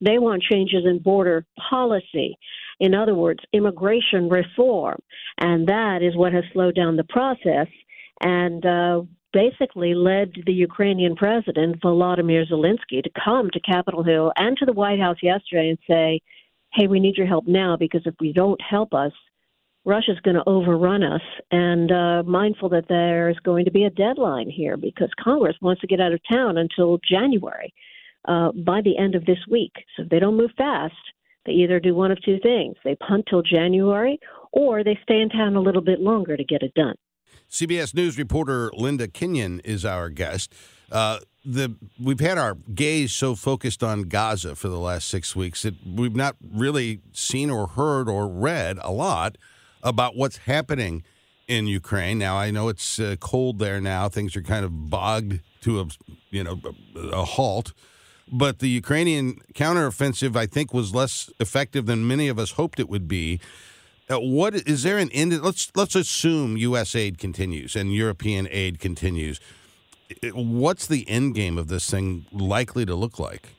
They 0.00 0.18
want 0.18 0.44
changes 0.44 0.84
in 0.86 1.00
border 1.00 1.44
policy. 1.68 2.38
In 2.78 2.94
other 2.94 3.14
words, 3.14 3.40
immigration 3.52 4.28
reform, 4.28 5.00
and 5.38 5.66
that 5.66 6.02
is 6.02 6.16
what 6.16 6.32
has 6.32 6.44
slowed 6.52 6.76
down 6.76 6.96
the 6.96 7.04
process 7.04 7.66
and 8.22 8.64
uh, 8.64 9.02
basically 9.32 9.94
led 9.94 10.32
the 10.46 10.52
Ukrainian 10.52 11.16
president 11.16 11.80
Volodymyr 11.82 12.48
Zelensky 12.48 13.02
to 13.02 13.10
come 13.24 13.50
to 13.50 13.60
Capitol 13.60 14.04
Hill 14.04 14.32
and 14.36 14.56
to 14.56 14.66
the 14.66 14.72
White 14.72 15.00
House 15.00 15.18
yesterday 15.20 15.70
and 15.70 15.78
say, 15.88 16.20
"Hey, 16.72 16.86
we 16.86 17.00
need 17.00 17.16
your 17.16 17.26
help 17.26 17.46
now 17.48 17.76
because 17.76 18.02
if 18.06 18.14
we 18.20 18.32
don't 18.32 18.60
help 18.62 18.94
us." 18.94 19.12
Russia's 19.90 20.20
going 20.22 20.36
to 20.36 20.48
overrun 20.48 21.02
us, 21.02 21.20
and 21.50 21.90
uh, 21.90 22.22
mindful 22.22 22.68
that 22.68 22.84
there's 22.88 23.36
going 23.40 23.64
to 23.64 23.72
be 23.72 23.86
a 23.86 23.90
deadline 23.90 24.48
here 24.48 24.76
because 24.76 25.10
Congress 25.22 25.56
wants 25.60 25.80
to 25.80 25.88
get 25.88 26.00
out 26.00 26.12
of 26.12 26.20
town 26.30 26.58
until 26.58 27.00
January 27.10 27.74
uh, 28.28 28.52
by 28.52 28.80
the 28.82 28.96
end 28.96 29.16
of 29.16 29.26
this 29.26 29.38
week. 29.50 29.72
So 29.96 30.04
if 30.04 30.08
they 30.08 30.20
don't 30.20 30.36
move 30.36 30.52
fast, 30.56 30.94
they 31.44 31.52
either 31.52 31.80
do 31.80 31.92
one 31.92 32.12
of 32.12 32.22
two 32.22 32.38
things: 32.40 32.76
they 32.84 32.94
punt 32.94 33.24
till 33.28 33.42
January, 33.42 34.20
or 34.52 34.84
they 34.84 34.96
stay 35.02 35.20
in 35.20 35.28
town 35.28 35.56
a 35.56 35.60
little 35.60 35.82
bit 35.82 36.00
longer 36.00 36.36
to 36.36 36.44
get 36.44 36.62
it 36.62 36.72
done. 36.74 36.94
CBS 37.50 37.92
News 37.92 38.16
reporter 38.16 38.70
Linda 38.72 39.08
Kenyon 39.08 39.58
is 39.64 39.84
our 39.84 40.08
guest. 40.08 40.54
Uh, 40.92 41.18
the 41.44 41.74
we've 42.00 42.20
had 42.20 42.38
our 42.38 42.54
gaze 42.74 43.12
so 43.12 43.34
focused 43.34 43.82
on 43.82 44.02
Gaza 44.02 44.54
for 44.54 44.68
the 44.68 44.78
last 44.78 45.08
six 45.08 45.34
weeks 45.34 45.62
that 45.62 45.74
we've 45.84 46.14
not 46.14 46.36
really 46.54 47.00
seen 47.12 47.50
or 47.50 47.66
heard 47.66 48.08
or 48.08 48.28
read 48.28 48.78
a 48.82 48.92
lot 48.92 49.36
about 49.82 50.16
what's 50.16 50.38
happening 50.38 51.04
in 51.48 51.66
Ukraine. 51.66 52.18
Now 52.18 52.36
I 52.36 52.50
know 52.50 52.68
it's 52.68 52.98
uh, 52.98 53.16
cold 53.20 53.58
there 53.58 53.80
now; 53.80 54.08
things 54.08 54.36
are 54.36 54.42
kind 54.42 54.64
of 54.64 54.90
bogged 54.90 55.40
to 55.62 55.80
a 55.80 55.86
you 56.30 56.44
know 56.44 56.60
a 57.12 57.24
halt. 57.24 57.72
But 58.32 58.60
the 58.60 58.68
Ukrainian 58.68 59.40
counteroffensive, 59.54 60.36
I 60.36 60.46
think, 60.46 60.72
was 60.72 60.94
less 60.94 61.30
effective 61.40 61.86
than 61.86 62.06
many 62.06 62.28
of 62.28 62.38
us 62.38 62.52
hoped 62.52 62.78
it 62.78 62.88
would 62.88 63.08
be. 63.08 63.40
Uh, 64.08 64.20
what 64.20 64.54
is 64.54 64.84
there 64.84 64.98
an 64.98 65.10
end? 65.10 65.40
Let's 65.42 65.72
let's 65.74 65.94
assume 65.94 66.56
U.S. 66.56 66.94
aid 66.94 67.18
continues 67.18 67.74
and 67.74 67.92
European 67.92 68.48
aid 68.50 68.78
continues. 68.78 69.40
What's 70.32 70.86
the 70.86 71.08
end 71.08 71.34
game 71.34 71.58
of 71.58 71.68
this 71.68 71.88
thing 71.90 72.26
likely 72.32 72.84
to 72.86 72.94
look 72.94 73.18
like? 73.18 73.50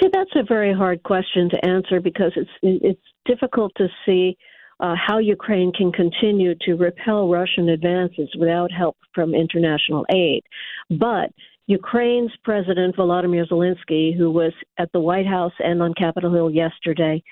See, 0.00 0.08
that's 0.12 0.34
a 0.34 0.42
very 0.42 0.74
hard 0.74 1.02
question 1.04 1.48
to 1.50 1.64
answer 1.64 2.00
because 2.00 2.32
it's 2.36 2.50
it's 2.62 3.00
difficult 3.24 3.72
to 3.76 3.88
see 4.04 4.36
uh, 4.84 4.94
how 4.94 5.16
Ukraine 5.16 5.72
can 5.72 5.90
continue 5.92 6.54
to 6.66 6.74
repel 6.74 7.28
Russian 7.28 7.70
advances 7.70 8.28
without 8.38 8.70
help 8.70 8.98
from 9.14 9.34
international 9.34 10.04
aid. 10.14 10.42
But 10.90 11.30
Ukraine's 11.66 12.32
President 12.44 12.94
Volodymyr 12.94 13.48
Zelensky, 13.48 14.14
who 14.14 14.30
was 14.30 14.52
at 14.78 14.92
the 14.92 15.00
White 15.00 15.26
House 15.26 15.54
and 15.58 15.82
on 15.82 15.94
Capitol 15.94 16.34
Hill 16.34 16.50
yesterday, 16.50 17.22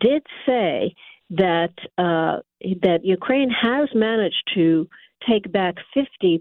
did 0.00 0.22
say 0.46 0.94
that 1.28 1.74
uh, 1.98 2.38
that 2.80 3.00
Ukraine 3.02 3.50
has 3.50 3.90
managed 3.94 4.50
to 4.54 4.88
take 5.28 5.52
back 5.52 5.74
50% 5.94 6.38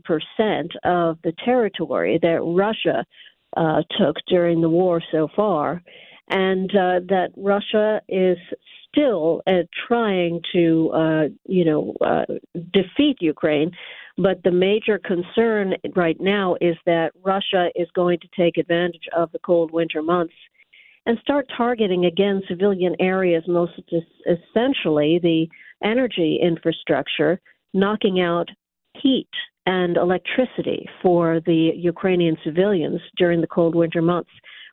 of 0.85 1.17
the 1.25 1.33
territory 1.43 2.17
that 2.21 2.39
Russia 2.41 3.03
uh, 3.57 3.81
took 3.99 4.15
during 4.27 4.61
the 4.61 4.69
war 4.69 5.03
so 5.11 5.27
far, 5.35 5.83
and 6.29 6.69
uh, 6.71 7.01
that 7.09 7.31
Russia 7.35 8.01
is 8.07 8.37
still 8.91 9.41
uh, 9.47 9.63
trying 9.87 10.41
to, 10.53 10.91
uh, 10.93 11.23
you 11.45 11.65
know, 11.65 11.93
uh, 12.01 12.25
defeat 12.73 13.17
Ukraine. 13.21 13.71
But 14.17 14.43
the 14.43 14.51
major 14.51 14.99
concern 14.99 15.73
right 15.95 16.19
now 16.19 16.55
is 16.61 16.75
that 16.85 17.13
Russia 17.23 17.69
is 17.75 17.87
going 17.95 18.19
to 18.19 18.27
take 18.35 18.57
advantage 18.57 19.07
of 19.15 19.31
the 19.31 19.39
cold 19.39 19.71
winter 19.71 20.01
months 20.01 20.33
and 21.05 21.17
start 21.19 21.47
targeting 21.55 22.05
again 22.05 22.41
civilian 22.47 22.95
areas, 22.99 23.43
most 23.47 23.73
essentially 24.27 25.19
the 25.23 25.47
energy 25.83 26.39
infrastructure, 26.41 27.39
knocking 27.73 28.21
out 28.21 28.49
heat 29.01 29.29
and 29.65 29.97
electricity 29.97 30.87
for 31.01 31.39
the 31.45 31.71
Ukrainian 31.75 32.37
civilians 32.43 32.99
during 33.17 33.41
the 33.41 33.47
cold 33.47 33.75
winter 33.75 34.01
months. 34.01 34.29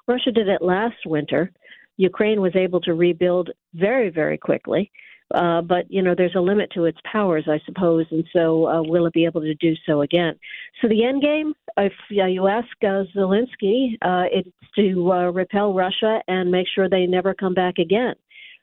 Russia 0.06 0.32
did 0.32 0.48
it 0.48 0.62
last 0.62 0.96
winter. 1.06 1.50
Ukraine 1.98 2.40
was 2.40 2.56
able 2.56 2.80
to 2.82 2.94
rebuild 2.94 3.50
very, 3.74 4.08
very 4.08 4.38
quickly. 4.38 4.90
Uh, 5.34 5.60
but 5.60 5.84
you 5.90 6.00
know, 6.00 6.14
there's 6.16 6.34
a 6.34 6.40
limit 6.40 6.70
to 6.72 6.86
its 6.86 6.98
powers, 7.04 7.44
I 7.46 7.60
suppose, 7.66 8.06
and 8.10 8.24
so 8.32 8.66
uh, 8.66 8.82
will 8.82 9.04
it 9.04 9.12
be 9.12 9.26
able 9.26 9.42
to 9.42 9.54
do 9.56 9.74
so 9.84 10.00
again? 10.00 10.34
So 10.80 10.88
the 10.88 11.04
end 11.04 11.20
game, 11.20 11.52
if 11.76 11.92
you 12.08 12.48
ask 12.48 12.68
uh, 12.82 13.04
Zelensky, 13.14 13.98
uh, 14.00 14.24
it's 14.32 14.48
to 14.76 15.12
uh, 15.12 15.30
repel 15.30 15.74
Russia 15.74 16.22
and 16.28 16.50
make 16.50 16.66
sure 16.74 16.88
they 16.88 17.06
never 17.06 17.34
come 17.34 17.52
back 17.52 17.78
again. 17.78 18.14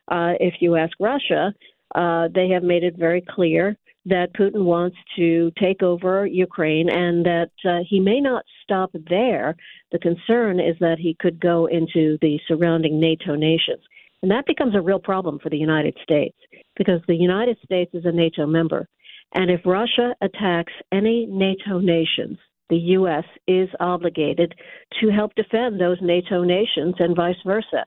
Uh, 0.07 0.33
if 0.39 0.55
you 0.59 0.75
ask 0.75 0.93
Russia, 0.99 1.53
uh, 1.93 2.29
they 2.33 2.49
have 2.49 2.63
made 2.63 2.83
it 2.83 2.95
very 2.97 3.21
clear 3.21 3.77
that 4.05 4.33
Putin 4.33 4.65
wants 4.65 4.97
to 5.15 5.51
take 5.59 5.81
over 5.81 6.25
Ukraine 6.25 6.89
and 6.89 7.25
that 7.25 7.51
uh, 7.65 7.79
he 7.87 7.99
may 7.99 8.21
not 8.21 8.45
stop 8.63 8.91
there. 9.09 9.55
The 9.91 9.99
concern 9.99 10.59
is 10.59 10.75
that 10.79 10.97
he 10.99 11.15
could 11.19 11.39
go 11.39 11.65
into 11.65 12.17
the 12.21 12.39
surrounding 12.47 12.99
NATO 12.99 13.35
nations. 13.35 13.81
And 14.21 14.31
that 14.31 14.45
becomes 14.45 14.75
a 14.75 14.81
real 14.81 14.99
problem 14.99 15.39
for 15.39 15.49
the 15.49 15.57
United 15.57 15.97
States 16.03 16.37
because 16.77 17.01
the 17.07 17.15
United 17.15 17.57
States 17.63 17.91
is 17.93 18.05
a 18.05 18.11
NATO 18.11 18.45
member. 18.45 18.87
And 19.33 19.51
if 19.51 19.61
Russia 19.65 20.15
attacks 20.21 20.73
any 20.91 21.25
NATO 21.25 21.79
nations, 21.79 22.37
the 22.69 22.77
U.S. 22.77 23.25
is 23.47 23.69
obligated 23.79 24.55
to 25.01 25.09
help 25.09 25.35
defend 25.35 25.79
those 25.79 25.97
NATO 26.01 26.43
nations 26.43 26.95
and 26.99 27.15
vice 27.15 27.35
versa. 27.45 27.85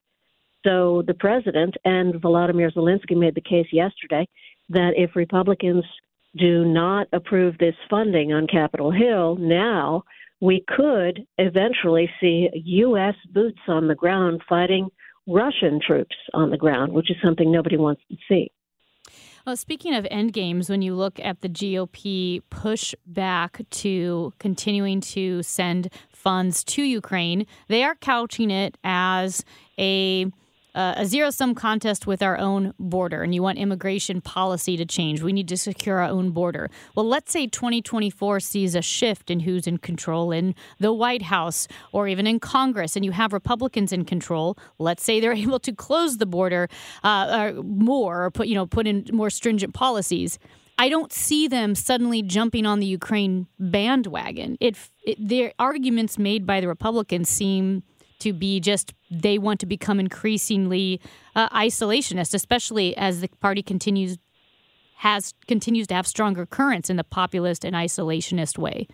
So 0.66 1.02
the 1.06 1.14
president 1.14 1.74
and 1.84 2.14
Volodymyr 2.14 2.72
Zelensky 2.72 3.16
made 3.16 3.34
the 3.34 3.40
case 3.40 3.66
yesterday 3.72 4.26
that 4.68 4.92
if 4.96 5.16
Republicans 5.16 5.84
do 6.36 6.64
not 6.64 7.08
approve 7.12 7.58
this 7.58 7.74
funding 7.88 8.32
on 8.32 8.46
Capitol 8.46 8.90
Hill 8.90 9.36
now, 9.36 10.04
we 10.40 10.64
could 10.68 11.26
eventually 11.38 12.08
see 12.20 12.48
U.S. 12.52 13.14
boots 13.32 13.60
on 13.66 13.88
the 13.88 13.94
ground 13.94 14.42
fighting 14.48 14.88
Russian 15.26 15.80
troops 15.84 16.16
on 16.32 16.50
the 16.50 16.56
ground, 16.56 16.92
which 16.92 17.10
is 17.10 17.16
something 17.22 17.50
nobody 17.50 17.76
wants 17.76 18.02
to 18.10 18.16
see. 18.28 18.50
Well, 19.46 19.56
speaking 19.56 19.94
of 19.94 20.06
end 20.10 20.34
games, 20.34 20.68
when 20.68 20.82
you 20.82 20.94
look 20.94 21.18
at 21.20 21.40
the 21.40 21.48
GOP 21.48 22.42
push 22.50 22.94
back 23.06 23.62
to 23.70 24.32
continuing 24.38 25.00
to 25.00 25.42
send 25.42 25.90
funds 26.10 26.62
to 26.64 26.82
Ukraine, 26.82 27.46
they 27.68 27.82
are 27.82 27.94
couching 27.94 28.50
it 28.50 28.76
as 28.84 29.44
a 29.78 30.26
uh, 30.78 30.94
a 30.96 31.06
zero 31.06 31.28
sum 31.30 31.56
contest 31.56 32.06
with 32.06 32.22
our 32.22 32.38
own 32.38 32.72
border 32.78 33.24
and 33.24 33.34
you 33.34 33.42
want 33.42 33.58
immigration 33.58 34.20
policy 34.20 34.76
to 34.76 34.86
change. 34.86 35.20
We 35.20 35.32
need 35.32 35.48
to 35.48 35.56
secure 35.56 35.98
our 35.98 36.08
own 36.08 36.30
border. 36.30 36.70
Well, 36.94 37.04
let's 37.04 37.32
say 37.32 37.48
2024 37.48 38.38
sees 38.38 38.76
a 38.76 38.82
shift 38.82 39.28
in 39.28 39.40
who's 39.40 39.66
in 39.66 39.78
control 39.78 40.30
in 40.30 40.54
the 40.78 40.92
White 40.92 41.22
House 41.22 41.66
or 41.90 42.06
even 42.06 42.28
in 42.28 42.38
Congress, 42.38 42.94
and 42.94 43.04
you 43.04 43.10
have 43.10 43.32
Republicans 43.32 43.92
in 43.92 44.04
control. 44.04 44.56
Let's 44.78 45.02
say 45.02 45.18
they're 45.18 45.32
able 45.46 45.58
to 45.58 45.72
close 45.72 46.18
the 46.18 46.26
border 46.26 46.68
uh, 47.02 47.54
more 47.64 48.26
or 48.26 48.30
put, 48.30 48.46
you 48.46 48.54
know, 48.54 48.66
put 48.66 48.86
in 48.86 49.04
more 49.12 49.30
stringent 49.30 49.74
policies. 49.74 50.38
I 50.78 50.88
don't 50.88 51.12
see 51.12 51.48
them 51.48 51.74
suddenly 51.74 52.22
jumping 52.22 52.66
on 52.66 52.78
the 52.78 52.86
Ukraine 52.86 53.48
bandwagon. 53.58 54.56
It, 54.60 54.76
it 55.02 55.16
their 55.18 55.52
arguments 55.58 56.18
made 56.18 56.46
by 56.46 56.60
the 56.60 56.68
Republicans 56.68 57.28
seem 57.28 57.82
to 58.20 58.32
be 58.32 58.60
just 58.60 58.94
they 59.10 59.38
want 59.38 59.60
to 59.60 59.66
become 59.66 60.00
increasingly 60.00 61.00
uh, 61.34 61.48
isolationist, 61.50 62.34
especially 62.34 62.96
as 62.96 63.20
the 63.20 63.28
party 63.40 63.62
continues 63.62 64.18
has 64.98 65.32
continues 65.46 65.86
to 65.86 65.94
have 65.94 66.06
stronger 66.06 66.44
currents 66.44 66.90
in 66.90 66.96
the 66.96 67.04
populist 67.04 67.64
and 67.64 67.74
isolationist 67.76 68.58
way. 68.58 68.86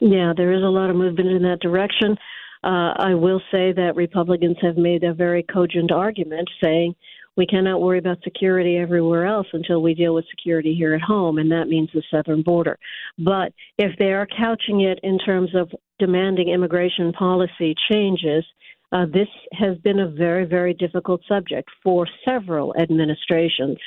Yeah, 0.00 0.32
there 0.36 0.52
is 0.52 0.62
a 0.62 0.66
lot 0.66 0.90
of 0.90 0.96
movement 0.96 1.30
in 1.30 1.42
that 1.42 1.60
direction. 1.60 2.16
Uh, 2.62 2.94
I 2.96 3.14
will 3.14 3.40
say 3.50 3.72
that 3.72 3.96
Republicans 3.96 4.56
have 4.62 4.76
made 4.76 5.04
a 5.04 5.12
very 5.12 5.42
cogent 5.42 5.90
argument 5.92 6.48
saying 6.62 6.94
we 7.36 7.46
cannot 7.46 7.80
worry 7.80 7.98
about 7.98 8.22
security 8.22 8.76
everywhere 8.76 9.26
else 9.26 9.46
until 9.52 9.82
we 9.82 9.94
deal 9.94 10.14
with 10.14 10.24
security 10.30 10.74
here 10.74 10.94
at 10.94 11.00
home, 11.00 11.38
and 11.38 11.50
that 11.50 11.68
means 11.68 11.90
the 11.92 12.02
southern 12.10 12.42
border. 12.42 12.78
But 13.18 13.52
if 13.76 13.98
they 13.98 14.12
are 14.12 14.26
couching 14.26 14.82
it 14.82 15.00
in 15.02 15.18
terms 15.18 15.50
of 15.54 15.70
demanding 15.98 16.48
immigration 16.48 17.12
policy 17.12 17.74
changes, 17.90 18.44
uh, 18.92 19.06
this 19.06 19.28
has 19.52 19.76
been 19.78 19.98
a 19.98 20.08
very, 20.08 20.44
very 20.44 20.74
difficult 20.74 21.20
subject 21.28 21.68
for 21.82 22.06
several 22.24 22.74
administrations. 22.76 23.78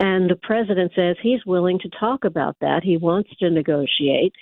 And 0.00 0.30
the 0.30 0.36
president 0.36 0.92
says 0.94 1.16
he's 1.22 1.44
willing 1.46 1.78
to 1.80 1.88
talk 2.00 2.24
about 2.24 2.56
that. 2.60 2.82
He 2.82 2.96
wants 2.96 3.30
to 3.40 3.50
negotiate. 3.50 4.32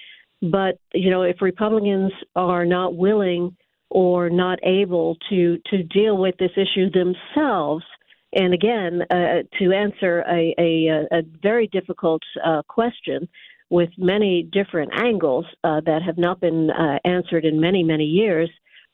But, 0.43 0.79
you 0.93 1.11
know, 1.11 1.23
if 1.23 1.41
Republicans 1.41 2.13
are 2.35 2.67
not 2.67 2.97
willing 2.97 3.57
or 3.91 4.29
not 4.29 4.59
able 4.65 5.17
to, 5.31 5.59
to 5.71 5.83
deal 5.83 6.17
with 6.17 6.35
this 6.39 6.51
issue 6.57 6.91
themselves, 6.91 7.85
and 8.35 8.55
again, 8.55 9.03
uh, 9.11 9.43
to 9.59 9.73
answer 9.73 10.25
a, 10.29 10.55
a, 10.59 11.07
a 11.19 11.23
very 11.43 11.69
difficult 11.69 12.23
uh, 12.45 12.63
question 12.67 13.29
with 13.73 13.91
many 13.99 14.43
different 14.53 14.93
angles 14.95 15.47
uh, 15.65 15.81
that 15.87 16.03
have 16.03 16.19
not 16.19 16.41
been 16.41 16.71
uh, 16.71 16.99
answered 17.05 17.45
in 17.45 17.61
many, 17.61 17.83
many 17.83 18.05
years, 18.05 18.51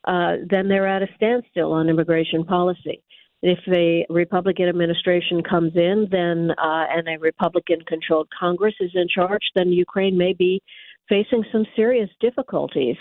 uh, 0.07 0.37
then 0.49 0.69
they're 0.69 0.87
at 0.87 1.03
a 1.03 1.09
standstill 1.17 1.73
on 1.73 1.88
immigration 1.88 2.45
policy. 2.45 3.03
If 3.43 3.59
a 3.69 4.07
Republican 4.09 4.69
administration 4.69 5.43
comes 5.43 5.73
in, 5.77 6.09
then 6.11 6.53
uh, 6.53 6.87
and 6.91 7.07
a 7.09 7.19
Republican-controlled 7.19 8.29
Congress 8.38 8.75
is 8.81 8.91
in 8.95 9.09
charge, 9.09 9.43
then 9.55 9.71
Ukraine 9.73 10.17
may 10.17 10.33
be 10.33 10.62
facing 11.09 11.45
some 11.53 11.64
serious 11.77 12.11
difficulties 12.21 12.97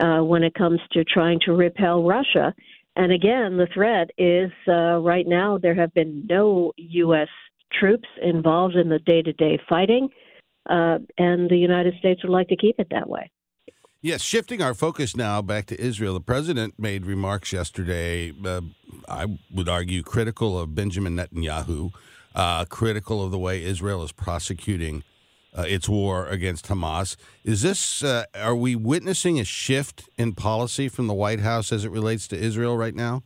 when 0.00 0.42
it 0.42 0.54
comes 0.54 0.80
to 0.92 1.04
trying 1.04 1.40
to 1.46 1.52
repel 1.52 2.02
Russia 2.02 2.54
and 2.96 3.12
again, 3.12 3.58
the 3.58 3.68
threat 3.72 4.10
is 4.16 4.50
uh, 4.66 4.98
right 5.00 5.26
now 5.26 5.58
there 5.58 5.74
have 5.74 5.92
been 5.92 6.26
no 6.28 6.72
U.S. 6.76 7.28
troops 7.78 8.08
involved 8.22 8.74
in 8.74 8.88
the 8.88 8.98
day 9.00 9.20
to 9.20 9.34
day 9.34 9.60
fighting, 9.68 10.08
uh, 10.68 10.98
and 11.18 11.50
the 11.50 11.56
United 11.56 11.94
States 11.98 12.22
would 12.22 12.32
like 12.32 12.48
to 12.48 12.56
keep 12.56 12.76
it 12.78 12.88
that 12.90 13.08
way. 13.08 13.30
Yes, 14.02 14.22
shifting 14.22 14.62
our 14.62 14.74
focus 14.74 15.16
now 15.16 15.42
back 15.42 15.66
to 15.66 15.80
Israel. 15.80 16.14
The 16.14 16.20
president 16.20 16.74
made 16.78 17.06
remarks 17.06 17.52
yesterday, 17.52 18.32
uh, 18.44 18.60
I 19.08 19.38
would 19.50 19.68
argue, 19.68 20.02
critical 20.02 20.58
of 20.58 20.74
Benjamin 20.74 21.16
Netanyahu, 21.16 21.92
uh, 22.34 22.66
critical 22.66 23.24
of 23.24 23.30
the 23.30 23.38
way 23.38 23.64
Israel 23.64 24.04
is 24.04 24.12
prosecuting 24.12 25.02
uh, 25.56 25.62
its 25.62 25.88
war 25.88 26.26
against 26.28 26.68
Hamas. 26.68 27.16
Is 27.42 27.62
this, 27.62 28.04
uh, 28.04 28.26
are 28.34 28.54
we 28.54 28.76
witnessing 28.76 29.40
a 29.40 29.44
shift 29.44 30.08
in 30.18 30.34
policy 30.34 30.88
from 30.88 31.06
the 31.06 31.14
White 31.14 31.40
House 31.40 31.72
as 31.72 31.84
it 31.84 31.90
relates 31.90 32.28
to 32.28 32.36
Israel 32.38 32.76
right 32.76 32.94
now? 32.94 33.22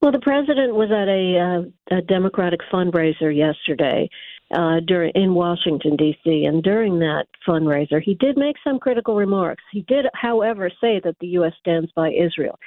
Well, 0.00 0.12
the 0.12 0.20
president 0.20 0.74
was 0.74 0.90
at 0.90 1.08
a, 1.08 1.66
uh, 1.92 1.98
a 1.98 2.02
Democratic 2.02 2.60
fundraiser 2.72 3.34
yesterday 3.36 4.08
uh, 4.52 4.80
during 4.86 5.12
in 5.14 5.34
Washington 5.34 5.96
D.C. 5.96 6.44
and 6.44 6.62
during 6.62 6.98
that 6.98 7.26
fundraiser, 7.46 8.02
he 8.02 8.14
did 8.14 8.36
make 8.36 8.56
some 8.64 8.78
critical 8.78 9.16
remarks. 9.16 9.62
He 9.72 9.82
did, 9.82 10.06
however, 10.14 10.70
say 10.80 11.00
that 11.04 11.16
the 11.20 11.28
U.S. 11.28 11.52
stands 11.60 11.90
by 11.94 12.10
Israel. 12.10 12.58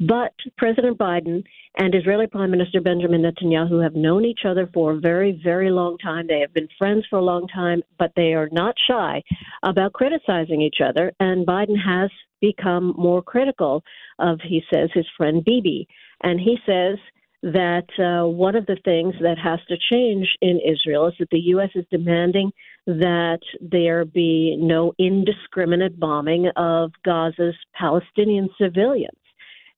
But 0.00 0.32
President 0.58 0.98
Biden 0.98 1.44
and 1.78 1.94
Israeli 1.94 2.26
Prime 2.26 2.50
Minister 2.50 2.80
Benjamin 2.80 3.22
Netanyahu 3.22 3.82
have 3.82 3.94
known 3.94 4.24
each 4.24 4.40
other 4.44 4.68
for 4.72 4.92
a 4.92 4.98
very, 4.98 5.40
very 5.42 5.70
long 5.70 5.98
time. 5.98 6.26
They 6.26 6.40
have 6.40 6.52
been 6.52 6.68
friends 6.78 7.04
for 7.08 7.18
a 7.18 7.24
long 7.24 7.46
time, 7.48 7.82
but 7.98 8.12
they 8.16 8.34
are 8.34 8.48
not 8.50 8.74
shy 8.88 9.22
about 9.62 9.92
criticizing 9.92 10.60
each 10.60 10.78
other. 10.84 11.12
And 11.20 11.46
Biden 11.46 11.76
has 11.84 12.10
become 12.40 12.94
more 12.96 13.22
critical 13.22 13.82
of, 14.18 14.40
he 14.42 14.62
says, 14.72 14.90
his 14.92 15.06
friend 15.16 15.44
Bibi. 15.44 15.86
And 16.22 16.40
he 16.40 16.56
says 16.66 16.98
that 17.44 17.88
uh, 17.98 18.26
one 18.26 18.56
of 18.56 18.64
the 18.64 18.78
things 18.86 19.14
that 19.20 19.36
has 19.36 19.60
to 19.68 19.76
change 19.92 20.26
in 20.40 20.58
Israel 20.64 21.08
is 21.08 21.14
that 21.18 21.28
the 21.30 21.40
U.S. 21.40 21.68
is 21.74 21.84
demanding 21.90 22.52
that 22.86 23.40
there 23.60 24.06
be 24.06 24.56
no 24.58 24.94
indiscriminate 24.98 26.00
bombing 26.00 26.48
of 26.56 26.92
Gaza's 27.06 27.56
Palestinian 27.78 28.48
civilians. 28.58 29.18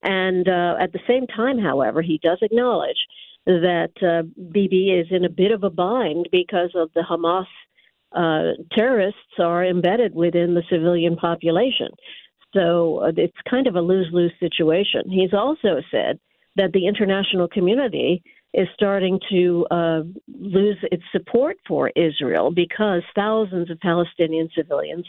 And 0.04 0.48
uh, 0.48 0.76
at 0.80 0.92
the 0.92 1.00
same 1.08 1.26
time, 1.26 1.58
however, 1.58 2.02
he 2.02 2.20
does 2.22 2.38
acknowledge 2.40 2.98
that 3.46 3.90
uh, 4.00 4.22
Bibi 4.52 4.90
is 4.90 5.08
in 5.10 5.24
a 5.24 5.28
bit 5.28 5.50
of 5.50 5.64
a 5.64 5.70
bind 5.70 6.28
because 6.30 6.70
of 6.76 6.90
the 6.94 7.02
Hamas 7.02 7.46
uh, 8.14 8.62
terrorists 8.76 9.40
are 9.40 9.64
embedded 9.64 10.14
within 10.14 10.54
the 10.54 10.62
civilian 10.70 11.16
population. 11.16 11.88
So 12.54 12.98
uh, 12.98 13.12
it's 13.16 13.36
kind 13.50 13.66
of 13.66 13.74
a 13.74 13.80
lose 13.80 14.08
lose 14.12 14.32
situation. 14.38 15.10
He's 15.10 15.34
also 15.34 15.80
said 15.90 16.20
that 16.56 16.72
the 16.72 16.86
international 16.86 17.48
community 17.48 18.22
is 18.54 18.68
starting 18.74 19.20
to 19.30 19.66
uh, 19.70 20.02
lose 20.40 20.78
its 20.90 21.02
support 21.12 21.56
for 21.68 21.90
Israel 21.94 22.50
because 22.50 23.02
thousands 23.14 23.70
of 23.70 23.78
Palestinian 23.80 24.48
civilians 24.56 25.06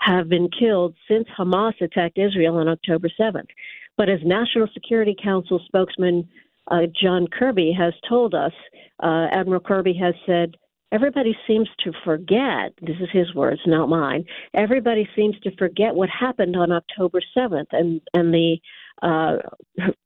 have 0.00 0.28
been 0.28 0.48
killed 0.50 0.94
since 1.08 1.26
Hamas 1.36 1.80
attacked 1.80 2.18
Israel 2.18 2.56
on 2.56 2.68
October 2.68 3.08
7th. 3.18 3.48
But 3.96 4.08
as 4.08 4.20
National 4.24 4.68
Security 4.74 5.16
Council 5.20 5.60
spokesman 5.66 6.28
uh, 6.70 6.82
John 7.00 7.26
Kirby 7.26 7.72
has 7.72 7.94
told 8.08 8.34
us, 8.34 8.52
uh, 9.02 9.26
Admiral 9.32 9.60
Kirby 9.60 9.94
has 9.94 10.14
said, 10.26 10.56
everybody 10.92 11.36
seems 11.46 11.68
to 11.84 11.92
forget, 12.04 12.72
this 12.80 12.96
is 13.00 13.08
his 13.12 13.34
words, 13.34 13.60
not 13.66 13.88
mine, 13.88 14.24
everybody 14.54 15.08
seems 15.16 15.38
to 15.40 15.54
forget 15.56 15.94
what 15.94 16.08
happened 16.08 16.56
on 16.56 16.72
October 16.72 17.20
7th 17.36 17.66
and, 17.72 18.00
and 18.14 18.32
the 18.32 18.58
uh, 19.02 19.36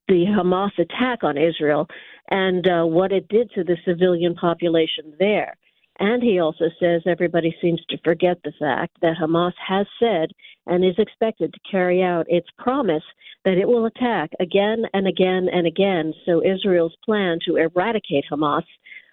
the 0.08 0.24
Hamas 0.26 0.78
attack 0.78 1.22
on 1.22 1.36
Israel 1.36 1.86
and 2.30 2.66
uh, 2.66 2.84
what 2.84 3.12
it 3.12 3.28
did 3.28 3.50
to 3.52 3.64
the 3.64 3.76
civilian 3.84 4.34
population 4.34 5.14
there. 5.18 5.56
And 5.98 6.22
he 6.22 6.38
also 6.38 6.64
says 6.80 7.02
everybody 7.06 7.54
seems 7.60 7.80
to 7.90 7.98
forget 8.02 8.38
the 8.42 8.52
fact 8.58 8.96
that 9.02 9.16
Hamas 9.20 9.52
has 9.66 9.86
said 10.00 10.30
and 10.66 10.84
is 10.84 10.94
expected 10.98 11.52
to 11.52 11.70
carry 11.70 12.02
out 12.02 12.26
its 12.28 12.48
promise 12.58 13.02
that 13.44 13.58
it 13.58 13.68
will 13.68 13.86
attack 13.86 14.30
again 14.40 14.84
and 14.94 15.06
again 15.06 15.48
and 15.52 15.66
again. 15.66 16.14
So 16.24 16.42
Israel's 16.44 16.96
plan 17.04 17.38
to 17.46 17.56
eradicate 17.56 18.24
Hamas 18.30 18.64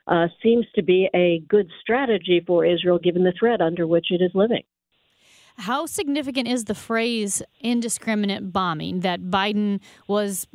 uh, 0.07 0.27
seems 0.41 0.65
to 0.75 0.83
be 0.83 1.09
a 1.13 1.41
good 1.47 1.69
strategy 1.81 2.43
for 2.45 2.65
Israel 2.65 2.97
given 2.97 3.23
the 3.23 3.33
threat 3.37 3.61
under 3.61 3.85
which 3.85 4.07
it 4.09 4.21
is 4.21 4.31
living. 4.33 4.63
How 5.59 5.85
significant 5.85 6.47
is 6.47 6.65
the 6.65 6.73
phrase 6.73 7.43
indiscriminate 7.59 8.53
bombing 8.53 9.01
that 9.01 9.23
Biden 9.23 9.81
was 10.07 10.47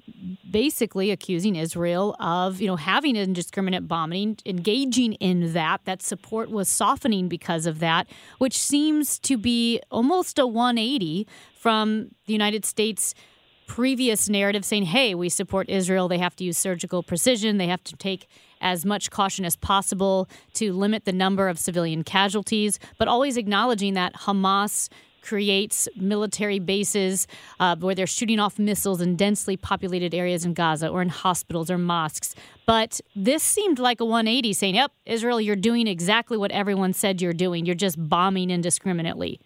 basically 0.50 1.10
accusing 1.10 1.56
Israel 1.56 2.16
of, 2.20 2.58
you 2.58 2.66
know, 2.66 2.76
having 2.76 3.14
indiscriminate 3.14 3.86
bombing, 3.86 4.38
engaging 4.46 5.12
in 5.14 5.52
that, 5.52 5.84
that 5.84 6.00
support 6.00 6.50
was 6.50 6.70
softening 6.70 7.28
because 7.28 7.66
of 7.66 7.80
that, 7.80 8.06
which 8.38 8.58
seems 8.58 9.18
to 9.18 9.36
be 9.36 9.78
almost 9.90 10.38
a 10.38 10.46
180 10.46 11.28
from 11.54 12.08
the 12.26 12.32
United 12.32 12.64
States 12.64 13.14
previous 13.66 14.28
narrative 14.28 14.64
saying, 14.64 14.84
hey, 14.84 15.14
we 15.14 15.28
support 15.28 15.68
Israel. 15.68 16.08
They 16.08 16.18
have 16.18 16.36
to 16.36 16.44
use 16.44 16.56
surgical 16.56 17.02
precision. 17.02 17.58
They 17.58 17.66
have 17.66 17.84
to 17.84 17.96
take 17.96 18.26
as 18.64 18.84
much 18.84 19.10
caution 19.10 19.44
as 19.44 19.54
possible 19.54 20.28
to 20.54 20.72
limit 20.72 21.04
the 21.04 21.12
number 21.12 21.48
of 21.48 21.58
civilian 21.58 22.02
casualties, 22.02 22.80
but 22.98 23.06
always 23.06 23.36
acknowledging 23.36 23.94
that 23.94 24.14
Hamas 24.14 24.88
creates 25.22 25.88
military 25.96 26.58
bases 26.58 27.26
uh, 27.58 27.76
where 27.76 27.94
they're 27.94 28.06
shooting 28.06 28.38
off 28.38 28.58
missiles 28.58 29.00
in 29.00 29.16
densely 29.16 29.56
populated 29.56 30.14
areas 30.14 30.44
in 30.44 30.52
Gaza 30.52 30.88
or 30.88 31.00
in 31.00 31.08
hospitals 31.08 31.70
or 31.70 31.78
mosques. 31.78 32.34
But 32.66 33.00
this 33.16 33.42
seemed 33.42 33.78
like 33.78 34.00
a 34.00 34.04
180 34.04 34.52
saying, 34.52 34.74
yep, 34.74 34.92
Israel, 35.06 35.40
you're 35.40 35.56
doing 35.56 35.86
exactly 35.86 36.36
what 36.36 36.50
everyone 36.50 36.92
said 36.92 37.22
you're 37.22 37.32
doing. 37.32 37.64
You're 37.64 37.74
just 37.74 37.96
bombing 38.08 38.50
indiscriminately. 38.50 39.40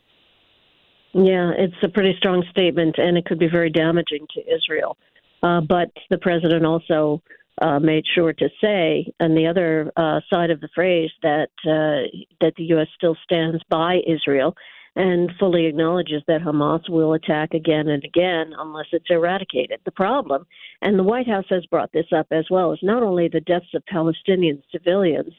Yeah, 1.12 1.52
it's 1.57 1.74
a 1.83 1.88
pretty 1.88 2.14
strong 2.18 2.44
statement, 2.50 2.96
and 2.98 3.16
it 3.16 3.24
could 3.24 3.38
be 3.38 3.48
very 3.48 3.70
damaging 3.70 4.26
to 4.35 4.40
Israel. 4.52 4.96
Uh, 5.42 5.61
but 5.61 5.90
the 6.11 6.18
president 6.18 6.66
also 6.66 7.22
uh, 7.61 7.79
made 7.79 8.05
sure 8.14 8.33
to 8.33 8.49
say, 8.61 9.12
and 9.21 9.37
the 9.37 9.47
other 9.47 9.92
uh, 9.97 10.21
side 10.31 10.51
of 10.51 10.61
the 10.61 10.68
phrase, 10.75 11.11
that 11.23 11.51
uh, 11.64 12.09
that 12.40 12.55
the 12.57 12.64
U.S. 12.64 12.88
still 12.97 13.16
stands 13.25 13.62
by 13.68 14.01
Israel 14.07 14.55
and 14.97 15.31
fully 15.38 15.66
acknowledges 15.66 16.23
that 16.27 16.40
Hamas 16.40 16.88
will 16.88 17.12
attack 17.12 17.55
again 17.55 17.88
and 17.88 18.03
again 18.05 18.53
unless 18.59 18.87
it's 18.92 19.11
eradicated. 19.11 19.81
The 19.85 19.92
problem, 19.92 20.44
and 20.83 20.99
the 20.99 21.05
White 21.05 21.29
House 21.29 21.44
has 21.51 21.64
brought 21.66 21.92
this 21.92 22.07
up 22.16 22.27
as 22.33 22.47
well, 22.51 22.73
is 22.73 22.81
not 22.83 23.03
only 23.03 23.29
the 23.29 23.40
deaths 23.40 23.75
of 23.75 23.87
Palestinian 23.87 24.62
civilians 24.73 25.35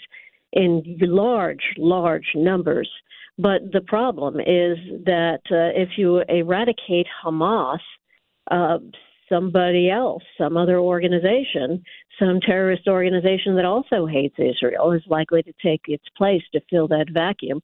in 0.54 0.98
large, 1.02 1.74
large 1.78 2.32
numbers 2.36 2.90
but 3.40 3.72
the 3.72 3.80
problem 3.80 4.42
is 4.42 4.78
that 5.06 5.40
uh, 5.50 5.72
if 5.74 5.98
you 5.98 6.22
eradicate 6.28 7.08
Hamas, 7.24 7.80
uh, 8.52 8.80
somebody 9.30 9.90
else, 9.90 10.24
some 10.38 10.58
other 10.58 10.80
organization, 10.80 11.84
some 12.20 12.40
terrorist 12.42 12.88
organization 12.88 13.56
that 13.56 13.66
also 13.66 14.06
hates 14.06 14.36
Israel 14.38 14.92
is 14.92 15.04
likely 15.08 15.44
to 15.44 15.54
take 15.64 15.82
its 15.88 16.04
place 16.18 16.44
to 16.54 16.62
fill 16.70 16.88
that 16.90 17.06
vacuum. 17.12 17.62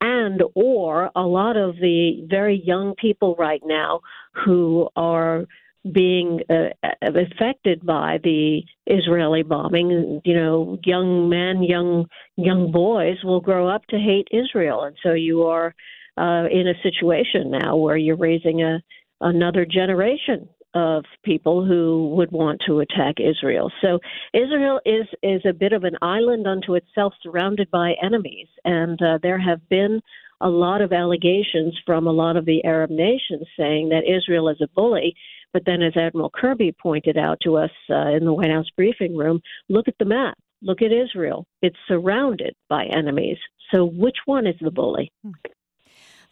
And 0.00 0.42
or 0.54 1.10
a 1.16 1.22
lot 1.22 1.56
of 1.56 1.74
the 1.76 2.26
very 2.30 2.62
young 2.64 2.94
people 2.94 3.34
right 3.36 3.62
now 3.64 4.00
who 4.44 4.88
are 4.96 5.44
being 5.92 6.40
uh, 6.50 6.68
affected 7.02 7.84
by 7.84 8.18
the 8.22 8.62
Israeli 8.86 9.42
bombing. 9.42 10.20
You 10.24 10.34
know, 10.34 10.78
young 10.84 11.28
men, 11.28 11.62
young 11.62 12.06
young 12.36 12.70
boys 12.72 13.16
will 13.24 13.40
grow 13.40 13.68
up 13.68 13.86
to 13.86 13.96
hate 13.98 14.28
Israel, 14.30 14.82
and 14.84 14.96
so 15.02 15.12
you 15.12 15.44
are 15.44 15.74
uh, 16.16 16.46
in 16.50 16.68
a 16.68 16.82
situation 16.82 17.50
now 17.50 17.76
where 17.76 17.96
you're 17.96 18.16
raising 18.16 18.62
a 18.62 18.82
another 19.20 19.64
generation 19.64 20.48
of 20.74 21.04
people 21.24 21.64
who 21.64 22.14
would 22.16 22.30
want 22.30 22.60
to 22.66 22.80
attack 22.80 23.16
Israel. 23.18 23.70
So 23.80 23.98
Israel 24.34 24.80
is 24.84 25.06
is 25.22 25.42
a 25.46 25.52
bit 25.52 25.72
of 25.72 25.84
an 25.84 25.96
island 26.02 26.46
unto 26.46 26.74
itself, 26.74 27.14
surrounded 27.22 27.70
by 27.70 27.94
enemies, 28.02 28.48
and 28.64 29.00
uh, 29.02 29.18
there 29.22 29.38
have 29.38 29.66
been 29.68 30.00
a 30.40 30.48
lot 30.48 30.80
of 30.80 30.92
allegations 30.92 31.76
from 31.84 32.06
a 32.06 32.12
lot 32.12 32.36
of 32.36 32.44
the 32.44 32.64
Arab 32.64 32.90
nations 32.90 33.44
saying 33.58 33.88
that 33.88 34.08
Israel 34.08 34.48
is 34.48 34.60
a 34.60 34.68
bully 34.68 35.14
but 35.52 35.62
then, 35.64 35.82
as 35.82 35.96
Admiral 35.96 36.30
Kirby 36.30 36.72
pointed 36.72 37.16
out 37.16 37.38
to 37.42 37.56
us 37.56 37.70
uh, 37.90 38.08
in 38.08 38.24
the 38.24 38.32
White 38.32 38.50
House 38.50 38.68
briefing 38.76 39.16
room, 39.16 39.40
look 39.68 39.88
at 39.88 39.96
the 39.98 40.04
map. 40.04 40.36
Look 40.60 40.82
at 40.82 40.92
Israel. 40.92 41.46
It's 41.62 41.76
surrounded 41.86 42.54
by 42.68 42.86
enemies. 42.86 43.38
So, 43.72 43.84
which 43.84 44.16
one 44.26 44.46
is 44.46 44.56
the 44.60 44.70
bully? 44.70 45.10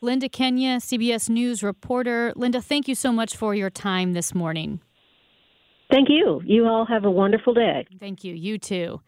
Linda 0.03 0.29
Kenyon, 0.29 0.81
CBS 0.81 1.29
News 1.29 1.63
reporter. 1.63 2.33
Linda, 2.37 2.61
thank 2.61 2.87
you 2.87 2.95
so 2.95 3.13
much 3.13 3.35
for 3.37 3.55
your 3.55 3.71
time 3.71 4.13
this 4.13 4.35
morning. 4.35 4.81
Thank 5.91 6.09
you. 6.09 6.43
You 6.45 6.67
all 6.67 6.85
have 6.85 7.05
a 7.05 7.11
wonderful 7.11 7.55
day. 7.55 7.87
Thank 7.99 8.25
you. 8.25 8.35
You 8.35 8.59
too. 8.59 9.01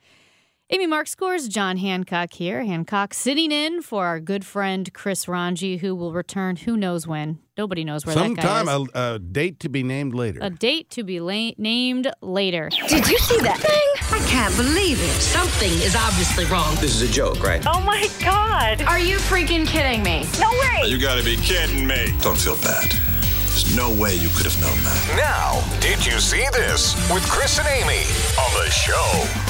Amy 0.71 0.87
Marxkors 0.87 1.49
John 1.49 1.79
Hancock 1.79 2.31
here. 2.35 2.63
Hancock 2.63 3.15
sitting 3.15 3.51
in 3.51 3.81
for 3.81 4.05
our 4.05 4.21
good 4.21 4.45
friend 4.45 4.93
Chris 4.93 5.27
Ranji, 5.27 5.79
who 5.79 5.95
will 5.95 6.13
return 6.13 6.57
who 6.57 6.77
knows 6.77 7.07
when. 7.07 7.39
Nobody 7.57 7.85
knows 7.85 8.05
where 8.05 8.13
Sometime, 8.15 8.35
that 8.35 8.67
guy 8.67 8.75
is. 8.75 8.89
a, 8.95 9.15
a 9.15 9.19
date 9.19 9.61
to 9.61 9.71
be 9.71 9.83
named 9.83 10.13
later. 10.15 10.41
A 10.43 10.51
date 10.51 10.91
to 10.91 11.05
be 11.05 11.21
la- 11.21 11.53
named 11.57 12.13
later. 12.21 12.69
Did 12.87 13.09
you 13.09 13.17
see 13.17 13.39
that 13.41 13.57
thing? 13.61 14.13
I 14.21 14.23
can't 14.29 14.55
believe 14.57 15.01
it. 15.01 15.11
Something 15.23 15.71
is 15.71 15.97
obviously 15.97 16.45
wrong. 16.45 16.75
This 16.83 17.01
is 17.01 17.09
a 17.09 17.11
joke, 17.11 17.43
right? 17.43 17.65
Oh 17.67 17.81
my 17.81 18.07
God. 18.23 18.83
Are 18.83 19.01
you 19.01 19.17
freaking 19.17 19.67
kidding 19.67 20.03
me? 20.03 20.27
No 20.39 20.51
way. 20.51 20.87
You 20.91 21.01
gotta 21.01 21.25
be 21.25 21.37
kidding 21.37 21.87
me. 21.87 22.15
Don't 22.21 22.37
feel 22.37 22.57
bad. 22.57 22.91
There's 22.91 23.75
no 23.75 23.89
way 23.95 24.17
you 24.17 24.29
could 24.37 24.45
have 24.45 24.61
known 24.61 24.77
that. 24.85 25.15
Now, 25.17 25.81
did 25.81 26.05
you 26.05 26.21
see 26.21 26.47
this 26.53 26.95
with 27.11 27.23
Chris 27.31 27.59
and 27.59 27.67
Amy 27.69 28.03
on 28.39 28.53
the 28.63 28.71
show? 28.71 29.48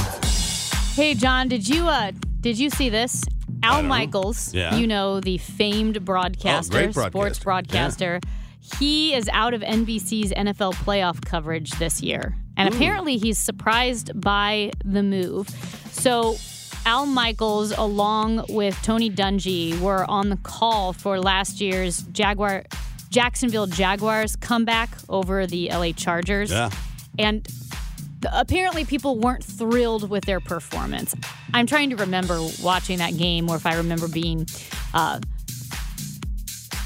Hey, 0.98 1.14
John, 1.14 1.46
did 1.46 1.68
you 1.68 1.86
uh 1.86 2.10
did 2.40 2.58
you 2.58 2.70
see 2.70 2.88
this? 2.88 3.24
Al 3.62 3.84
Michaels, 3.84 4.52
Yeah. 4.52 4.74
you 4.76 4.88
know 4.88 5.20
the 5.20 5.38
famed 5.38 6.04
broadcaster, 6.04 6.76
Oh, 6.88 6.90
sports 6.90 7.38
broadcaster. 7.38 7.44
broadcaster. 7.44 8.20
He 8.80 9.14
is 9.14 9.28
out 9.32 9.54
of 9.54 9.60
NBC's 9.62 10.32
NFL 10.32 10.72
playoff 10.74 11.24
coverage 11.24 11.70
this 11.78 12.02
year, 12.02 12.34
and 12.56 12.74
apparently 12.74 13.16
he's 13.16 13.38
surprised 13.38 14.10
by 14.20 14.72
the 14.84 15.02
move. 15.04 15.48
So. 15.92 16.36
Al 16.86 17.04
Michaels, 17.06 17.72
along 17.72 18.46
with 18.48 18.74
Tony 18.82 19.10
Dungy, 19.10 19.78
were 19.78 20.08
on 20.10 20.30
the 20.30 20.36
call 20.38 20.94
for 20.94 21.20
last 21.20 21.60
year's 21.60 21.98
Jaguar, 22.12 22.64
Jacksonville 23.10 23.66
Jaguars 23.66 24.36
comeback 24.36 24.88
over 25.10 25.46
the 25.46 25.68
LA 25.70 25.92
Chargers. 25.92 26.50
Yeah. 26.50 26.70
And 27.18 27.46
apparently 28.32 28.84
people 28.84 29.18
weren't 29.18 29.44
thrilled 29.44 30.08
with 30.08 30.24
their 30.24 30.40
performance. 30.40 31.14
I'm 31.54 31.66
trying 31.66 31.90
to 31.90 31.96
remember 31.96 32.40
watching 32.62 32.98
that 32.98 33.16
game 33.16 33.48
or 33.48 33.56
if 33.56 33.66
I 33.66 33.76
remember 33.76 34.08
being 34.08 34.46
uh, 34.94 35.20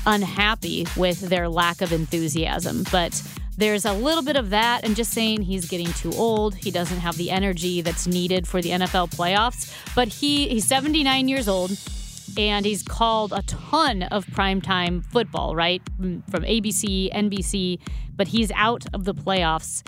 unhappy 0.07 0.87
with 0.97 1.21
their 1.21 1.49
lack 1.49 1.81
of 1.81 1.93
enthusiasm. 1.93 2.85
But 2.91 3.23
there's 3.57 3.85
a 3.85 3.93
little 3.93 4.23
bit 4.23 4.37
of 4.37 4.51
that 4.51 4.85
and 4.85 4.97
just 4.97 5.13
saying 5.13 5.43
he's 5.43 5.69
getting 5.69 5.93
too 5.93 6.13
old. 6.13 6.55
He 6.55 6.71
doesn't 6.71 6.99
have 6.99 7.17
the 7.17 7.31
energy 7.31 7.83
that's 7.83 8.07
needed 8.07 8.49
for 8.49 8.63
the 8.63 8.71
NFL 8.71 9.15
playoffs. 9.15 9.75
But 9.95 10.09
he 10.09 10.49
he's 10.49 10.67
79 10.67 11.29
years 11.29 11.49
old 11.49 11.79
and 12.37 12.65
he's 12.65 12.83
called 12.83 13.33
a 13.33 13.43
ton 13.43 14.05
of 14.05 14.27
primetime 14.27 15.05
football, 15.05 15.55
right? 15.55 15.83
From 15.97 16.23
from 16.23 16.45
ABC, 16.45 17.13
NBC, 17.13 17.79
but 18.17 18.29
he's 18.29 18.51
out 18.53 18.85
of 18.95 19.05
the 19.05 19.15
playoffs. 19.15 19.83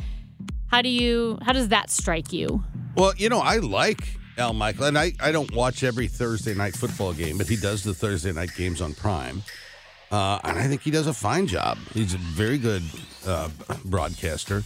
How 0.68 0.83
do 0.83 0.88
you 0.88 1.38
how 1.42 1.53
does 1.53 1.68
that 1.68 1.90
strike 1.90 2.33
you? 2.33 2.64
Well, 2.96 3.12
you 3.16 3.29
know, 3.29 3.40
I 3.40 3.57
like 3.59 4.16
Al 4.38 4.53
Michael, 4.53 4.85
and 4.87 4.98
I, 4.98 5.12
I 5.20 5.31
don't 5.33 5.53
watch 5.55 5.85
every 5.85 6.09
Thursday 6.09 6.55
night 6.55 6.77
football 6.77 7.12
game, 7.12 7.38
but 7.38 7.46
he 7.46 7.57
does 7.57 7.83
the 7.85 7.94
Thursday 7.94 8.33
night 8.33 8.50
games 8.57 8.81
on 8.81 8.94
Prime. 8.94 9.42
Uh, 10.11 10.38
and 10.45 10.59
I 10.59 10.66
think 10.68 10.82
he 10.82 10.91
does 10.91 11.07
a 11.07 11.14
fine 11.14 11.47
job. 11.47 11.78
He's 11.93 12.14
a 12.14 12.18
very 12.18 12.59
good 12.59 12.82
uh, 13.26 13.49
broadcaster, 13.84 14.62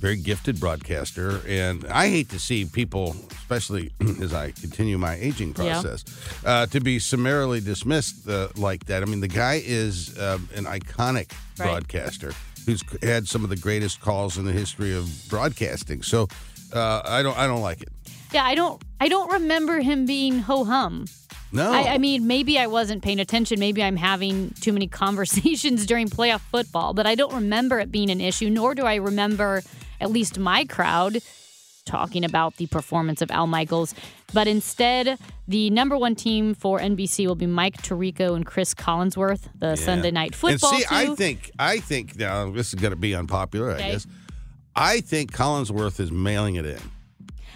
very 0.00 0.16
gifted 0.16 0.58
broadcaster. 0.58 1.40
And 1.46 1.84
I 1.86 2.08
hate 2.08 2.30
to 2.30 2.38
see 2.40 2.64
people, 2.64 3.14
especially 3.32 3.90
as 4.20 4.32
I 4.32 4.50
continue 4.52 4.98
my 4.98 5.14
aging 5.16 5.48
Yeah. 5.50 5.54
process, 5.54 6.04
uh, 6.44 6.66
to 6.66 6.80
be 6.80 6.98
summarily 6.98 7.60
dismissed 7.60 8.28
uh, 8.28 8.48
like 8.56 8.86
that. 8.86 9.02
I 9.02 9.06
mean, 9.06 9.20
the 9.20 9.28
guy 9.28 9.62
is 9.64 10.16
uh, 10.18 10.38
an 10.56 10.64
iconic 10.64 11.30
Right. 11.58 11.66
broadcaster 11.66 12.32
who's 12.66 12.82
had 13.02 13.28
some 13.28 13.44
of 13.44 13.50
the 13.50 13.56
greatest 13.56 14.00
calls 14.00 14.38
in 14.38 14.44
the 14.44 14.52
history 14.52 14.94
of 14.94 15.10
broadcasting. 15.28 16.02
So 16.02 16.28
uh, 16.72 17.02
I 17.04 17.22
don't 17.22 17.36
I 17.36 17.46
don't 17.46 17.62
like 17.62 17.82
it. 17.82 17.88
Yeah, 18.32 18.44
I 18.44 18.54
don't 18.54 18.82
I 19.00 19.08
don't 19.08 19.32
remember 19.32 19.80
him 19.80 20.06
being 20.06 20.38
ho 20.40 20.64
hum 20.64 21.06
No. 21.52 21.72
I, 21.72 21.94
I 21.94 21.98
mean, 21.98 22.26
maybe 22.26 22.58
I 22.58 22.66
wasn't 22.66 23.02
paying 23.02 23.20
attention. 23.20 23.58
Maybe 23.58 23.82
I'm 23.82 23.96
having 23.96 24.50
too 24.60 24.72
many 24.72 24.86
conversations 25.04 25.86
during 25.86 26.08
playoff 26.08 26.40
football, 26.40 26.94
but 26.94 27.06
I 27.06 27.14
don't 27.14 27.34
remember 27.34 27.78
it 27.80 27.90
being 27.90 28.10
an 28.10 28.20
issue, 28.20 28.50
nor 28.50 28.74
do 28.74 28.84
I 28.84 28.96
remember 28.96 29.62
at 30.00 30.10
least 30.10 30.38
my 30.38 30.64
crowd 30.64 31.18
talking 31.88 32.24
about 32.24 32.56
the 32.56 32.66
performance 32.66 33.22
of 33.22 33.30
Al 33.30 33.46
Michaels. 33.46 33.94
But 34.32 34.46
instead, 34.46 35.18
the 35.48 35.70
number 35.70 35.96
one 35.96 36.14
team 36.14 36.54
for 36.54 36.78
NBC 36.78 37.26
will 37.26 37.34
be 37.34 37.46
Mike 37.46 37.80
Tirico 37.82 38.36
and 38.36 38.44
Chris 38.46 38.74
Collinsworth, 38.74 39.48
the 39.58 39.74
Sunday 39.76 40.10
night 40.10 40.34
football. 40.34 40.70
And 40.74 40.82
see, 40.82 40.86
I 40.90 41.14
think 41.14 41.50
I 41.58 41.80
think 41.80 42.16
now 42.16 42.50
this 42.50 42.68
is 42.68 42.74
going 42.74 42.92
to 42.92 42.96
be 42.96 43.14
unpopular. 43.14 43.70
Okay. 43.72 43.84
I 43.88 43.90
guess 43.92 44.06
I 44.76 45.00
think 45.00 45.32
Collinsworth 45.32 45.98
is 45.98 46.12
mailing 46.12 46.56
it 46.56 46.66
in 46.66 46.80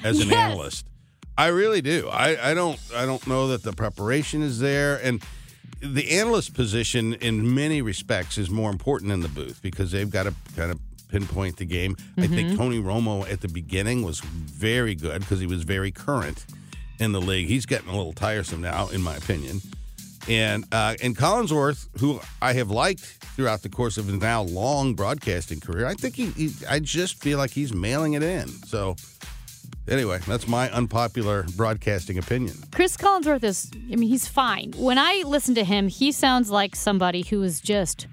as 0.03 0.21
an 0.21 0.29
Yes. 0.31 0.37
analyst. 0.51 0.87
I 1.39 1.49
really 1.49 1.81
do. 1.83 2.09
I, 2.11 2.51
I 2.51 2.55
don't 2.55 2.79
I 2.95 3.05
don't 3.07 3.27
know 3.27 3.49
that 3.49 3.63
the 3.63 3.73
preparation 3.73 4.43
is 4.43 4.59
there 4.59 4.97
and. 5.03 5.23
The 5.85 6.13
analyst 6.13 6.55
position, 6.55 7.15
in 7.15 7.57
many 7.57 7.83
respects, 7.83 8.39
is 8.39 8.49
more 8.49 8.71
important 8.71 9.11
in 9.11 9.19
the 9.19 9.27
booth 9.29 9.61
because 9.63 9.91
they've 9.91 10.09
got 10.09 10.25
to 10.25 10.35
kind 10.55 10.71
of 10.71 10.79
pinpoint 11.13 11.59
the 11.59 11.65
game. 11.67 11.97
I 12.19 12.27
think 12.27 12.33
Mm-hmm. 12.33 12.55
Mhm. 12.55 12.57
Tony 12.57 12.81
Romo 12.83 13.31
at 13.31 13.41
the 13.43 13.49
beginning 13.49 14.03
was 14.03 14.21
very 14.21 14.95
good 14.97 15.21
because 15.21 15.39
he 15.41 15.47
was 15.47 15.63
very 15.63 15.93
current 15.93 16.45
in 16.99 17.13
the 17.13 17.21
league. 17.21 17.47
He's 17.49 17.67
getting 17.67 17.89
a 17.89 17.97
little 17.97 18.13
tiresome 18.13 18.61
now, 18.63 18.89
in 18.89 19.03
my 19.03 19.15
opinion. 19.17 19.61
And 20.29 20.65
uh, 20.73 20.95
and 21.03 21.17
Collinsworth, 21.17 21.89
who 22.01 22.21
I 22.41 22.53
have 22.55 22.71
liked 22.71 23.01
throughout 23.37 23.63
the 23.63 23.69
course 23.69 23.99
of 23.99 24.07
his 24.07 24.21
now 24.21 24.43
long 24.43 24.95
broadcasting 24.95 25.59
career, 25.61 25.87
I 25.87 25.95
think 25.95 26.15
he, 26.15 26.27
he 26.27 26.51
I 26.69 26.79
just 26.79 27.21
feel 27.23 27.39
like 27.39 27.51
he's 27.51 27.73
mailing 27.75 28.13
it 28.15 28.23
in. 28.23 28.47
So 28.49 28.95
anyway, 29.89 30.21
that's 30.29 30.47
my 30.47 30.71
unpopular 30.71 31.45
broadcasting 31.57 32.19
opinion. 32.19 32.55
Chris 32.71 32.97
Collinsworth 32.97 33.43
is, 33.43 33.71
I 33.93 33.97
mean, 33.97 34.09
he's 34.09 34.29
fine. 34.29 34.73
When 34.77 34.97
I 34.99 35.25
listen 35.27 35.55
to 35.57 35.65
him, 35.65 35.89
he 35.89 36.13
sounds 36.13 36.51
like 36.51 36.77
somebody 36.77 37.23
who 37.23 37.43
is 37.43 37.61
just 37.61 38.07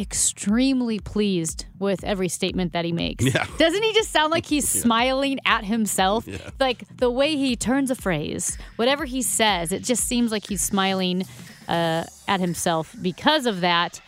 extremely 0.00 0.98
pleased 0.98 1.66
with 1.78 2.04
every 2.04 2.28
statement 2.28 2.72
that 2.72 2.84
he 2.84 2.92
makes. 2.92 3.24
Yeah. 3.24 3.46
Doesn't 3.58 3.82
he 3.82 3.92
just 3.92 4.10
sound 4.10 4.30
like 4.30 4.46
he's 4.46 4.74
Yeah. 4.74 4.82
smiling 4.82 5.38
at 5.44 5.64
himself? 5.64 6.26
Like 6.60 6.84
the 6.96 7.10
way 7.10 7.36
he 7.36 7.56
turns 7.56 7.90
a 7.90 7.94
phrase, 7.94 8.56
whatever 8.76 9.04
he 9.04 9.22
says, 9.22 9.72
it 9.72 9.84
just 9.84 10.04
seems 10.04 10.30
like 10.32 10.46
he's 10.48 10.62
smiling 10.62 11.24
uh, 11.68 12.04
at 12.26 12.40
himself 12.40 12.94
because 13.02 13.46
of 13.46 13.60
that. 13.62 14.00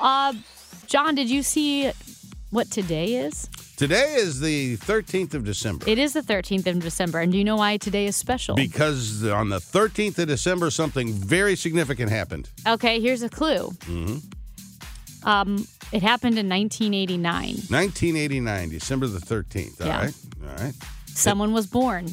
Uh, 0.00 0.34
John, 0.86 1.14
did 1.14 1.30
you 1.30 1.42
see 1.42 1.90
what 2.50 2.70
today 2.70 3.14
is? 3.14 3.48
Today 3.76 4.14
is 4.16 4.38
the 4.40 4.76
13th 4.76 5.34
of 5.34 5.44
December. 5.44 5.84
It 5.88 5.98
is 5.98 6.12
the 6.12 6.20
13th 6.22 6.66
of 6.68 6.78
December. 6.78 7.18
And 7.18 7.32
do 7.32 7.38
you 7.38 7.42
know 7.44 7.56
why 7.56 7.76
today 7.76 8.06
is 8.06 8.14
special? 8.14 8.54
Because 8.54 9.24
on 9.26 9.48
the 9.48 9.58
13th 9.58 10.16
of 10.20 10.28
December, 10.28 10.70
something 10.70 11.12
very 11.12 11.56
significant 11.56 12.10
happened. 12.10 12.50
okay, 12.68 13.00
here's 13.00 13.22
a 13.22 13.28
clue. 13.28 13.70
hmm 13.86 14.18
Um, 15.24 15.66
it 15.92 16.02
happened 16.02 16.38
in 16.38 16.48
1989. 16.48 17.54
1989, 17.68 18.68
December 18.70 19.06
the 19.06 19.18
13th. 19.18 19.80
All 19.80 19.86
Yeah. 19.86 19.98
right. 20.04 20.14
All 20.42 20.64
right. 20.64 20.74
Someone 21.06 21.52
was 21.52 21.66
born. 21.66 22.08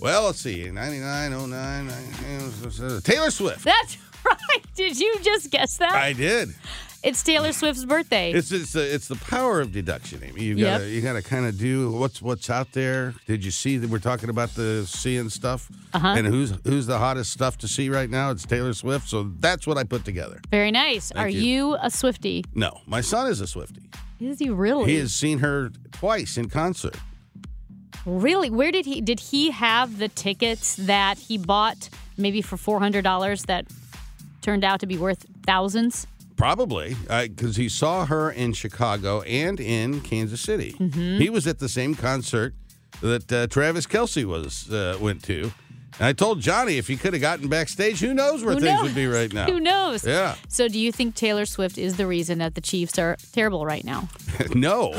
Well, 0.00 0.24
let's 0.26 0.40
see. 0.40 0.70
99, 0.70 1.32
09, 1.32 1.86
99, 1.86 3.00
Taylor 3.02 3.30
Swift. 3.30 3.64
That's 3.64 3.96
right. 4.24 4.62
Did 4.74 4.98
you 4.98 5.16
just 5.22 5.50
guess 5.50 5.76
that? 5.78 5.92
I 5.94 6.12
did. 6.12 6.54
It's 7.06 7.22
Taylor 7.22 7.52
Swift's 7.52 7.84
birthday. 7.84 8.32
It's 8.32 8.50
it's 8.50 8.72
the, 8.72 8.82
it's 8.92 9.06
the 9.06 9.14
power 9.14 9.60
of 9.60 9.70
deduction, 9.70 10.24
Amy. 10.24 10.42
You 10.42 10.58
gotta 10.58 10.88
you 10.88 11.00
gotta 11.00 11.22
kind 11.22 11.46
of 11.46 11.56
do 11.56 11.92
what's 11.92 12.20
what's 12.20 12.50
out 12.50 12.72
there. 12.72 13.14
Did 13.28 13.44
you 13.44 13.52
see 13.52 13.76
that 13.76 13.88
we're 13.88 14.00
talking 14.00 14.28
about 14.28 14.56
the 14.56 14.84
seeing 14.88 15.28
stuff? 15.28 15.70
Uh-huh. 15.94 16.08
And 16.08 16.26
who's 16.26 16.54
who's 16.64 16.86
the 16.88 16.98
hottest 16.98 17.30
stuff 17.30 17.58
to 17.58 17.68
see 17.68 17.90
right 17.90 18.10
now? 18.10 18.32
It's 18.32 18.44
Taylor 18.44 18.74
Swift. 18.74 19.08
So 19.08 19.30
that's 19.38 19.68
what 19.68 19.78
I 19.78 19.84
put 19.84 20.04
together. 20.04 20.40
Very 20.50 20.72
nice. 20.72 21.12
Thank 21.12 21.26
Are 21.26 21.28
you. 21.28 21.40
you. 21.42 21.76
a 21.80 21.92
Swifty? 21.92 22.44
No, 22.56 22.80
my 22.86 23.02
son 23.02 23.30
is 23.30 23.40
a 23.40 23.46
Swifty. 23.46 23.88
Is 24.18 24.40
he 24.40 24.50
really? 24.50 24.90
He 24.90 24.98
has 24.98 25.14
seen 25.14 25.38
her 25.38 25.70
twice 25.92 26.36
in 26.36 26.48
concert. 26.48 26.96
Really? 28.04 28.50
Where 28.50 28.72
did 28.72 28.84
he 28.84 29.00
did 29.00 29.20
he 29.20 29.52
have 29.52 29.98
the 29.98 30.08
tickets 30.08 30.74
that 30.74 31.18
he 31.18 31.38
bought 31.38 31.88
maybe 32.16 32.42
for 32.42 32.56
four 32.56 32.80
hundred 32.80 33.04
dollars 33.04 33.44
that 33.44 33.64
turned 34.42 34.64
out 34.64 34.80
to 34.80 34.86
be 34.86 34.98
worth 34.98 35.24
thousands? 35.46 36.08
Probably 36.36 36.96
because 37.08 37.56
he 37.56 37.68
saw 37.68 38.04
her 38.06 38.30
in 38.30 38.52
Chicago 38.52 39.22
and 39.22 39.58
in 39.58 40.00
Kansas 40.02 40.40
City. 40.40 40.74
Mhm. 40.78 41.18
He 41.20 41.30
was 41.30 41.46
at 41.46 41.58
the 41.58 41.68
same 41.68 41.94
concert 41.94 42.54
that 43.00 43.32
uh, 43.32 43.46
Travis 43.48 43.86
Kelce 43.86 44.24
was 44.24 44.70
uh, 44.70 44.96
went 45.00 45.22
to. 45.24 45.52
And 45.98 46.06
I 46.08 46.12
told 46.12 46.40
Johnny 46.40 46.76
if 46.76 46.88
he 46.88 46.96
could 46.98 47.14
have 47.14 47.22
gotten 47.22 47.48
backstage, 47.48 48.00
who 48.00 48.12
knows 48.12 48.44
where 48.44 48.54
Who 48.54 48.60
things 48.60 48.74
knows? 48.80 48.82
would 48.88 48.94
be 48.94 49.06
right 49.06 49.32
now. 49.32 49.46
Who 49.50 49.60
knows? 49.60 50.06
Yeah. 50.06 50.34
So 50.48 50.68
do 50.68 50.78
you 50.78 50.92
think 50.92 51.14
Taylor 51.14 51.46
Swift 51.46 51.78
is 51.78 51.96
the 51.96 52.06
reason 52.06 52.38
that 52.38 52.54
the 52.54 52.60
Chiefs 52.60 52.98
are 52.98 53.16
terrible 53.32 53.64
right 53.64 53.84
now? 53.84 54.08
no. 54.54 54.92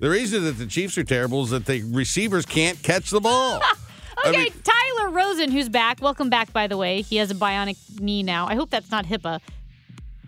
The 0.00 0.10
reason 0.10 0.44
that 0.44 0.52
the 0.58 0.66
Chiefs 0.66 0.98
are 0.98 1.04
terrible 1.04 1.44
is 1.44 1.50
that 1.50 1.66
the 1.66 1.82
receivers 1.84 2.46
can't 2.46 2.82
catch 2.82 3.10
the 3.10 3.20
ball. 3.20 3.60
I 4.24 4.28
Okay, 4.30 4.44
mean- 4.44 4.52
Tyler 4.64 5.10
Rosen, 5.10 5.50
who's 5.52 5.68
back. 5.68 6.02
Welcome 6.02 6.30
back, 6.30 6.52
by 6.52 6.66
the 6.66 6.76
way. 6.76 7.00
He 7.02 7.16
has 7.16 7.30
a 7.30 7.34
bionic 7.34 7.76
knee 8.00 8.22
now. 8.24 8.46
I 8.48 8.54
hope 8.56 8.70
that's 8.70 8.90
not 8.90 9.06
HIPAA 9.06 9.40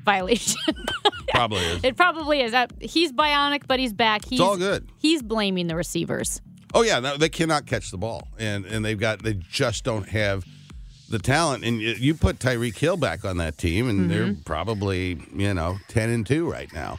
violation. 0.05 0.61
Probably 1.31 1.61
is. 1.61 1.83
it 1.85 1.97
probably 1.97 2.43
is. 2.43 2.53
Uh, 2.53 2.67
he's 2.81 3.11
bionic, 3.11 3.63
but 3.67 3.81
he's 3.81 3.95
back. 3.95 4.25
He's, 4.25 4.39
all 4.41 4.57
good. 4.59 4.87
He's 4.99 5.23
blaming 5.23 5.67
the 5.67 5.75
receivers. 5.77 6.43
Oh 6.75 6.83
yeah, 6.83 7.01
they 7.17 7.31
cannot 7.31 7.65
catch 7.67 7.91
the 7.91 7.97
ball, 7.97 8.29
and 8.39 8.67
and 8.67 8.85
they've 8.85 8.99
got 9.01 9.23
they 9.23 9.35
just 9.35 9.83
don't 9.83 10.07
have 10.11 10.45
the 11.09 11.19
talent. 11.19 11.65
And 11.65 11.81
you, 11.81 11.93
you 11.93 12.15
put 12.15 12.39
Tyreek 12.39 12.77
Hill 12.77 12.99
back 12.99 13.25
on 13.25 13.39
that 13.39 13.57
team, 13.57 13.89
and 13.89 14.11
they're 14.11 14.27
Mm-hmm. 14.27 14.43
probably 14.43 15.21
you 15.35 15.55
know 15.55 15.79
ten 15.89 16.11
and 16.11 16.27
two 16.27 16.51
right 16.51 16.71
now. 16.75 16.99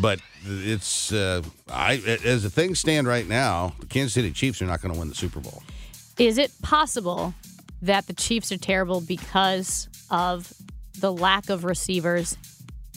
But 0.00 0.20
it's 0.44 1.12
uh, 1.12 1.42
I 1.68 1.94
as 2.24 2.44
the 2.44 2.50
things 2.50 2.78
stand 2.78 3.08
right 3.08 3.26
now, 3.26 3.74
the 3.80 3.86
Kansas 3.86 4.12
City 4.14 4.30
Chiefs 4.30 4.62
are 4.62 4.66
not 4.66 4.80
going 4.80 4.94
to 4.94 4.98
win 4.98 5.08
the 5.08 5.14
Super 5.16 5.40
Bowl. 5.40 5.62
Is 6.18 6.38
it 6.38 6.52
possible 6.62 7.34
that 7.80 8.06
the 8.06 8.12
Chiefs 8.14 8.52
are 8.52 8.58
terrible 8.58 9.00
because 9.00 9.88
of 10.10 10.52
the 10.98 11.12
lack 11.12 11.50
of 11.50 11.64
receivers 11.64 12.36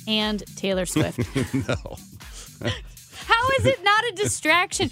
and 0.08 0.44
Taylor 0.56 0.86
Swift? 0.86 1.20
no. 1.54 1.76
How 3.26 3.50
is 3.60 3.66
it 3.66 3.84
not 3.84 4.04
a 4.06 4.12
distraction? 4.16 4.92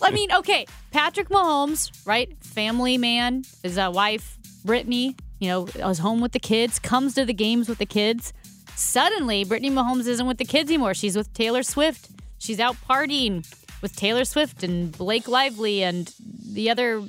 I 0.00 0.10
mean, 0.10 0.32
okay, 0.32 0.66
Patrick 0.90 1.28
Mahomes, 1.28 1.90
right? 2.06 2.36
Family 2.42 2.98
man, 2.98 3.44
his 3.62 3.78
uh, 3.78 3.90
wife, 3.92 4.36
Brittany, 4.64 5.16
you 5.38 5.48
know, 5.48 5.68
was 5.76 5.98
home 5.98 6.20
with 6.20 6.32
the 6.32 6.40
kids, 6.40 6.78
comes 6.78 7.14
to 7.14 7.24
the 7.24 7.32
games 7.32 7.68
with 7.68 7.78
the 7.78 7.86
kids. 7.86 8.32
Suddenly, 8.74 9.44
Brittany 9.44 9.70
Mahomes 9.70 10.06
isn't 10.06 10.26
with 10.26 10.38
the 10.38 10.44
kids 10.44 10.70
anymore. 10.70 10.94
She's 10.94 11.16
with 11.16 11.32
Taylor 11.34 11.62
Swift. 11.62 12.10
She's 12.38 12.58
out 12.58 12.76
partying 12.88 13.46
with 13.80 13.94
Taylor 13.94 14.24
Swift 14.24 14.62
and 14.62 14.90
Blake 14.96 15.28
Lively 15.28 15.82
and 15.82 16.12
the 16.52 16.70
other 16.70 17.02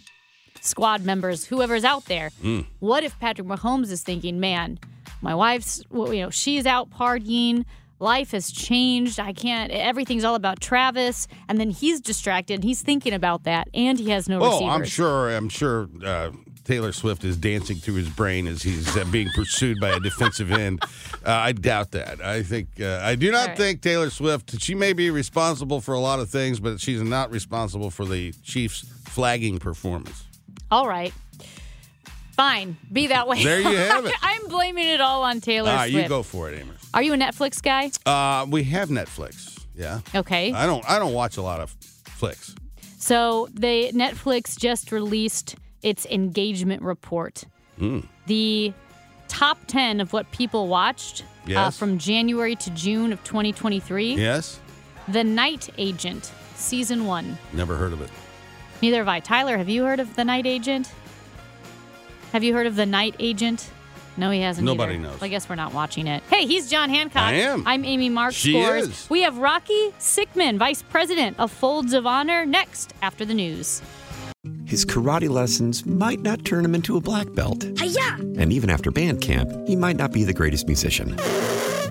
squad 0.61 1.03
members, 1.03 1.45
whoever's 1.45 1.83
out 1.83 2.05
there. 2.05 2.31
Mm. 2.41 2.65
What 2.79 3.03
if 3.03 3.19
Patrick 3.19 3.47
Mahomes 3.47 3.91
is 3.91 4.01
thinking, 4.01 4.39
man, 4.39 4.79
my 5.23 5.33
wife's, 5.33 5.81
you 5.91 6.21
know, 6.21 6.29
she's 6.29 6.65
out 6.65 6.89
partying. 6.91 7.65
Life 7.99 8.31
has 8.31 8.51
changed. 8.51 9.19
I 9.19 9.31
can't, 9.31 9.71
everything's 9.71 10.25
all 10.25 10.35
about 10.35 10.59
Travis. 10.59 11.27
And 11.47 11.57
then 11.59 11.69
he's 11.69 12.01
distracted. 12.01 12.63
He's 12.63 12.81
thinking 12.81 13.13
about 13.13 13.45
that. 13.45 13.69
And 13.73 13.97
he 13.97 14.09
has 14.09 14.27
no 14.27 14.41
Oh, 14.41 14.45
receivers. 14.51 14.75
I'm 14.75 14.83
sure. 14.83 15.29
I'm 15.29 15.49
sure. 15.49 15.89
Uh, 16.05 16.31
Taylor 16.65 16.91
Swift 16.93 17.23
is 17.25 17.35
dancing 17.37 17.77
through 17.77 17.95
his 17.95 18.09
brain 18.09 18.47
as 18.47 18.61
he's 18.63 18.95
uh, 18.95 19.03
being 19.11 19.29
pursued 19.35 19.79
by 19.81 19.89
a 19.89 19.99
defensive 19.99 20.49
end. 20.51 20.81
Uh, 21.25 21.31
I 21.31 21.51
doubt 21.51 21.91
that. 21.91 22.21
I 22.21 22.41
think 22.43 22.79
uh, 22.79 23.01
I 23.03 23.15
do 23.15 23.31
not 23.31 23.49
right. 23.49 23.57
think 23.57 23.81
Taylor 23.81 24.09
Swift. 24.09 24.61
She 24.61 24.73
may 24.73 24.93
be 24.93 25.09
responsible 25.09 25.81
for 25.81 25.93
a 25.93 25.99
lot 25.99 26.19
of 26.19 26.29
things, 26.29 26.61
but 26.61 26.79
she's 26.79 27.01
not 27.01 27.31
responsible 27.31 27.89
for 27.91 28.05
the 28.05 28.31
Chiefs' 28.43 28.85
flagging 29.05 29.59
performance. 29.59 30.23
All 30.71 30.87
right. 30.87 31.13
Fine. 32.33 32.77
Be 32.91 33.07
that 33.07 33.27
way. 33.27 33.43
There 33.43 33.59
you 33.59 33.75
have 33.77 34.05
it. 34.07 34.13
I'm 34.21 34.47
blaming 34.47 34.87
it 34.87 35.01
all 35.01 35.23
on 35.23 35.39
Taylor 35.41 35.69
Ah, 35.71 35.83
Swift. 35.83 35.93
you 36.03 36.07
go 36.09 36.23
for 36.23 36.49
it, 36.51 36.59
Amos. 36.59 36.77
Are 36.93 37.01
you 37.03 37.13
a 37.13 37.17
Netflix 37.17 37.61
guy? 37.61 37.89
Uh, 38.05 38.45
we 38.49 38.63
have 38.65 38.89
Netflix. 38.89 39.59
Yeah. 39.75 39.99
Okay. 40.15 40.51
I 40.53 40.65
don't. 40.65 40.87
I 40.89 40.99
don't 40.99 41.13
watch 41.13 41.37
a 41.37 41.41
lot 41.41 41.59
of 41.59 41.71
flicks. 41.71 42.55
So 42.97 43.49
the 43.53 43.91
Netflix 43.93 44.57
just 44.57 44.91
released 44.91 45.55
its 45.81 46.05
engagement 46.05 46.81
report. 46.81 47.43
Mm. 47.79 48.05
The 48.27 48.73
top 49.27 49.57
10 49.67 49.99
of 49.99 50.13
what 50.13 50.29
people 50.31 50.67
watched 50.67 51.23
uh, 51.23 51.25
Yes. 51.47 51.77
from 51.77 51.97
January 51.97 52.55
to 52.55 52.69
June 52.71 53.11
of 53.11 53.23
2023. 53.23 54.13
Yes. 54.15 54.59
The 55.09 55.23
Night 55.23 55.69
Agent, 55.77 56.31
season 56.55 57.05
one. 57.05 57.37
Never 57.51 57.75
heard 57.75 57.91
of 57.93 58.01
it. 58.01 58.09
Neither 58.81 58.97
have 58.99 59.07
I. 59.07 59.19
Tyler, 59.19 59.57
have 59.57 59.67
you 59.69 59.83
heard 59.83 59.99
of 59.99 60.15
The 60.15 60.23
Night 60.23 60.45
Agent? 60.45 60.91
Have 62.33 62.43
you 62.43 62.53
heard 62.53 62.67
of 62.67 62.75
The 62.75 62.85
Night 62.85 63.15
Agent? 63.19 63.69
No, 64.17 64.29
he 64.31 64.41
hasn't. 64.41 64.65
Nobody 64.65 64.95
either. 64.95 65.03
knows. 65.03 65.21
I 65.21 65.27
guess 65.27 65.47
we're 65.49 65.55
not 65.55 65.73
watching 65.73 66.05
it. 66.07 66.21
Hey, 66.29 66.45
he's 66.45 66.69
John 66.69 66.89
Hancock. 66.89 67.21
I 67.23 67.33
am. 67.33 67.65
I'm 67.67 67.83
Amy 67.85 68.09
Mark 68.09 68.33
She 68.33 68.53
Scores. 68.53 68.87
is. 68.87 69.09
We 69.09 69.21
have 69.21 69.37
Rocky 69.37 69.89
Sickmann, 69.99 70.57
Vice 70.57 70.81
President 70.83 71.39
of 71.39 71.51
Folds 71.51 71.93
of 71.93 72.05
Honor, 72.05 72.45
next 72.45 72.93
after 73.01 73.25
the 73.25 73.33
news. 73.33 73.81
his 74.65 74.83
karate 74.85 75.29
lessons 75.29 75.85
might 75.85 76.21
not 76.21 76.43
turn 76.43 76.65
him 76.65 76.75
into 76.75 76.97
a 76.97 77.01
black 77.01 77.31
belt. 77.33 77.65
Hi-ya! 77.77 78.15
And 78.39 78.51
even 78.51 78.69
after 78.69 78.91
band 78.91 79.21
camp, 79.21 79.49
he 79.67 79.75
might 79.75 79.95
not 79.95 80.11
be 80.11 80.23
the 80.23 80.33
greatest 80.33 80.67
musician. 80.67 81.15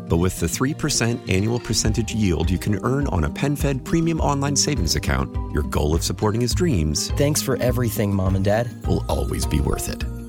But 0.08 0.18
with 0.18 0.38
the 0.40 0.46
3% 0.46 1.30
annual 1.32 1.58
percentage 1.60 2.12
yield 2.14 2.50
you 2.50 2.58
can 2.58 2.84
earn 2.84 3.06
on 3.08 3.24
a 3.24 3.30
PenFed 3.30 3.84
premium 3.84 4.20
online 4.20 4.56
savings 4.56 4.94
account, 4.96 5.34
your 5.54 5.62
goal 5.62 5.94
of 5.94 6.02
supporting 6.04 6.40
his 6.40 6.54
dreams 6.54 7.10
Thanks 7.12 7.40
for 7.40 7.56
everything, 7.58 8.14
Mom 8.14 8.34
and 8.36 8.44
Dad. 8.44 8.68
will 8.86 9.04
always 9.08 9.46
be 9.46 9.60
worth 9.60 9.88
it. 9.88 10.04